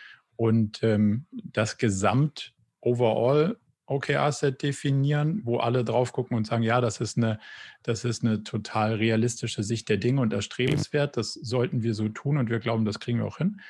[0.40, 6.98] und ähm, das Gesamt overall OKR-Set definieren, wo alle drauf gucken und sagen, ja, das
[7.02, 7.38] ist eine,
[7.82, 11.18] das ist eine total realistische Sicht der Dinge und erstrebenswert.
[11.18, 13.60] Das sollten wir so tun und wir glauben, das kriegen wir auch hin.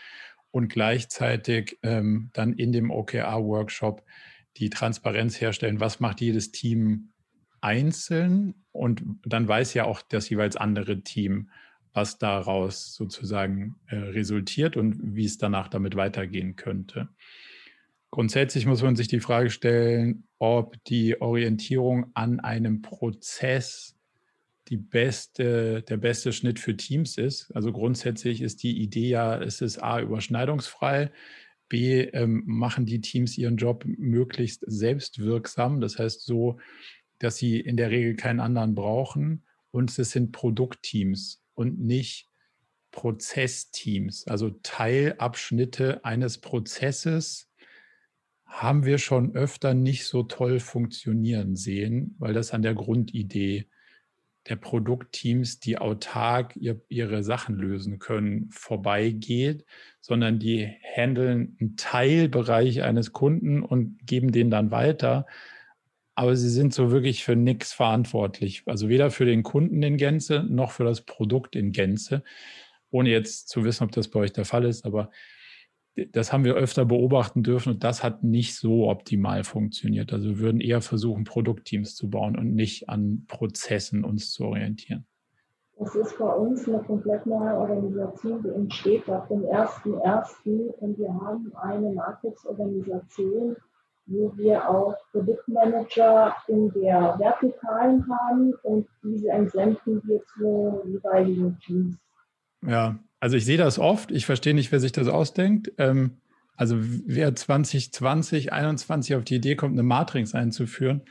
[0.52, 4.04] Und gleichzeitig ähm, dann in dem OKR-Workshop
[4.58, 7.10] die Transparenz herstellen, was macht jedes Team
[7.60, 11.50] einzeln und dann weiß ja auch das jeweils andere Team,
[11.93, 17.09] was daraus sozusagen äh, resultiert und wie es danach damit weitergehen könnte.
[18.11, 23.97] Grundsätzlich muss man sich die Frage stellen, ob die Orientierung an einem Prozess
[24.68, 27.51] die beste, der beste Schnitt für Teams ist.
[27.55, 31.11] Also grundsätzlich ist die Idee ja, es ist A, überschneidungsfrei,
[31.68, 36.59] B, ähm, machen die Teams ihren Job möglichst selbstwirksam, das heißt so,
[37.18, 42.26] dass sie in der Regel keinen anderen brauchen und es sind Produktteams und nicht
[42.90, 47.48] Prozessteams, also Teilabschnitte eines Prozesses,
[48.46, 53.68] haben wir schon öfter nicht so toll funktionieren sehen, weil das an der Grundidee
[54.48, 59.66] der Produktteams, die autark ihr, ihre Sachen lösen können, vorbeigeht,
[60.00, 65.26] sondern die handeln einen Teilbereich eines Kunden und geben den dann weiter.
[66.20, 68.62] Aber sie sind so wirklich für nichts verantwortlich.
[68.66, 72.22] Also weder für den Kunden in Gänze noch für das Produkt in Gänze.
[72.90, 74.84] Ohne jetzt zu wissen, ob das bei euch der Fall ist.
[74.84, 75.10] Aber
[76.12, 80.12] das haben wir öfter beobachten dürfen und das hat nicht so optimal funktioniert.
[80.12, 85.06] Also wir würden eher versuchen, Produktteams zu bauen und nicht an Prozessen uns zu orientieren.
[85.78, 90.68] Das ist bei uns eine komplett neue Organisation, die entsteht ab dem 1.1.
[90.80, 93.56] und wir haben eine Matrix-Organisation,
[94.11, 101.96] wo wir auch Produktmanager in der Vertikalen haben und diese entsenden wir zu jeweiligen Teams.
[102.66, 104.11] Ja, also ich sehe das oft.
[104.11, 105.72] Ich verstehe nicht, wer sich das ausdenkt.
[105.78, 106.18] Ähm,
[106.56, 111.02] also wer 2020, 2021 auf die Idee kommt, eine Matrix einzuführen,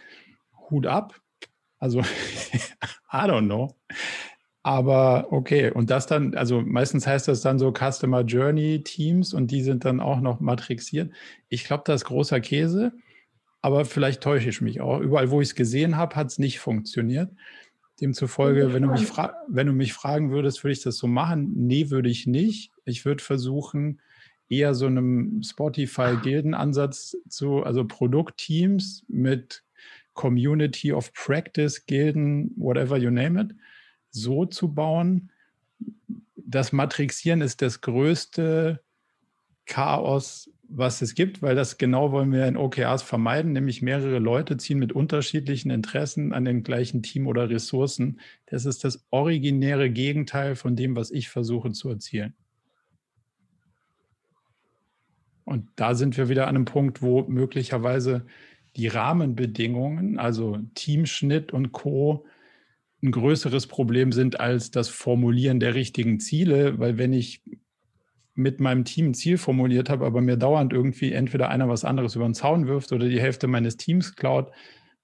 [0.70, 1.20] Hut ab.
[1.80, 2.02] Also
[3.12, 3.76] I don't know.
[4.62, 9.52] Aber okay, und das dann, also meistens heißt das dann so Customer Journey Teams und
[9.52, 11.12] die sind dann auch noch matrixiert.
[11.48, 12.92] Ich glaube, das ist großer Käse,
[13.62, 15.00] aber vielleicht täusche ich mich auch.
[15.00, 17.32] Überall, wo ich es gesehen habe, hat es nicht funktioniert.
[18.02, 19.10] Demzufolge, wenn du, mich
[19.48, 21.54] wenn du mich fragen würdest, würde ich das so machen?
[21.56, 22.72] Nee, würde ich nicht.
[22.86, 24.00] Ich würde versuchen,
[24.50, 29.64] eher so einem Spotify-Gildenansatz zu, also Produktteams mit
[30.14, 33.56] Community of Practice, Gilden, whatever you name it,
[34.12, 35.32] so zu bauen,
[36.36, 38.82] das Matrixieren ist das größte
[39.66, 44.58] Chaos, was es gibt, weil das genau wollen wir in OKRs vermeiden, nämlich mehrere Leute
[44.58, 48.20] ziehen mit unterschiedlichen Interessen an den gleichen Team oder Ressourcen.
[48.46, 52.36] Das ist das originäre Gegenteil von dem, was ich versuche zu erzielen.
[55.44, 58.26] Und da sind wir wieder an einem Punkt, wo möglicherweise
[58.76, 62.26] die Rahmenbedingungen, also Teamschnitt und Co,
[63.02, 67.42] ein größeres Problem sind als das Formulieren der richtigen Ziele, weil wenn ich
[68.36, 72.16] mit meinem Team ein Ziel formuliert habe, aber mir dauernd irgendwie entweder einer was anderes
[72.16, 74.52] über den Zaun wirft oder die Hälfte meines Teams klaut,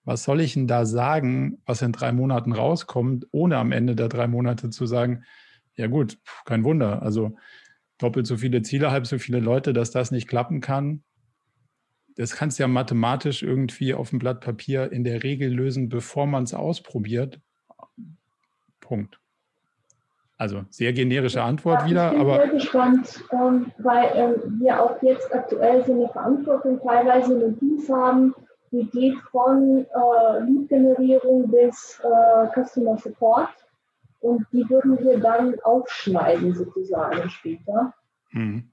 [0.06, 4.08] was soll ich denn da sagen, was in drei Monaten rauskommt, ohne am Ende der
[4.08, 5.24] drei Monate zu sagen,
[5.76, 7.02] ja gut, kein Wunder.
[7.02, 7.36] Also
[7.98, 11.04] doppelt so viele Ziele, halb so viele Leute, dass das nicht klappen kann.
[12.16, 16.28] Das kannst du ja mathematisch irgendwie auf dem Blatt Papier in der Regel lösen, bevor
[16.28, 17.42] man es ausprobiert.
[18.88, 19.20] Punkt.
[20.38, 22.36] Also sehr generische Antwort ja, wieder, ich bin aber.
[22.36, 27.60] sehr gespannt, ähm, weil ähm, wir auch jetzt aktuell so eine Verantwortung teilweise in den
[27.60, 28.36] Teams haben,
[28.72, 33.50] die geht von äh, Lead-Generierung bis äh, Customer Support.
[34.20, 37.94] Und die würden wir dann aufschneiden sozusagen später.
[38.32, 38.70] Mhm.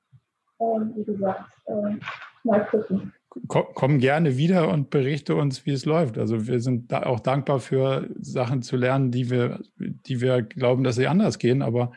[0.58, 1.96] Ähm, wie gesagt, äh,
[2.42, 3.12] mal gucken.
[3.48, 6.18] Komm gerne wieder und berichte uns, wie es läuft.
[6.18, 10.84] Also wir sind da auch dankbar für Sachen zu lernen, die wir, die wir glauben,
[10.84, 11.62] dass sie anders gehen.
[11.62, 11.92] Aber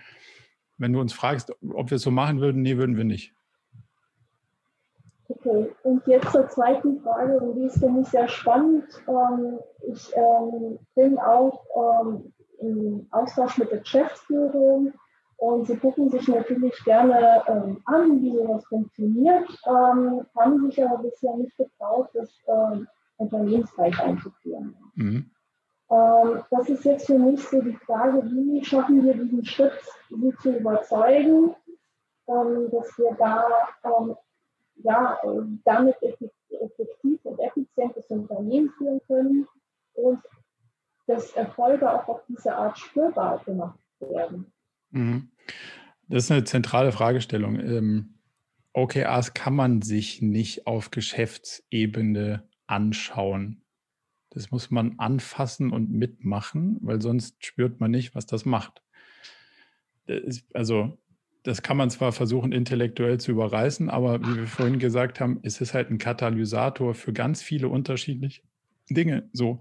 [0.78, 3.34] wenn du uns fragst, ob wir es so machen würden, nee, würden wir nicht.
[5.28, 8.86] Okay, und jetzt zur zweiten Frage, und die ist für mich sehr spannend.
[9.08, 9.60] Ähm,
[9.92, 14.94] ich ähm, bin auch ähm, im Austausch mit der Geschäftsführung
[15.38, 21.04] und sie gucken sich natürlich gerne ähm, an, wie sowas funktioniert, ähm, haben sich aber
[21.04, 24.76] bisher nicht getraut, das ähm, unternehmensweit einzuführen.
[24.96, 25.30] Mhm.
[25.90, 29.74] Ähm, das ist jetzt für mich so die Frage, wie schaffen wir diesen Schritt,
[30.10, 31.56] sie zu überzeugen,
[32.28, 33.44] ähm, dass wir da
[33.84, 34.16] ähm,
[34.78, 35.18] ja,
[35.64, 39.48] damit effektiv und effizient das Unternehmen führen können
[39.94, 40.20] und
[41.08, 44.52] dass Erfolge auch auf diese Art spürbar gemacht werden.
[44.96, 45.30] Mhm.
[46.08, 47.60] Das ist eine zentrale Fragestellung.
[47.60, 48.16] Ähm,
[48.74, 53.62] OKRs kann man sich nicht auf Geschäftsebene anschauen.
[54.30, 58.82] Das muss man anfassen und mitmachen, weil sonst spürt man nicht, was das macht.
[60.54, 60.98] Also
[61.44, 65.62] das kann man zwar versuchen, intellektuell zu überreißen, aber wie wir vorhin gesagt haben, ist
[65.62, 68.42] es halt ein Katalysator für ganz viele unterschiedliche
[68.90, 69.30] Dinge.
[69.32, 69.60] So.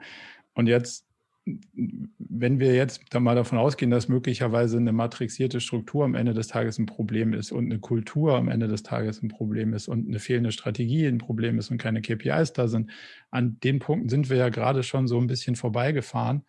[0.54, 1.06] Und jetzt
[1.46, 6.48] wenn wir jetzt da mal davon ausgehen, dass möglicherweise eine matrixierte Struktur am Ende des
[6.48, 10.08] Tages ein Problem ist und eine Kultur am Ende des Tages ein Problem ist und
[10.08, 12.90] eine fehlende Strategie ein Problem ist und keine KPIs da sind,
[13.30, 16.44] an den Punkten sind wir ja gerade schon so ein bisschen vorbeigefahren.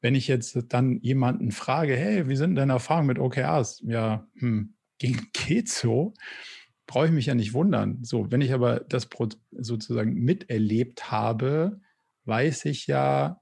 [0.00, 3.82] Wenn ich jetzt dann jemanden frage, hey, wie sind deine Erfahrungen mit OKRs?
[3.86, 6.14] Ja, hm, geht so,
[6.86, 7.98] brauche ich mich ja nicht wundern.
[8.02, 9.08] So, wenn ich aber das
[9.52, 11.80] sozusagen miterlebt habe,
[12.24, 13.39] weiß ich ja,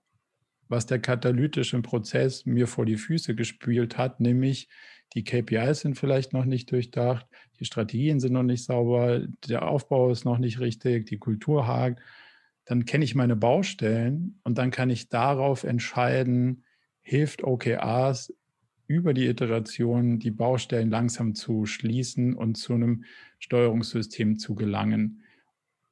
[0.69, 4.69] was der katalytische Prozess mir vor die Füße gespielt hat, nämlich
[5.14, 7.27] die KPIs sind vielleicht noch nicht durchdacht,
[7.59, 12.01] die Strategien sind noch nicht sauber, der Aufbau ist noch nicht richtig, die Kultur hakt.
[12.66, 16.65] Dann kenne ich meine Baustellen und dann kann ich darauf entscheiden,
[17.01, 18.35] hilft OKRs
[18.86, 23.05] über die Iteration die Baustellen langsam zu schließen und zu einem
[23.39, 25.23] Steuerungssystem zu gelangen.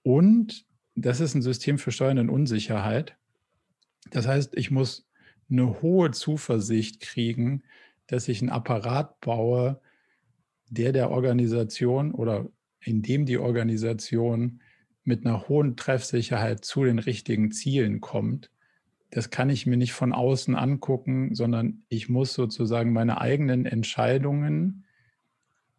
[0.03, 3.16] Und das ist ein System für Steuern in Unsicherheit.
[4.11, 5.07] Das heißt, ich muss
[5.51, 7.62] eine hohe Zuversicht kriegen,
[8.07, 9.81] dass ich einen Apparat baue,
[10.69, 12.49] der der Organisation oder
[12.81, 14.61] in dem die Organisation
[15.05, 18.51] mit einer hohen Treffsicherheit zu den richtigen Zielen kommt.
[19.11, 24.85] Das kann ich mir nicht von außen angucken, sondern ich muss sozusagen meine eigenen Entscheidungen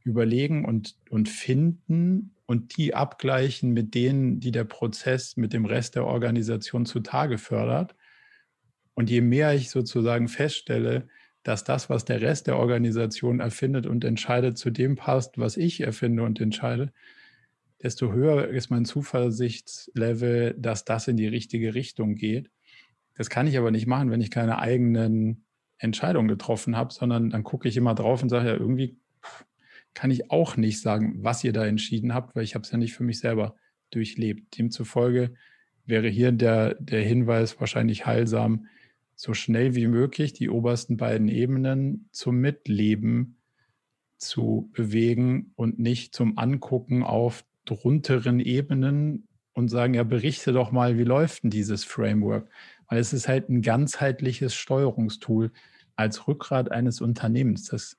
[0.04, 5.96] überlegen und, und finden und die abgleichen mit denen, die der Prozess mit dem Rest
[5.96, 7.96] der Organisation zutage fördert.
[8.98, 11.08] Und je mehr ich sozusagen feststelle,
[11.44, 15.82] dass das, was der Rest der Organisation erfindet und entscheidet, zu dem passt, was ich
[15.82, 16.92] erfinde und entscheide,
[17.84, 22.50] desto höher ist mein Zuversichtslevel, dass das in die richtige Richtung geht.
[23.14, 25.46] Das kann ich aber nicht machen, wenn ich keine eigenen
[25.78, 28.98] Entscheidungen getroffen habe, sondern dann gucke ich immer drauf und sage, ja, irgendwie
[29.94, 32.80] kann ich auch nicht sagen, was ihr da entschieden habt, weil ich habe es ja
[32.80, 33.58] nicht für mich selber
[33.92, 34.58] durchlebt.
[34.58, 35.36] Demzufolge
[35.86, 38.66] wäre hier der, der Hinweis wahrscheinlich heilsam,
[39.18, 43.42] so schnell wie möglich die obersten beiden Ebenen zum Mitleben
[44.18, 51.00] zu bewegen und nicht zum Angucken auf drunteren Ebenen und sagen, ja, berichte doch mal,
[51.00, 52.48] wie läuft denn dieses Framework?
[52.88, 55.52] Weil es ist halt ein ganzheitliches Steuerungstool
[55.96, 57.66] als Rückgrat eines Unternehmens.
[57.66, 57.98] Das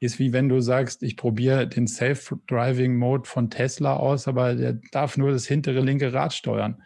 [0.00, 5.16] ist wie wenn du sagst, ich probiere den Self-Driving-Mode von Tesla aus, aber der darf
[5.16, 6.82] nur das hintere linke Rad steuern.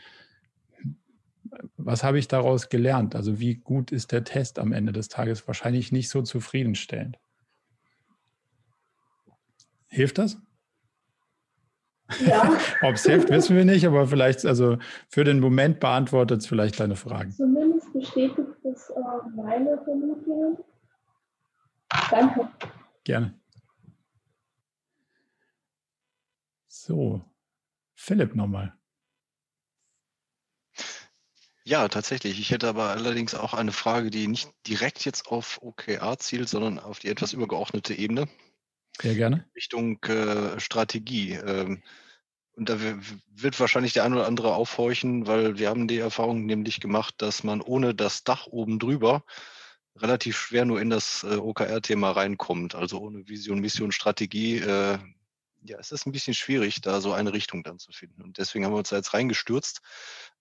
[1.76, 3.14] Was habe ich daraus gelernt?
[3.14, 5.46] Also wie gut ist der Test am Ende des Tages?
[5.46, 7.18] Wahrscheinlich nicht so zufriedenstellend.
[9.88, 10.38] Hilft das?
[12.20, 12.58] Ja.
[12.82, 16.80] Ob es hilft, wissen wir nicht, aber vielleicht, also für den Moment beantwortet es vielleicht
[16.80, 17.30] deine Fragen.
[17.32, 19.00] Zumindest bestätigt es äh,
[19.36, 20.58] meine Vermutungen.
[22.10, 22.48] Danke.
[23.04, 23.34] Gerne.
[26.66, 27.22] So,
[27.94, 28.74] Philipp nochmal.
[31.66, 32.38] Ja, tatsächlich.
[32.38, 36.78] Ich hätte aber allerdings auch eine Frage, die nicht direkt jetzt auf OKR zielt, sondern
[36.78, 38.28] auf die etwas übergeordnete Ebene.
[39.00, 39.46] Sehr gerne.
[39.56, 41.32] Richtung äh, Strategie.
[41.32, 41.82] Ähm,
[42.52, 42.78] und da
[43.34, 47.42] wird wahrscheinlich der eine oder andere aufhorchen, weil wir haben die Erfahrung nämlich gemacht, dass
[47.42, 49.24] man ohne das Dach oben drüber
[49.96, 52.74] relativ schwer nur in das äh, OKR-Thema reinkommt.
[52.74, 54.58] Also ohne Vision, Mission, Strategie.
[54.58, 54.98] Äh,
[55.64, 58.22] ja, es ist ein bisschen schwierig, da so eine Richtung dann zu finden.
[58.22, 59.80] Und deswegen haben wir uns da jetzt reingestürzt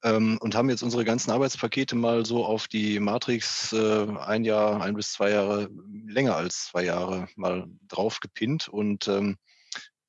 [0.03, 4.81] ähm, und haben jetzt unsere ganzen Arbeitspakete mal so auf die Matrix äh, ein Jahr,
[4.81, 5.69] ein bis zwei Jahre,
[6.05, 8.67] länger als zwei Jahre mal drauf gepinnt.
[8.67, 9.37] Und ähm,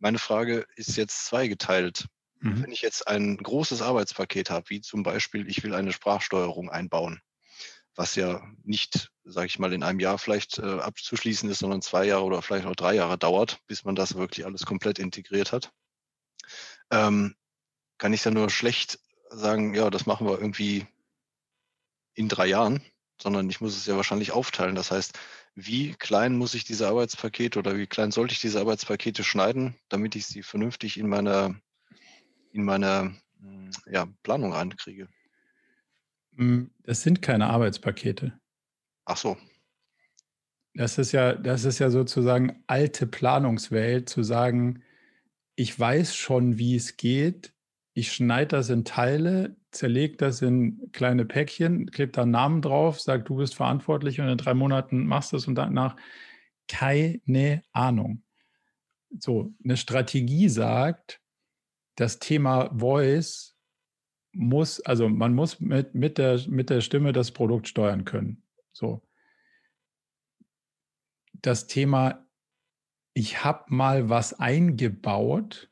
[0.01, 2.07] meine Frage ist jetzt zweigeteilt.
[2.41, 2.65] Mhm.
[2.65, 7.20] Wenn ich jetzt ein großes Arbeitspaket habe, wie zum Beispiel, ich will eine Sprachsteuerung einbauen,
[7.97, 12.05] was ja nicht, sage ich mal, in einem Jahr vielleicht äh, abzuschließen ist, sondern zwei
[12.07, 15.73] Jahre oder vielleicht auch drei Jahre dauert, bis man das wirklich alles komplett integriert hat,
[16.91, 17.35] ähm,
[17.99, 18.99] kann ich dann nur schlecht
[19.31, 20.87] sagen, ja, das machen wir irgendwie
[22.15, 22.83] in drei Jahren,
[23.21, 24.75] sondern ich muss es ja wahrscheinlich aufteilen.
[24.75, 25.19] Das heißt,
[25.55, 30.16] wie klein muss ich diese Arbeitspakete oder wie klein sollte ich diese Arbeitspakete schneiden, damit
[30.16, 31.61] ich sie vernünftig in meine,
[32.51, 35.09] in meine hm, ja, Planung einkriege?
[36.36, 38.39] Hm, das sind keine Arbeitspakete.
[39.05, 39.36] Ach so.
[40.74, 44.82] Das ist ja, das ist ja sozusagen alte Planungswelt, zu sagen,
[45.55, 47.55] ich weiß schon, wie es geht.
[47.93, 53.01] Ich schneide das in Teile, zerlege das in kleine Päckchen, klebe da einen Namen drauf,
[53.01, 55.97] sage, du bist verantwortlich und in drei Monaten machst du es und danach
[56.66, 58.24] keine Ahnung.
[59.19, 61.20] So, eine Strategie sagt,
[61.94, 63.54] das Thema Voice
[64.35, 68.43] muss, also man muss mit, mit, der, mit der Stimme das Produkt steuern können.
[68.73, 69.02] So.
[71.32, 72.27] Das Thema,
[73.15, 75.70] ich habe mal was eingebaut,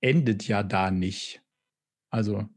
[0.00, 1.42] endet ja da nicht.
[2.10, 2.48] Also,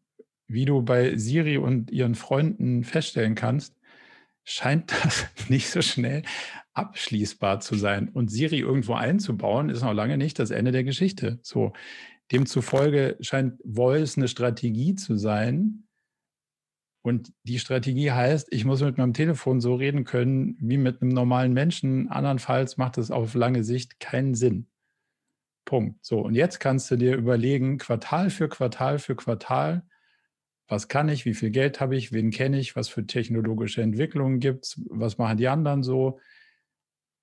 [0.48, 3.76] wie du bei Siri und ihren Freunden feststellen kannst,
[4.44, 6.24] scheint das nicht so schnell
[6.74, 8.10] abschließbar zu sein.
[8.10, 11.40] Und Siri irgendwo einzubauen, ist noch lange nicht das Ende der Geschichte.
[11.42, 11.74] So,
[12.32, 15.88] Demzufolge scheint Voice eine Strategie zu sein.
[17.02, 21.12] Und die Strategie heißt, ich muss mit meinem Telefon so reden können wie mit einem
[21.12, 22.10] normalen Menschen.
[22.10, 24.68] Andernfalls macht es auf lange Sicht keinen Sinn.
[25.64, 26.04] Punkt.
[26.04, 29.86] So, und jetzt kannst du dir überlegen, Quartal für Quartal für Quartal,
[30.68, 34.40] was kann ich, wie viel Geld habe ich, wen kenne ich, was für technologische Entwicklungen
[34.40, 36.20] gibt es, was machen die anderen so.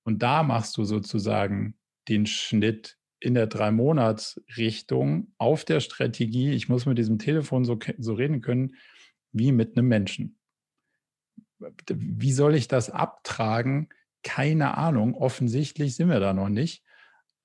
[0.05, 1.77] Und da machst du sozusagen
[2.09, 8.15] den Schnitt in der Drei-Monats-Richtung auf der Strategie, ich muss mit diesem Telefon so, so
[8.15, 8.77] reden können,
[9.33, 10.39] wie mit einem Menschen.
[11.89, 13.89] Wie soll ich das abtragen?
[14.23, 15.15] Keine Ahnung.
[15.15, 16.85] Offensichtlich sind wir da noch nicht.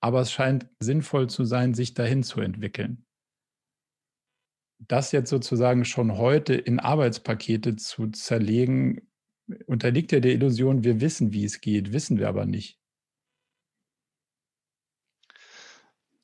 [0.02, 3.06] Aber es scheint sinnvoll zu sein, sich dahin zu entwickeln.
[4.80, 9.10] Das jetzt sozusagen schon heute in Arbeitspakete zu zerlegen,
[9.66, 12.79] unterliegt ja der Illusion, wir wissen, wie es geht, wissen wir aber nicht.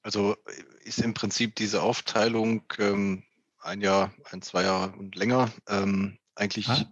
[0.06, 0.36] Also
[0.84, 3.23] ist im Prinzip diese Aufteilung ähm,
[3.60, 6.86] ein Jahr, ein, zwei Jahre und länger ähm, eigentlich ah.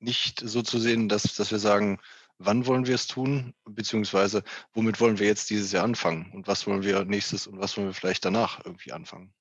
[0.00, 2.00] nicht so zu sehen, dass, dass wir sagen,
[2.38, 6.66] wann wollen wir es tun, beziehungsweise womit wollen wir jetzt dieses Jahr anfangen und was
[6.66, 9.32] wollen wir nächstes und was wollen wir vielleicht danach irgendwie anfangen?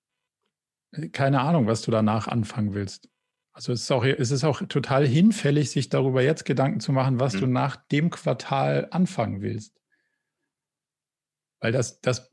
[0.91, 3.09] Äh, keine Ahnung, was du danach anfangen willst.
[3.53, 7.19] Also es ist auch, es ist auch total hinfällig, sich darüber jetzt Gedanken zu machen,
[7.19, 7.39] was hm.
[7.39, 9.79] du nach dem Quartal anfangen willst.
[11.63, 12.29] Weil das, das,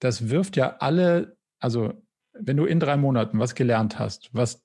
[0.00, 1.92] das wirft ja alle, also
[2.32, 4.64] wenn du in drei Monaten was gelernt hast, was,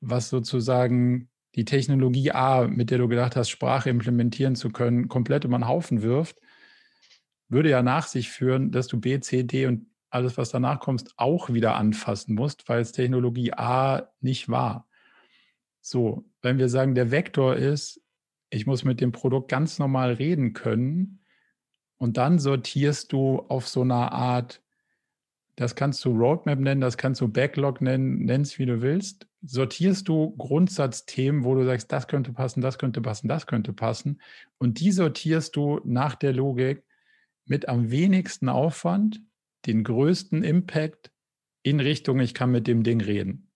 [0.00, 5.44] was sozusagen die Technologie A, mit der du gedacht hast, Sprache implementieren zu können, komplett
[5.44, 6.40] über den Haufen wirft,
[7.50, 11.12] würde ja nach sich führen, dass du B, C, D und alles, was danach kommst,
[11.18, 14.88] auch wieder anfassen musst, weil es Technologie A nicht war.
[15.82, 18.00] So, wenn wir sagen, der Vektor ist,
[18.48, 21.21] ich muss mit dem Produkt ganz normal reden können,
[22.02, 24.60] und dann sortierst du auf so einer Art
[25.54, 29.28] das kannst du Roadmap nennen, das kannst du Backlog nennen, nennst wie du willst.
[29.42, 34.20] Sortierst du Grundsatzthemen, wo du sagst, das könnte passen, das könnte passen, das könnte passen.
[34.58, 36.82] Und die sortierst du nach der Logik
[37.44, 39.20] mit am wenigsten Aufwand,
[39.66, 41.12] den größten Impact
[41.62, 43.50] in Richtung, ich kann mit dem Ding reden.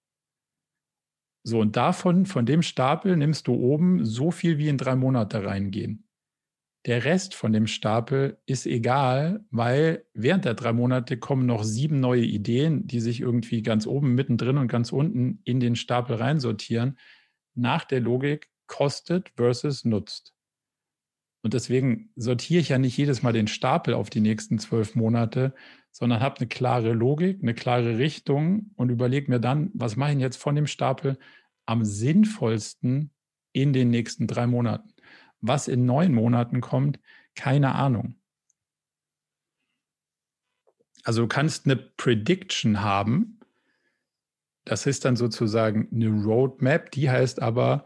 [1.42, 5.44] So, und davon, von dem Stapel nimmst du oben so viel wie in drei Monate
[5.44, 6.05] reingehen.
[6.86, 11.98] Der Rest von dem Stapel ist egal, weil während der drei Monate kommen noch sieben
[11.98, 16.96] neue Ideen, die sich irgendwie ganz oben, mittendrin und ganz unten in den Stapel reinsortieren,
[17.56, 20.32] nach der Logik kostet versus nutzt.
[21.42, 25.54] Und deswegen sortiere ich ja nicht jedes Mal den Stapel auf die nächsten zwölf Monate,
[25.90, 30.18] sondern habe eine klare Logik, eine klare Richtung und überlege mir dann, was mache ich
[30.18, 31.18] jetzt von dem Stapel
[31.66, 33.10] am sinnvollsten
[33.52, 34.95] in den nächsten drei Monaten.
[35.46, 36.98] Was in neun Monaten kommt,
[37.34, 38.16] keine Ahnung.
[41.04, 43.38] Also du kannst eine Prediction haben.
[44.64, 47.84] Das ist dann sozusagen eine Roadmap, die heißt aber,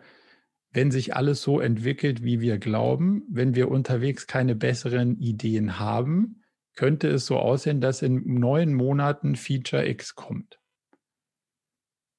[0.73, 6.43] wenn sich alles so entwickelt, wie wir glauben, wenn wir unterwegs keine besseren Ideen haben,
[6.77, 10.60] könnte es so aussehen, dass in neun Monaten Feature X kommt.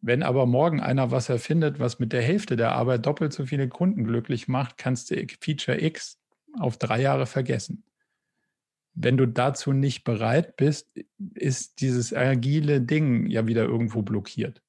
[0.02, 3.70] Wenn aber morgen einer was erfindet, was mit der Hälfte der Arbeit doppelt so viele
[3.70, 6.20] Kunden glücklich macht, kannst du Feature X
[6.60, 7.84] auf drei Jahre vergessen.
[8.94, 10.92] Wenn du dazu nicht bereit bist,
[11.36, 14.62] ist dieses agile Ding ja wieder irgendwo blockiert.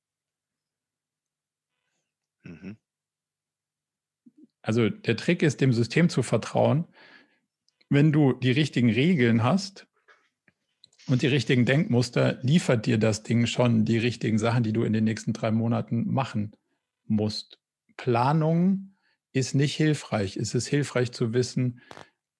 [2.45, 2.77] Mhm.
[4.61, 6.87] Also der Trick ist, dem System zu vertrauen.
[7.89, 9.89] Wenn du die richtigen Regeln hast,
[11.07, 14.93] und die richtigen Denkmuster liefert dir das Ding schon die richtigen Sachen, die du in
[14.93, 16.53] den nächsten drei Monaten machen
[17.07, 17.59] musst.
[17.97, 18.97] Planung
[19.33, 20.37] ist nicht hilfreich.
[20.37, 21.81] Es ist hilfreich zu wissen,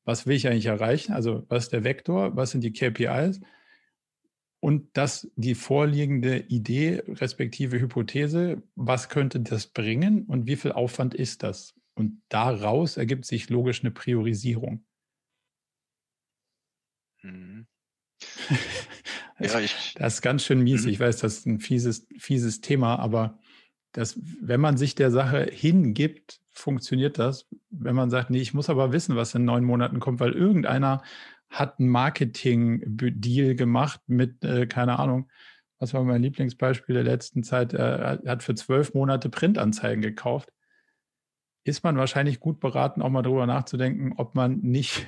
[0.05, 1.13] was will ich eigentlich erreichen?
[1.13, 2.37] Also was ist der Vektor?
[2.37, 3.41] Was sind die KPIs?
[4.61, 11.15] Und das die vorliegende Idee respektive Hypothese, was könnte das bringen und wie viel Aufwand
[11.15, 11.75] ist das?
[11.95, 14.85] Und daraus ergibt sich logisch eine Priorisierung.
[17.23, 17.67] Mhm.
[19.39, 20.85] ja, ich, das ist ganz schön mies.
[20.85, 20.91] Mhm.
[20.91, 23.39] Ich weiß, das ist ein fieses, fieses Thema, aber
[23.93, 27.47] das, wenn man sich der Sache hingibt, funktioniert das.
[27.71, 31.03] Wenn man sagt, nee, ich muss aber wissen, was in neun Monaten kommt, weil irgendeiner
[31.49, 35.29] hat einen Marketing-Deal gemacht mit, äh, keine Ahnung,
[35.79, 37.73] was war mein Lieblingsbeispiel der letzten Zeit?
[37.73, 40.53] Er hat für zwölf Monate Printanzeigen gekauft.
[41.65, 45.07] Ist man wahrscheinlich gut beraten, auch mal darüber nachzudenken, ob man nicht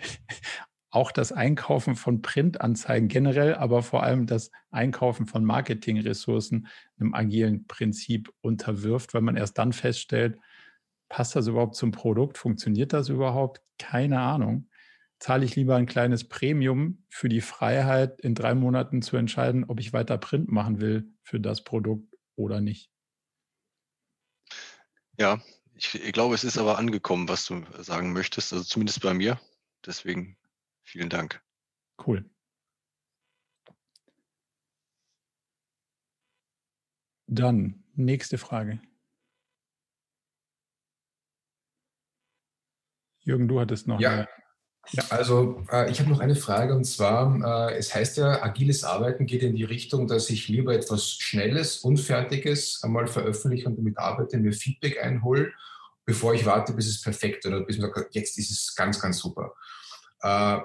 [0.95, 6.69] auch das Einkaufen von Printanzeigen generell, aber vor allem das Einkaufen von Marketingressourcen
[7.01, 10.39] einem agilen Prinzip unterwirft, weil man erst dann feststellt,
[11.09, 13.61] passt das überhaupt zum Produkt, funktioniert das überhaupt?
[13.77, 14.69] Keine Ahnung.
[15.19, 19.81] Zahle ich lieber ein kleines Premium für die Freiheit, in drei Monaten zu entscheiden, ob
[19.81, 22.89] ich weiter Print machen will für das Produkt oder nicht.
[25.19, 25.41] Ja,
[25.75, 29.41] ich, ich glaube, es ist aber angekommen, was du sagen möchtest, also zumindest bei mir.
[29.85, 30.37] Deswegen
[30.85, 31.43] Vielen Dank.
[32.07, 32.31] Cool.
[37.27, 38.81] Dann nächste Frage.
[43.21, 44.11] Jürgen, du hattest noch ja.
[44.11, 44.29] eine.
[44.91, 48.85] Ja, also äh, ich habe noch eine Frage und zwar, äh, es heißt ja, agiles
[48.85, 53.97] Arbeiten geht in die Richtung, dass ich lieber etwas Schnelles, Unfertiges einmal veröffentliche und damit
[53.97, 55.55] arbeite, mir Feedback einhole,
[56.05, 59.19] bevor ich warte, bis es perfekt oder bis man sagt, jetzt ist es ganz, ganz
[59.19, 59.55] super.
[60.21, 60.59] Äh,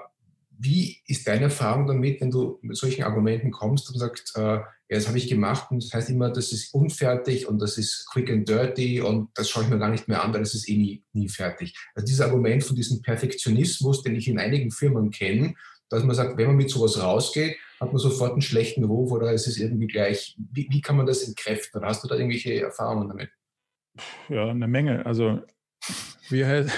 [0.62, 4.66] wie ist deine Erfahrung damit, wenn du mit solchen Argumenten kommst und sagst, äh, ja,
[4.88, 8.30] das habe ich gemacht und das heißt immer, das ist unfertig und das ist quick
[8.30, 10.76] and dirty und das schaue ich mir gar nicht mehr an, weil das ist eh
[10.76, 11.74] nie, nie fertig.
[11.94, 15.54] Also dieses Argument von diesem Perfektionismus, den ich in einigen Firmen kenne,
[15.88, 19.32] dass man sagt, wenn man mit sowas rausgeht, hat man sofort einen schlechten Ruf oder
[19.32, 20.36] es ist irgendwie gleich.
[20.52, 21.82] Wie, wie kann man das entkräften?
[21.84, 23.30] Hast du da irgendwelche Erfahrungen damit?
[24.28, 25.06] Ja, eine Menge.
[25.06, 25.40] Also,
[26.30, 26.70] heißt,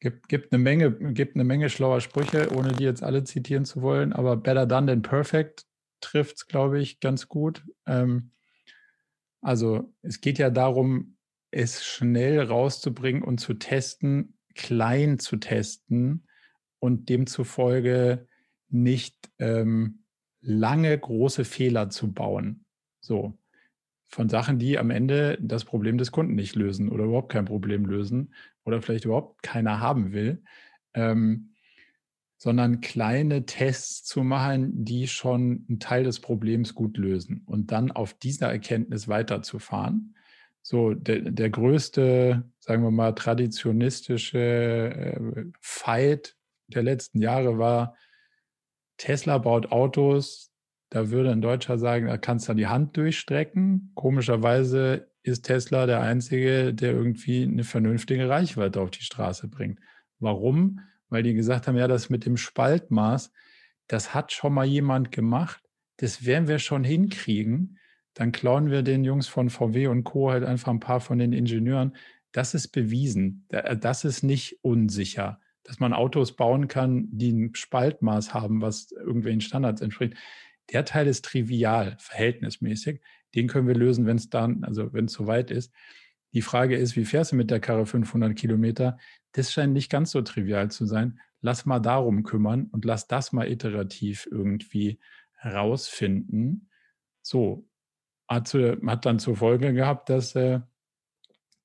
[0.00, 3.82] Gibt, gibt, eine Menge, gibt eine Menge schlauer Sprüche, ohne die jetzt alle zitieren zu
[3.82, 5.64] wollen, aber better done than perfect
[6.00, 7.64] trifft es, glaube ich, ganz gut.
[7.86, 8.30] Ähm,
[9.40, 11.16] also es geht ja darum,
[11.50, 16.26] es schnell rauszubringen und zu testen, klein zu testen
[16.78, 18.28] und demzufolge
[18.68, 20.04] nicht ähm,
[20.40, 22.64] lange große Fehler zu bauen.
[23.00, 23.38] So
[24.08, 27.84] von Sachen, die am Ende das Problem des Kunden nicht lösen oder überhaupt kein Problem
[27.84, 28.34] lösen
[28.68, 30.42] oder vielleicht überhaupt keiner haben will,
[30.94, 31.54] ähm,
[32.36, 37.90] sondern kleine Tests zu machen, die schon einen Teil des Problems gut lösen und dann
[37.90, 40.14] auf dieser Erkenntnis weiterzufahren.
[40.62, 46.36] So, der, der größte, sagen wir mal, traditionistische äh, Fight
[46.68, 47.96] der letzten Jahre war,
[48.98, 50.52] Tesla baut Autos,
[50.90, 53.92] Da würde ein Deutscher sagen, da kannst du die Hand durchstrecken.
[53.94, 59.80] Komischerweise ist Tesla der einzige, der irgendwie eine vernünftige Reichweite auf die Straße bringt.
[60.18, 60.80] Warum?
[61.08, 63.32] Weil die gesagt haben, ja, das mit dem Spaltmaß,
[63.86, 65.62] das hat schon mal jemand gemacht.
[65.96, 67.78] Das werden wir schon hinkriegen.
[68.14, 70.30] Dann klauen wir den Jungs von VW und Co.
[70.30, 71.96] halt einfach ein paar von den Ingenieuren.
[72.32, 73.46] Das ist bewiesen.
[73.48, 79.42] Das ist nicht unsicher dass man Autos bauen kann, die ein Spaltmaß haben, was irgendwelchen
[79.42, 80.14] Standards entspricht.
[80.72, 83.00] Der Teil ist trivial, verhältnismäßig.
[83.34, 85.72] Den können wir lösen, wenn es dann, also wenn es soweit ist.
[86.32, 88.98] Die Frage ist, wie fährst du mit der Karre 500 Kilometer?
[89.32, 91.20] Das scheint nicht ganz so trivial zu sein.
[91.40, 94.98] Lass mal darum kümmern und lass das mal iterativ irgendwie
[95.34, 96.68] herausfinden.
[97.22, 97.66] So,
[98.28, 100.60] hat, hat dann zur Folge gehabt, dass äh,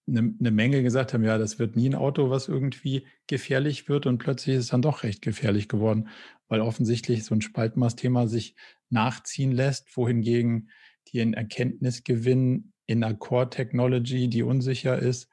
[0.07, 4.06] eine, eine Menge gesagt haben, ja, das wird nie ein Auto, was irgendwie gefährlich wird
[4.06, 6.10] und plötzlich ist es dann doch recht gefährlich geworden,
[6.48, 8.56] weil offensichtlich so ein Spaltmaßthema sich
[8.90, 10.69] nachziehen lässt, wohingegen
[11.22, 15.30] einen Erkenntnisgewinn in einer Core-Technology, die unsicher ist,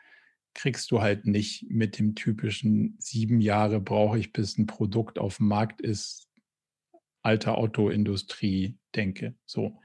[0.55, 5.37] kriegst du halt nicht mit dem typischen sieben Jahre brauche ich, bis ein Produkt auf
[5.37, 6.29] dem Markt ist,
[7.23, 9.35] alter Autoindustrie denke.
[9.47, 9.79] So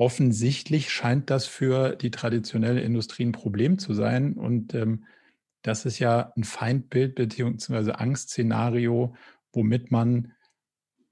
[0.00, 4.32] offensichtlich scheint das für die traditionelle Industrie ein Problem zu sein.
[4.32, 5.04] Und ähm,
[5.62, 7.92] das ist ja ein Feindbild bzw.
[7.92, 9.14] Angstszenario,
[9.52, 10.32] womit man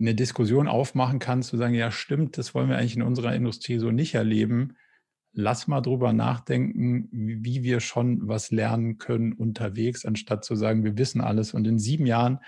[0.00, 3.78] eine Diskussion aufmachen kann, zu sagen, ja stimmt, das wollen wir eigentlich in unserer Industrie
[3.78, 4.76] so nicht erleben.
[5.32, 10.96] Lass mal drüber nachdenken, wie wir schon was lernen können unterwegs, anstatt zu sagen, wir
[10.96, 12.38] wissen alles und in sieben Jahren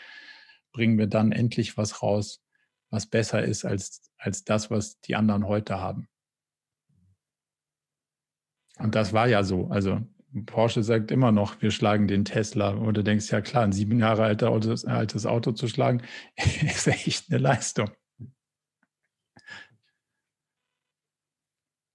[0.73, 2.43] bringen wir dann endlich was raus,
[2.91, 6.09] was besser ist als, als das, was die anderen heute haben.
[8.79, 9.69] Und das war ja so.
[9.69, 10.01] Also
[10.47, 12.71] Porsche sagt immer noch, wir schlagen den Tesla.
[12.71, 16.03] Und du denkst, ja klar, ein sieben Jahre alter Auto, altes Auto zu schlagen,
[16.37, 17.91] ist echt eine Leistung.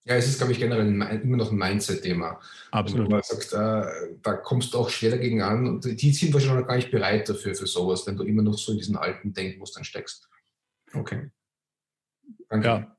[0.08, 0.88] Ja, es ist, glaube ich, generell
[1.24, 2.40] immer noch ein Mindset-Thema.
[2.70, 3.10] Absolut.
[3.10, 5.66] man sagt, äh, da kommst du auch schwer dagegen an.
[5.66, 8.56] Und die sind wahrscheinlich noch gar nicht bereit dafür, für sowas, wenn du immer noch
[8.56, 10.30] so in diesen alten Denkmustern steckst.
[10.94, 11.32] Okay.
[12.50, 12.68] Danke.
[12.68, 12.95] Ja,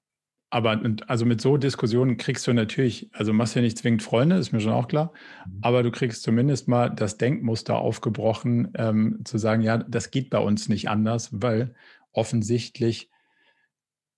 [0.50, 4.52] aber also mit so Diskussionen kriegst du natürlich, also machst ja nicht zwingend Freunde, ist
[4.52, 5.12] mir schon auch klar,
[5.46, 5.58] mhm.
[5.62, 10.38] aber du kriegst zumindest mal das Denkmuster aufgebrochen, ähm, zu sagen, ja, das geht bei
[10.38, 11.74] uns nicht anders, weil
[12.12, 13.10] offensichtlich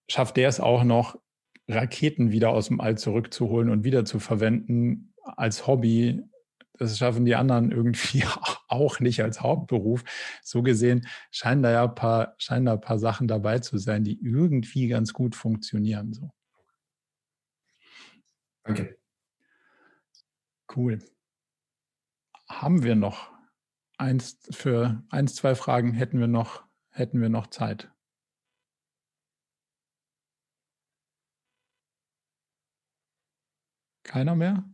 [0.09, 1.19] schafft der es auch noch,
[1.69, 6.23] Raketen wieder aus dem All zurückzuholen und wieder zu verwenden als Hobby.
[6.79, 8.25] Das schaffen die anderen irgendwie
[8.69, 10.05] auch nicht als Hauptberuf.
[10.43, 14.05] So gesehen scheinen da ja ein paar, scheinen da ein paar Sachen dabei zu sein,
[14.05, 16.13] die irgendwie ganz gut funktionieren.
[16.13, 16.31] So.
[18.65, 18.99] Danke.
[20.75, 20.99] Cool.
[22.49, 23.33] Haben wir noch
[23.99, 27.91] eins für eins, zwei Fragen hätten wir noch, hätten wir noch Zeit.
[34.05, 34.65] Keiner mehr?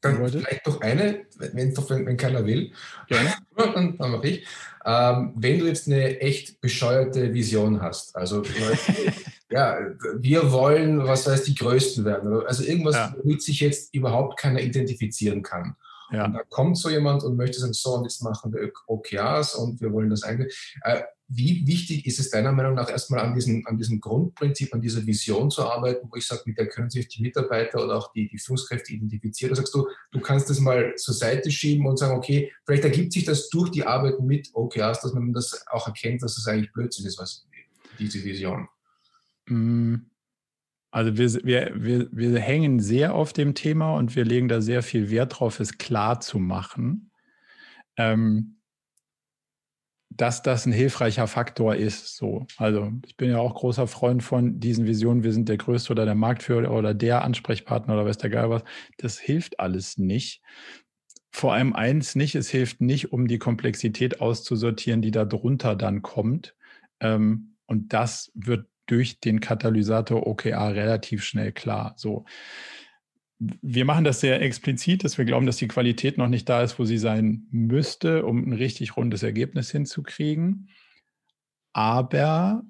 [0.00, 0.40] Dann Leute.
[0.40, 2.72] vielleicht noch eine, wenn, wenn, wenn keiner will.
[3.08, 3.34] Gerne.
[3.56, 4.46] dann, dann mache ich.
[4.84, 8.42] Ähm, wenn du jetzt eine echt bescheuerte Vision hast, also
[9.50, 9.78] ja,
[10.16, 13.14] wir wollen, was weiß die Größten werden, also irgendwas, ja.
[13.18, 15.76] womit sich jetzt überhaupt keiner identifizieren kann.
[16.12, 16.24] Ja.
[16.24, 19.80] Und da kommt so jemand und möchte sagen, so, und jetzt machen wir OKRs und
[19.80, 20.76] wir wollen das eigentlich.
[20.82, 24.80] Äh, wie wichtig ist es deiner Meinung nach erstmal an diesem, an diesem Grundprinzip, an
[24.80, 28.12] dieser Vision zu arbeiten, wo ich sage, mit der können sich die Mitarbeiter oder auch
[28.12, 29.50] die, die Führungskräfte identifizieren?
[29.50, 33.12] Da sagst du, du kannst das mal zur Seite schieben und sagen, okay, vielleicht ergibt
[33.12, 36.52] sich das durch die Arbeit mit OKRs, dass man das auch erkennt, dass es das
[36.52, 37.46] eigentlich Blödsinn ist, was
[38.00, 38.66] diese Vision.
[39.46, 39.96] Mm.
[40.92, 44.82] Also wir, wir, wir, wir hängen sehr auf dem Thema und wir legen da sehr
[44.82, 47.12] viel Wert drauf, es klar zu machen.
[47.96, 48.56] Ähm,
[50.10, 52.16] dass das ein hilfreicher Faktor ist.
[52.16, 55.22] So, also ich bin ja auch großer Freund von diesen Visionen.
[55.22, 58.64] Wir sind der Größte oder der Marktführer oder der Ansprechpartner oder weiß der Geil was.
[58.98, 60.42] Das hilft alles nicht.
[61.30, 66.02] Vor allem eins nicht: Es hilft nicht, um die Komplexität auszusortieren, die da drunter dann
[66.02, 66.56] kommt.
[66.98, 71.94] Ähm, und das wird durch den Katalysator OKR relativ schnell klar.
[71.96, 72.24] So
[73.40, 76.78] wir machen das sehr explizit, dass wir glauben, dass die Qualität noch nicht da ist,
[76.78, 80.68] wo sie sein müsste, um ein richtig rundes Ergebnis hinzukriegen.
[81.72, 82.62] Aber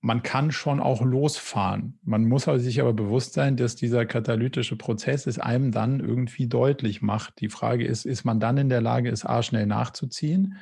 [0.00, 1.98] man kann schon auch losfahren.
[2.02, 7.02] Man muss sich aber bewusst sein, dass dieser katalytische Prozess es einem dann irgendwie deutlich
[7.02, 7.40] macht.
[7.40, 10.56] Die Frage ist, ist man dann in der Lage, es A schnell nachzuziehen?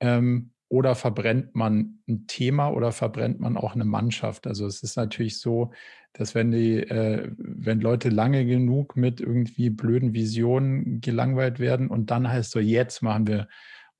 [0.00, 4.46] Ähm, oder verbrennt man ein Thema oder verbrennt man auch eine Mannschaft?
[4.46, 5.72] Also es ist natürlich so,
[6.12, 12.10] dass wenn die, äh, wenn Leute lange genug mit irgendwie blöden Visionen gelangweilt werden und
[12.10, 13.48] dann heißt so, jetzt machen wir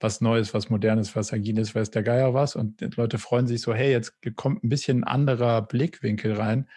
[0.00, 2.56] was Neues, was Modernes, was Agiles, weiß der Geier was.
[2.56, 6.68] Und Leute freuen sich so, hey, jetzt kommt ein bisschen ein anderer Blickwinkel rein.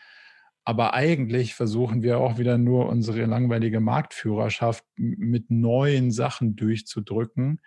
[0.64, 7.60] Aber eigentlich versuchen wir auch wieder nur unsere langweilige Marktführerschaft mit neuen Sachen durchzudrücken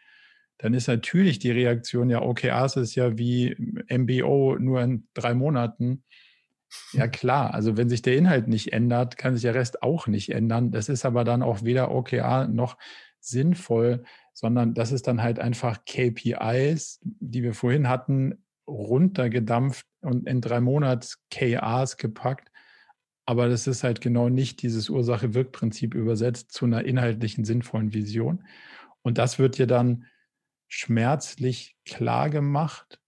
[0.59, 3.57] dann ist natürlich die Reaktion, ja, OKRs ist ja wie
[3.89, 6.05] MBO nur in drei Monaten.
[6.93, 10.31] Ja klar, also wenn sich der Inhalt nicht ändert, kann sich der Rest auch nicht
[10.31, 10.71] ändern.
[10.71, 12.79] Das ist aber dann auch weder OKR noch
[13.21, 20.41] sinnvoll, sondern das ist dann halt einfach KPIs, die wir vorhin hatten, runtergedampft und in
[20.41, 22.49] drei Monats KRs gepackt.
[23.27, 28.45] Aber das ist halt genau nicht dieses Ursache-Wirk-Prinzip übersetzt zu einer inhaltlichen, sinnvollen Vision.
[29.03, 30.07] Und das wird ja dann
[30.73, 32.99] schmerzlich klar gemacht.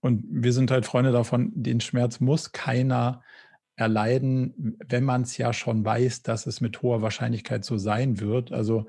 [0.00, 3.22] Und wir sind halt Freunde davon, den Schmerz muss keiner
[3.76, 8.50] erleiden, wenn man es ja schon weiß, dass es mit hoher Wahrscheinlichkeit so sein wird.
[8.50, 8.86] Also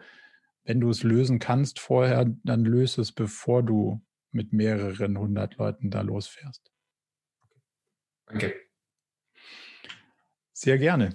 [0.63, 5.91] wenn du es lösen kannst vorher, dann löse es, bevor du mit mehreren hundert Leuten
[5.91, 6.71] da losfährst.
[8.25, 8.55] Danke.
[10.53, 11.13] Sehr gerne.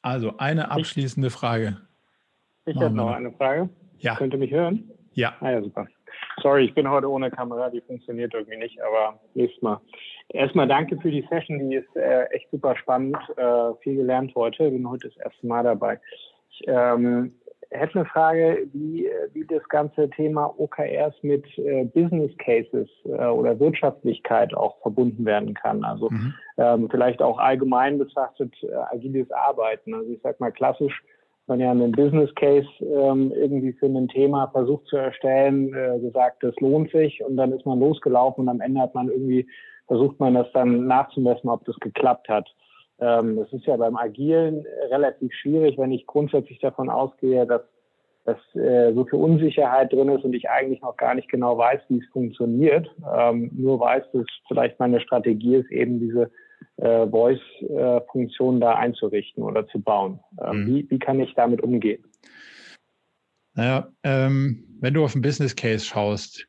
[0.00, 1.80] Also eine abschließende Frage.
[2.66, 3.68] Ich habe noch eine Frage.
[3.98, 4.14] Ja.
[4.16, 4.90] Könnt ihr mich hören?
[5.14, 5.34] Ja.
[5.40, 5.86] Ah ja, super.
[6.42, 9.80] Sorry, ich bin heute ohne Kamera, die funktioniert irgendwie nicht, aber nächstes Mal.
[10.28, 13.16] Erstmal danke für die Session, die ist äh, echt super spannend.
[13.36, 16.00] Äh, viel gelernt heute, bin heute das erste Mal dabei.
[16.50, 17.32] Ich ähm,
[17.70, 23.58] hätte eine Frage, wie, wie das ganze Thema OKRs mit äh, Business Cases äh, oder
[23.58, 25.84] Wirtschaftlichkeit auch verbunden werden kann.
[25.84, 26.34] Also mhm.
[26.58, 29.94] ähm, vielleicht auch allgemein betrachtet äh, agiles Arbeiten.
[29.94, 31.02] Also ich sag mal klassisch
[31.48, 36.42] man ja einen Business Case ähm, irgendwie für ein Thema versucht zu erstellen, äh, gesagt,
[36.42, 39.46] das lohnt sich und dann ist man losgelaufen und am Ende hat man irgendwie
[39.86, 42.48] versucht man das dann nachzumessen, ob das geklappt hat.
[42.98, 47.62] Ähm, das ist ja beim Agilen relativ schwierig, wenn ich grundsätzlich davon ausgehe, dass
[48.26, 51.80] dass äh, so viel Unsicherheit drin ist und ich eigentlich noch gar nicht genau weiß,
[51.88, 52.90] wie es funktioniert.
[53.16, 56.30] Ähm, nur weiß, dass vielleicht meine Strategie ist, eben diese
[56.78, 60.20] äh, Voice-Funktion da einzurichten oder zu bauen.
[60.42, 60.66] Ähm, mhm.
[60.66, 62.04] wie, wie kann ich damit umgehen?
[63.54, 66.46] Naja, ähm, wenn du auf einen Business Case schaust,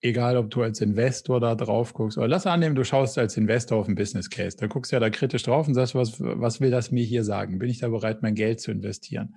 [0.00, 3.78] egal ob du als Investor da drauf guckst, oder lass annehmen, du schaust als Investor
[3.78, 6.60] auf einen Business Case, dann guckst du ja da kritisch drauf und sagst, was, was
[6.60, 7.60] will das mir hier sagen?
[7.60, 9.36] Bin ich da bereit, mein Geld zu investieren?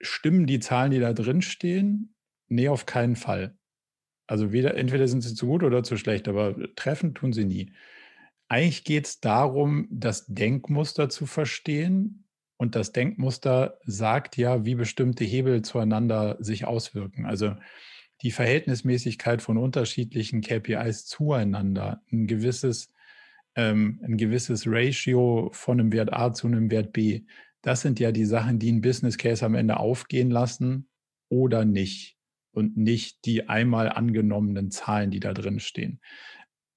[0.00, 2.14] Stimmen die Zahlen, die da drin stehen?
[2.48, 3.54] Nee, auf keinen Fall.
[4.32, 7.70] Also weder, entweder sind sie zu gut oder zu schlecht, aber treffen tun sie nie.
[8.48, 12.24] Eigentlich geht es darum, das Denkmuster zu verstehen.
[12.56, 17.26] Und das Denkmuster sagt ja, wie bestimmte Hebel zueinander sich auswirken.
[17.26, 17.56] Also
[18.22, 22.90] die Verhältnismäßigkeit von unterschiedlichen KPIs zueinander, ein gewisses,
[23.54, 27.24] ähm, ein gewisses Ratio von einem Wert A zu einem Wert B.
[27.60, 30.88] Das sind ja die Sachen, die ein Business Case am Ende aufgehen lassen
[31.28, 32.16] oder nicht
[32.52, 36.00] und nicht die einmal angenommenen Zahlen, die da drin stehen.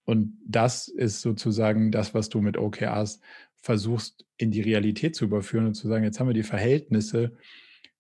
[0.06, 3.20] Und das ist sozusagen das, was du mit OKRs
[3.56, 7.36] versuchst in die Realität zu überführen und zu sagen, jetzt haben wir die Verhältnisse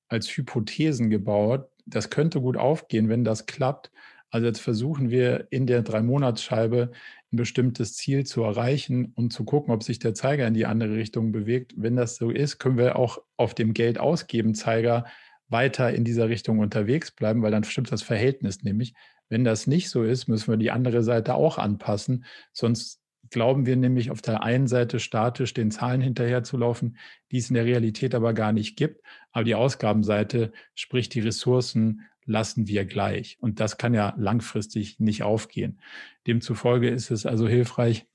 [0.07, 1.68] als Hypothesen gebaut.
[1.85, 3.91] Das könnte gut aufgehen, wenn das klappt.
[4.30, 6.91] Also jetzt versuchen wir in der Drei-Monats-Scheibe
[7.31, 10.95] ein bestimmtes Ziel zu erreichen und zu gucken, ob sich der Zeiger in die andere
[10.95, 11.73] Richtung bewegt.
[11.77, 15.06] Wenn das so ist, können wir auch auf dem Geld ausgeben Zeiger
[15.47, 18.93] weiter in dieser Richtung unterwegs bleiben, weil dann stimmt das Verhältnis nämlich.
[19.30, 22.26] Wenn das nicht so ist, müssen wir die andere Seite auch anpassen.
[22.53, 26.97] Sonst glauben wir nämlich auf der einen Seite statisch den Zahlen hinterherzulaufen,
[27.31, 29.01] die es in der Realität aber gar nicht gibt.
[29.31, 33.38] Aber die Ausgabenseite, sprich die Ressourcen, lassen wir gleich.
[33.39, 35.81] Und das kann ja langfristig nicht aufgehen.
[36.27, 38.07] Demzufolge ist es also hilfreich,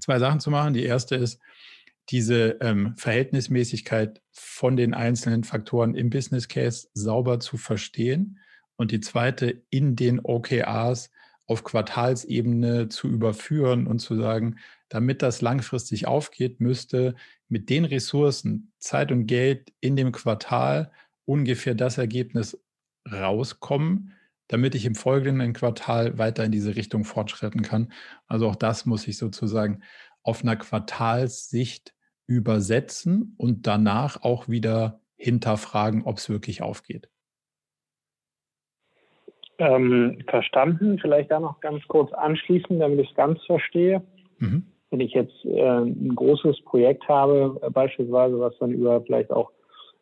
[0.00, 0.74] zwei Sachen zu machen.
[0.74, 1.40] Die erste ist,
[2.10, 8.38] diese ähm, Verhältnismäßigkeit von den einzelnen Faktoren im Business Case sauber zu verstehen
[8.76, 11.10] und die zweite in den OKRs
[11.46, 14.56] auf Quartalsebene zu überführen und zu sagen,
[14.88, 17.14] damit das langfristig aufgeht, müsste
[17.48, 20.90] mit den Ressourcen, Zeit und Geld in dem Quartal
[21.24, 22.58] ungefähr das Ergebnis
[23.10, 24.12] rauskommen,
[24.48, 27.92] damit ich im folgenden Quartal weiter in diese Richtung fortschreiten kann.
[28.26, 29.82] Also auch das muss ich sozusagen
[30.22, 31.95] auf einer Quartalssicht
[32.26, 37.08] übersetzen und danach auch wieder hinterfragen, ob es wirklich aufgeht.
[39.58, 40.98] Ähm, verstanden.
[41.00, 44.02] Vielleicht da noch ganz kurz anschließen, damit ich es ganz verstehe.
[44.38, 44.66] Mhm.
[44.90, 49.50] Wenn ich jetzt äh, ein großes Projekt habe, äh, beispielsweise, was dann über vielleicht auch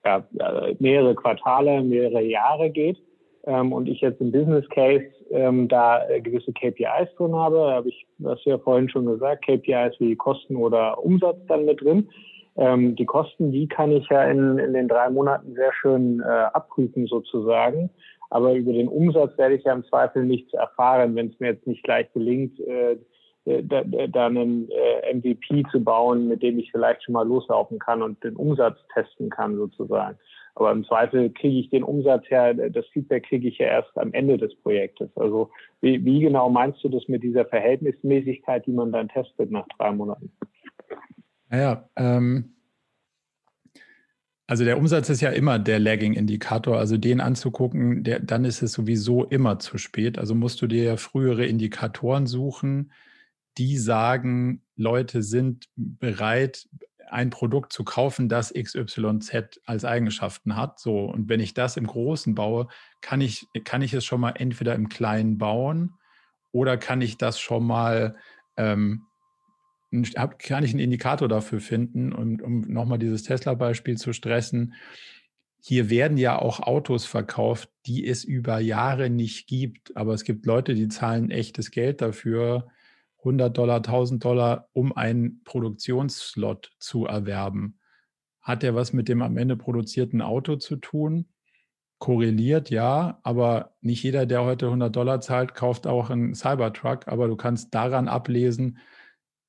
[0.04, 2.98] ja, äh, mehrere Quartale, mehrere Jahre geht,
[3.46, 7.88] ähm, und ich jetzt im Business Case ähm, da äh, gewisse KPIs drin habe, habe
[7.88, 12.08] ich, was ja vorhin schon gesagt, KPIs wie Kosten oder Umsatz dann mit drin.
[12.56, 16.24] Ähm, die Kosten, die kann ich ja in, in den drei Monaten sehr schön äh,
[16.24, 17.90] abprüfen sozusagen.
[18.30, 21.66] Aber über den Umsatz werde ich ja im Zweifel nichts erfahren, wenn es mir jetzt
[21.66, 22.96] nicht gleich gelingt, äh,
[23.44, 27.78] äh da, da einen äh, MVP zu bauen, mit dem ich vielleicht schon mal loslaufen
[27.78, 30.16] kann und den Umsatz testen kann sozusagen.
[30.56, 34.12] Aber im Zweifel kriege ich den Umsatz her, das Feedback kriege ich ja erst am
[34.12, 35.10] Ende des Projektes.
[35.16, 35.50] Also
[35.80, 39.90] wie, wie genau meinst du das mit dieser Verhältnismäßigkeit, die man dann testet nach drei
[39.90, 40.30] Monaten?
[41.50, 42.54] Naja, ähm,
[44.46, 46.78] also der Umsatz ist ja immer der Lagging-Indikator.
[46.78, 50.18] Also den anzugucken, der, dann ist es sowieso immer zu spät.
[50.18, 52.92] Also musst du dir ja frühere Indikatoren suchen,
[53.56, 56.68] die sagen, Leute sind bereit,
[57.10, 60.78] ein Produkt zu kaufen, das XYZ als Eigenschaften hat.
[60.78, 62.68] So, und wenn ich das im Großen baue,
[63.00, 65.94] kann ich, kann ich es schon mal entweder im Kleinen bauen
[66.52, 68.16] oder kann ich das schon mal,
[68.56, 69.06] ähm,
[70.38, 74.74] kann ich einen Indikator dafür finden, und, um nochmal dieses Tesla-Beispiel zu stressen.
[75.60, 79.96] Hier werden ja auch Autos verkauft, die es über Jahre nicht gibt.
[79.96, 82.68] Aber es gibt Leute, die zahlen echtes Geld dafür,
[83.24, 87.78] 100 Dollar, 1000 Dollar, um einen Produktionsslot zu erwerben.
[88.40, 91.28] Hat der was mit dem am Ende produzierten Auto zu tun?
[91.98, 97.28] Korreliert, ja, aber nicht jeder, der heute 100 Dollar zahlt, kauft auch einen Cybertruck, aber
[97.28, 98.78] du kannst daran ablesen,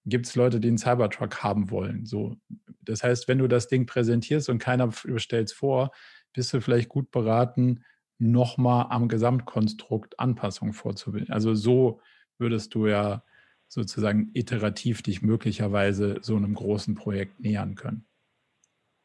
[0.06, 2.06] gibt es Leute, die einen Cybertruck haben wollen.
[2.06, 2.38] So,
[2.82, 5.92] das heißt, wenn du das Ding präsentierst und keiner stellt es vor,
[6.32, 7.84] bist du vielleicht gut beraten,
[8.18, 11.34] nochmal am Gesamtkonstrukt Anpassungen vorzubilden.
[11.34, 12.00] Also so
[12.38, 13.24] würdest du ja
[13.68, 18.06] sozusagen iterativ dich möglicherweise so einem großen Projekt nähern können.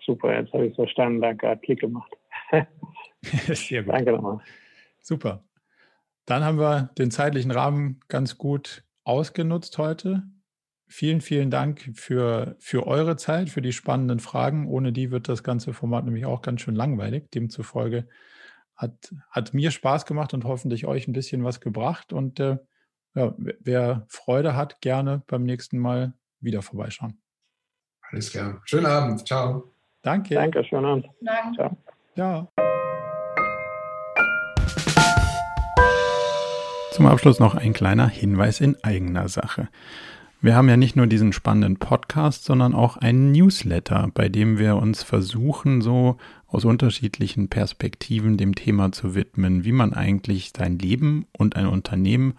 [0.05, 1.21] Super, jetzt habe ich es verstanden.
[1.21, 2.13] Danke, hat Klick gemacht.
[3.23, 3.95] Sehr gut.
[3.95, 4.39] Danke nochmal.
[5.03, 5.45] Super.
[6.27, 10.23] Dann haben wir den zeitlichen Rahmen ganz gut ausgenutzt heute.
[10.87, 14.69] Vielen, vielen Dank für, für eure Zeit, für die spannenden Fragen.
[14.69, 17.31] Ohne die wird das ganze Format nämlich auch ganz schön langweilig.
[17.31, 18.09] Demzufolge
[18.75, 22.13] hat, hat mir Spaß gemacht und hoffentlich euch ein bisschen was gebracht.
[22.13, 22.59] Und äh,
[23.15, 27.21] ja, wer Freude hat, gerne beim nächsten Mal wieder vorbeischauen.
[28.11, 28.61] Alles klar.
[28.65, 29.27] Schönen Abend.
[29.27, 29.73] Ciao.
[30.03, 30.35] Danke.
[30.35, 31.09] Danke, schönen Abend.
[31.21, 31.57] Danke.
[31.57, 31.77] Ciao.
[32.17, 32.49] Ja.
[36.93, 39.69] Zum Abschluss noch ein kleiner Hinweis in eigener Sache.
[40.43, 44.77] Wir haben ja nicht nur diesen spannenden Podcast, sondern auch einen Newsletter, bei dem wir
[44.77, 46.17] uns versuchen, so
[46.47, 52.39] aus unterschiedlichen Perspektiven dem Thema zu widmen, wie man eigentlich sein Leben und ein Unternehmen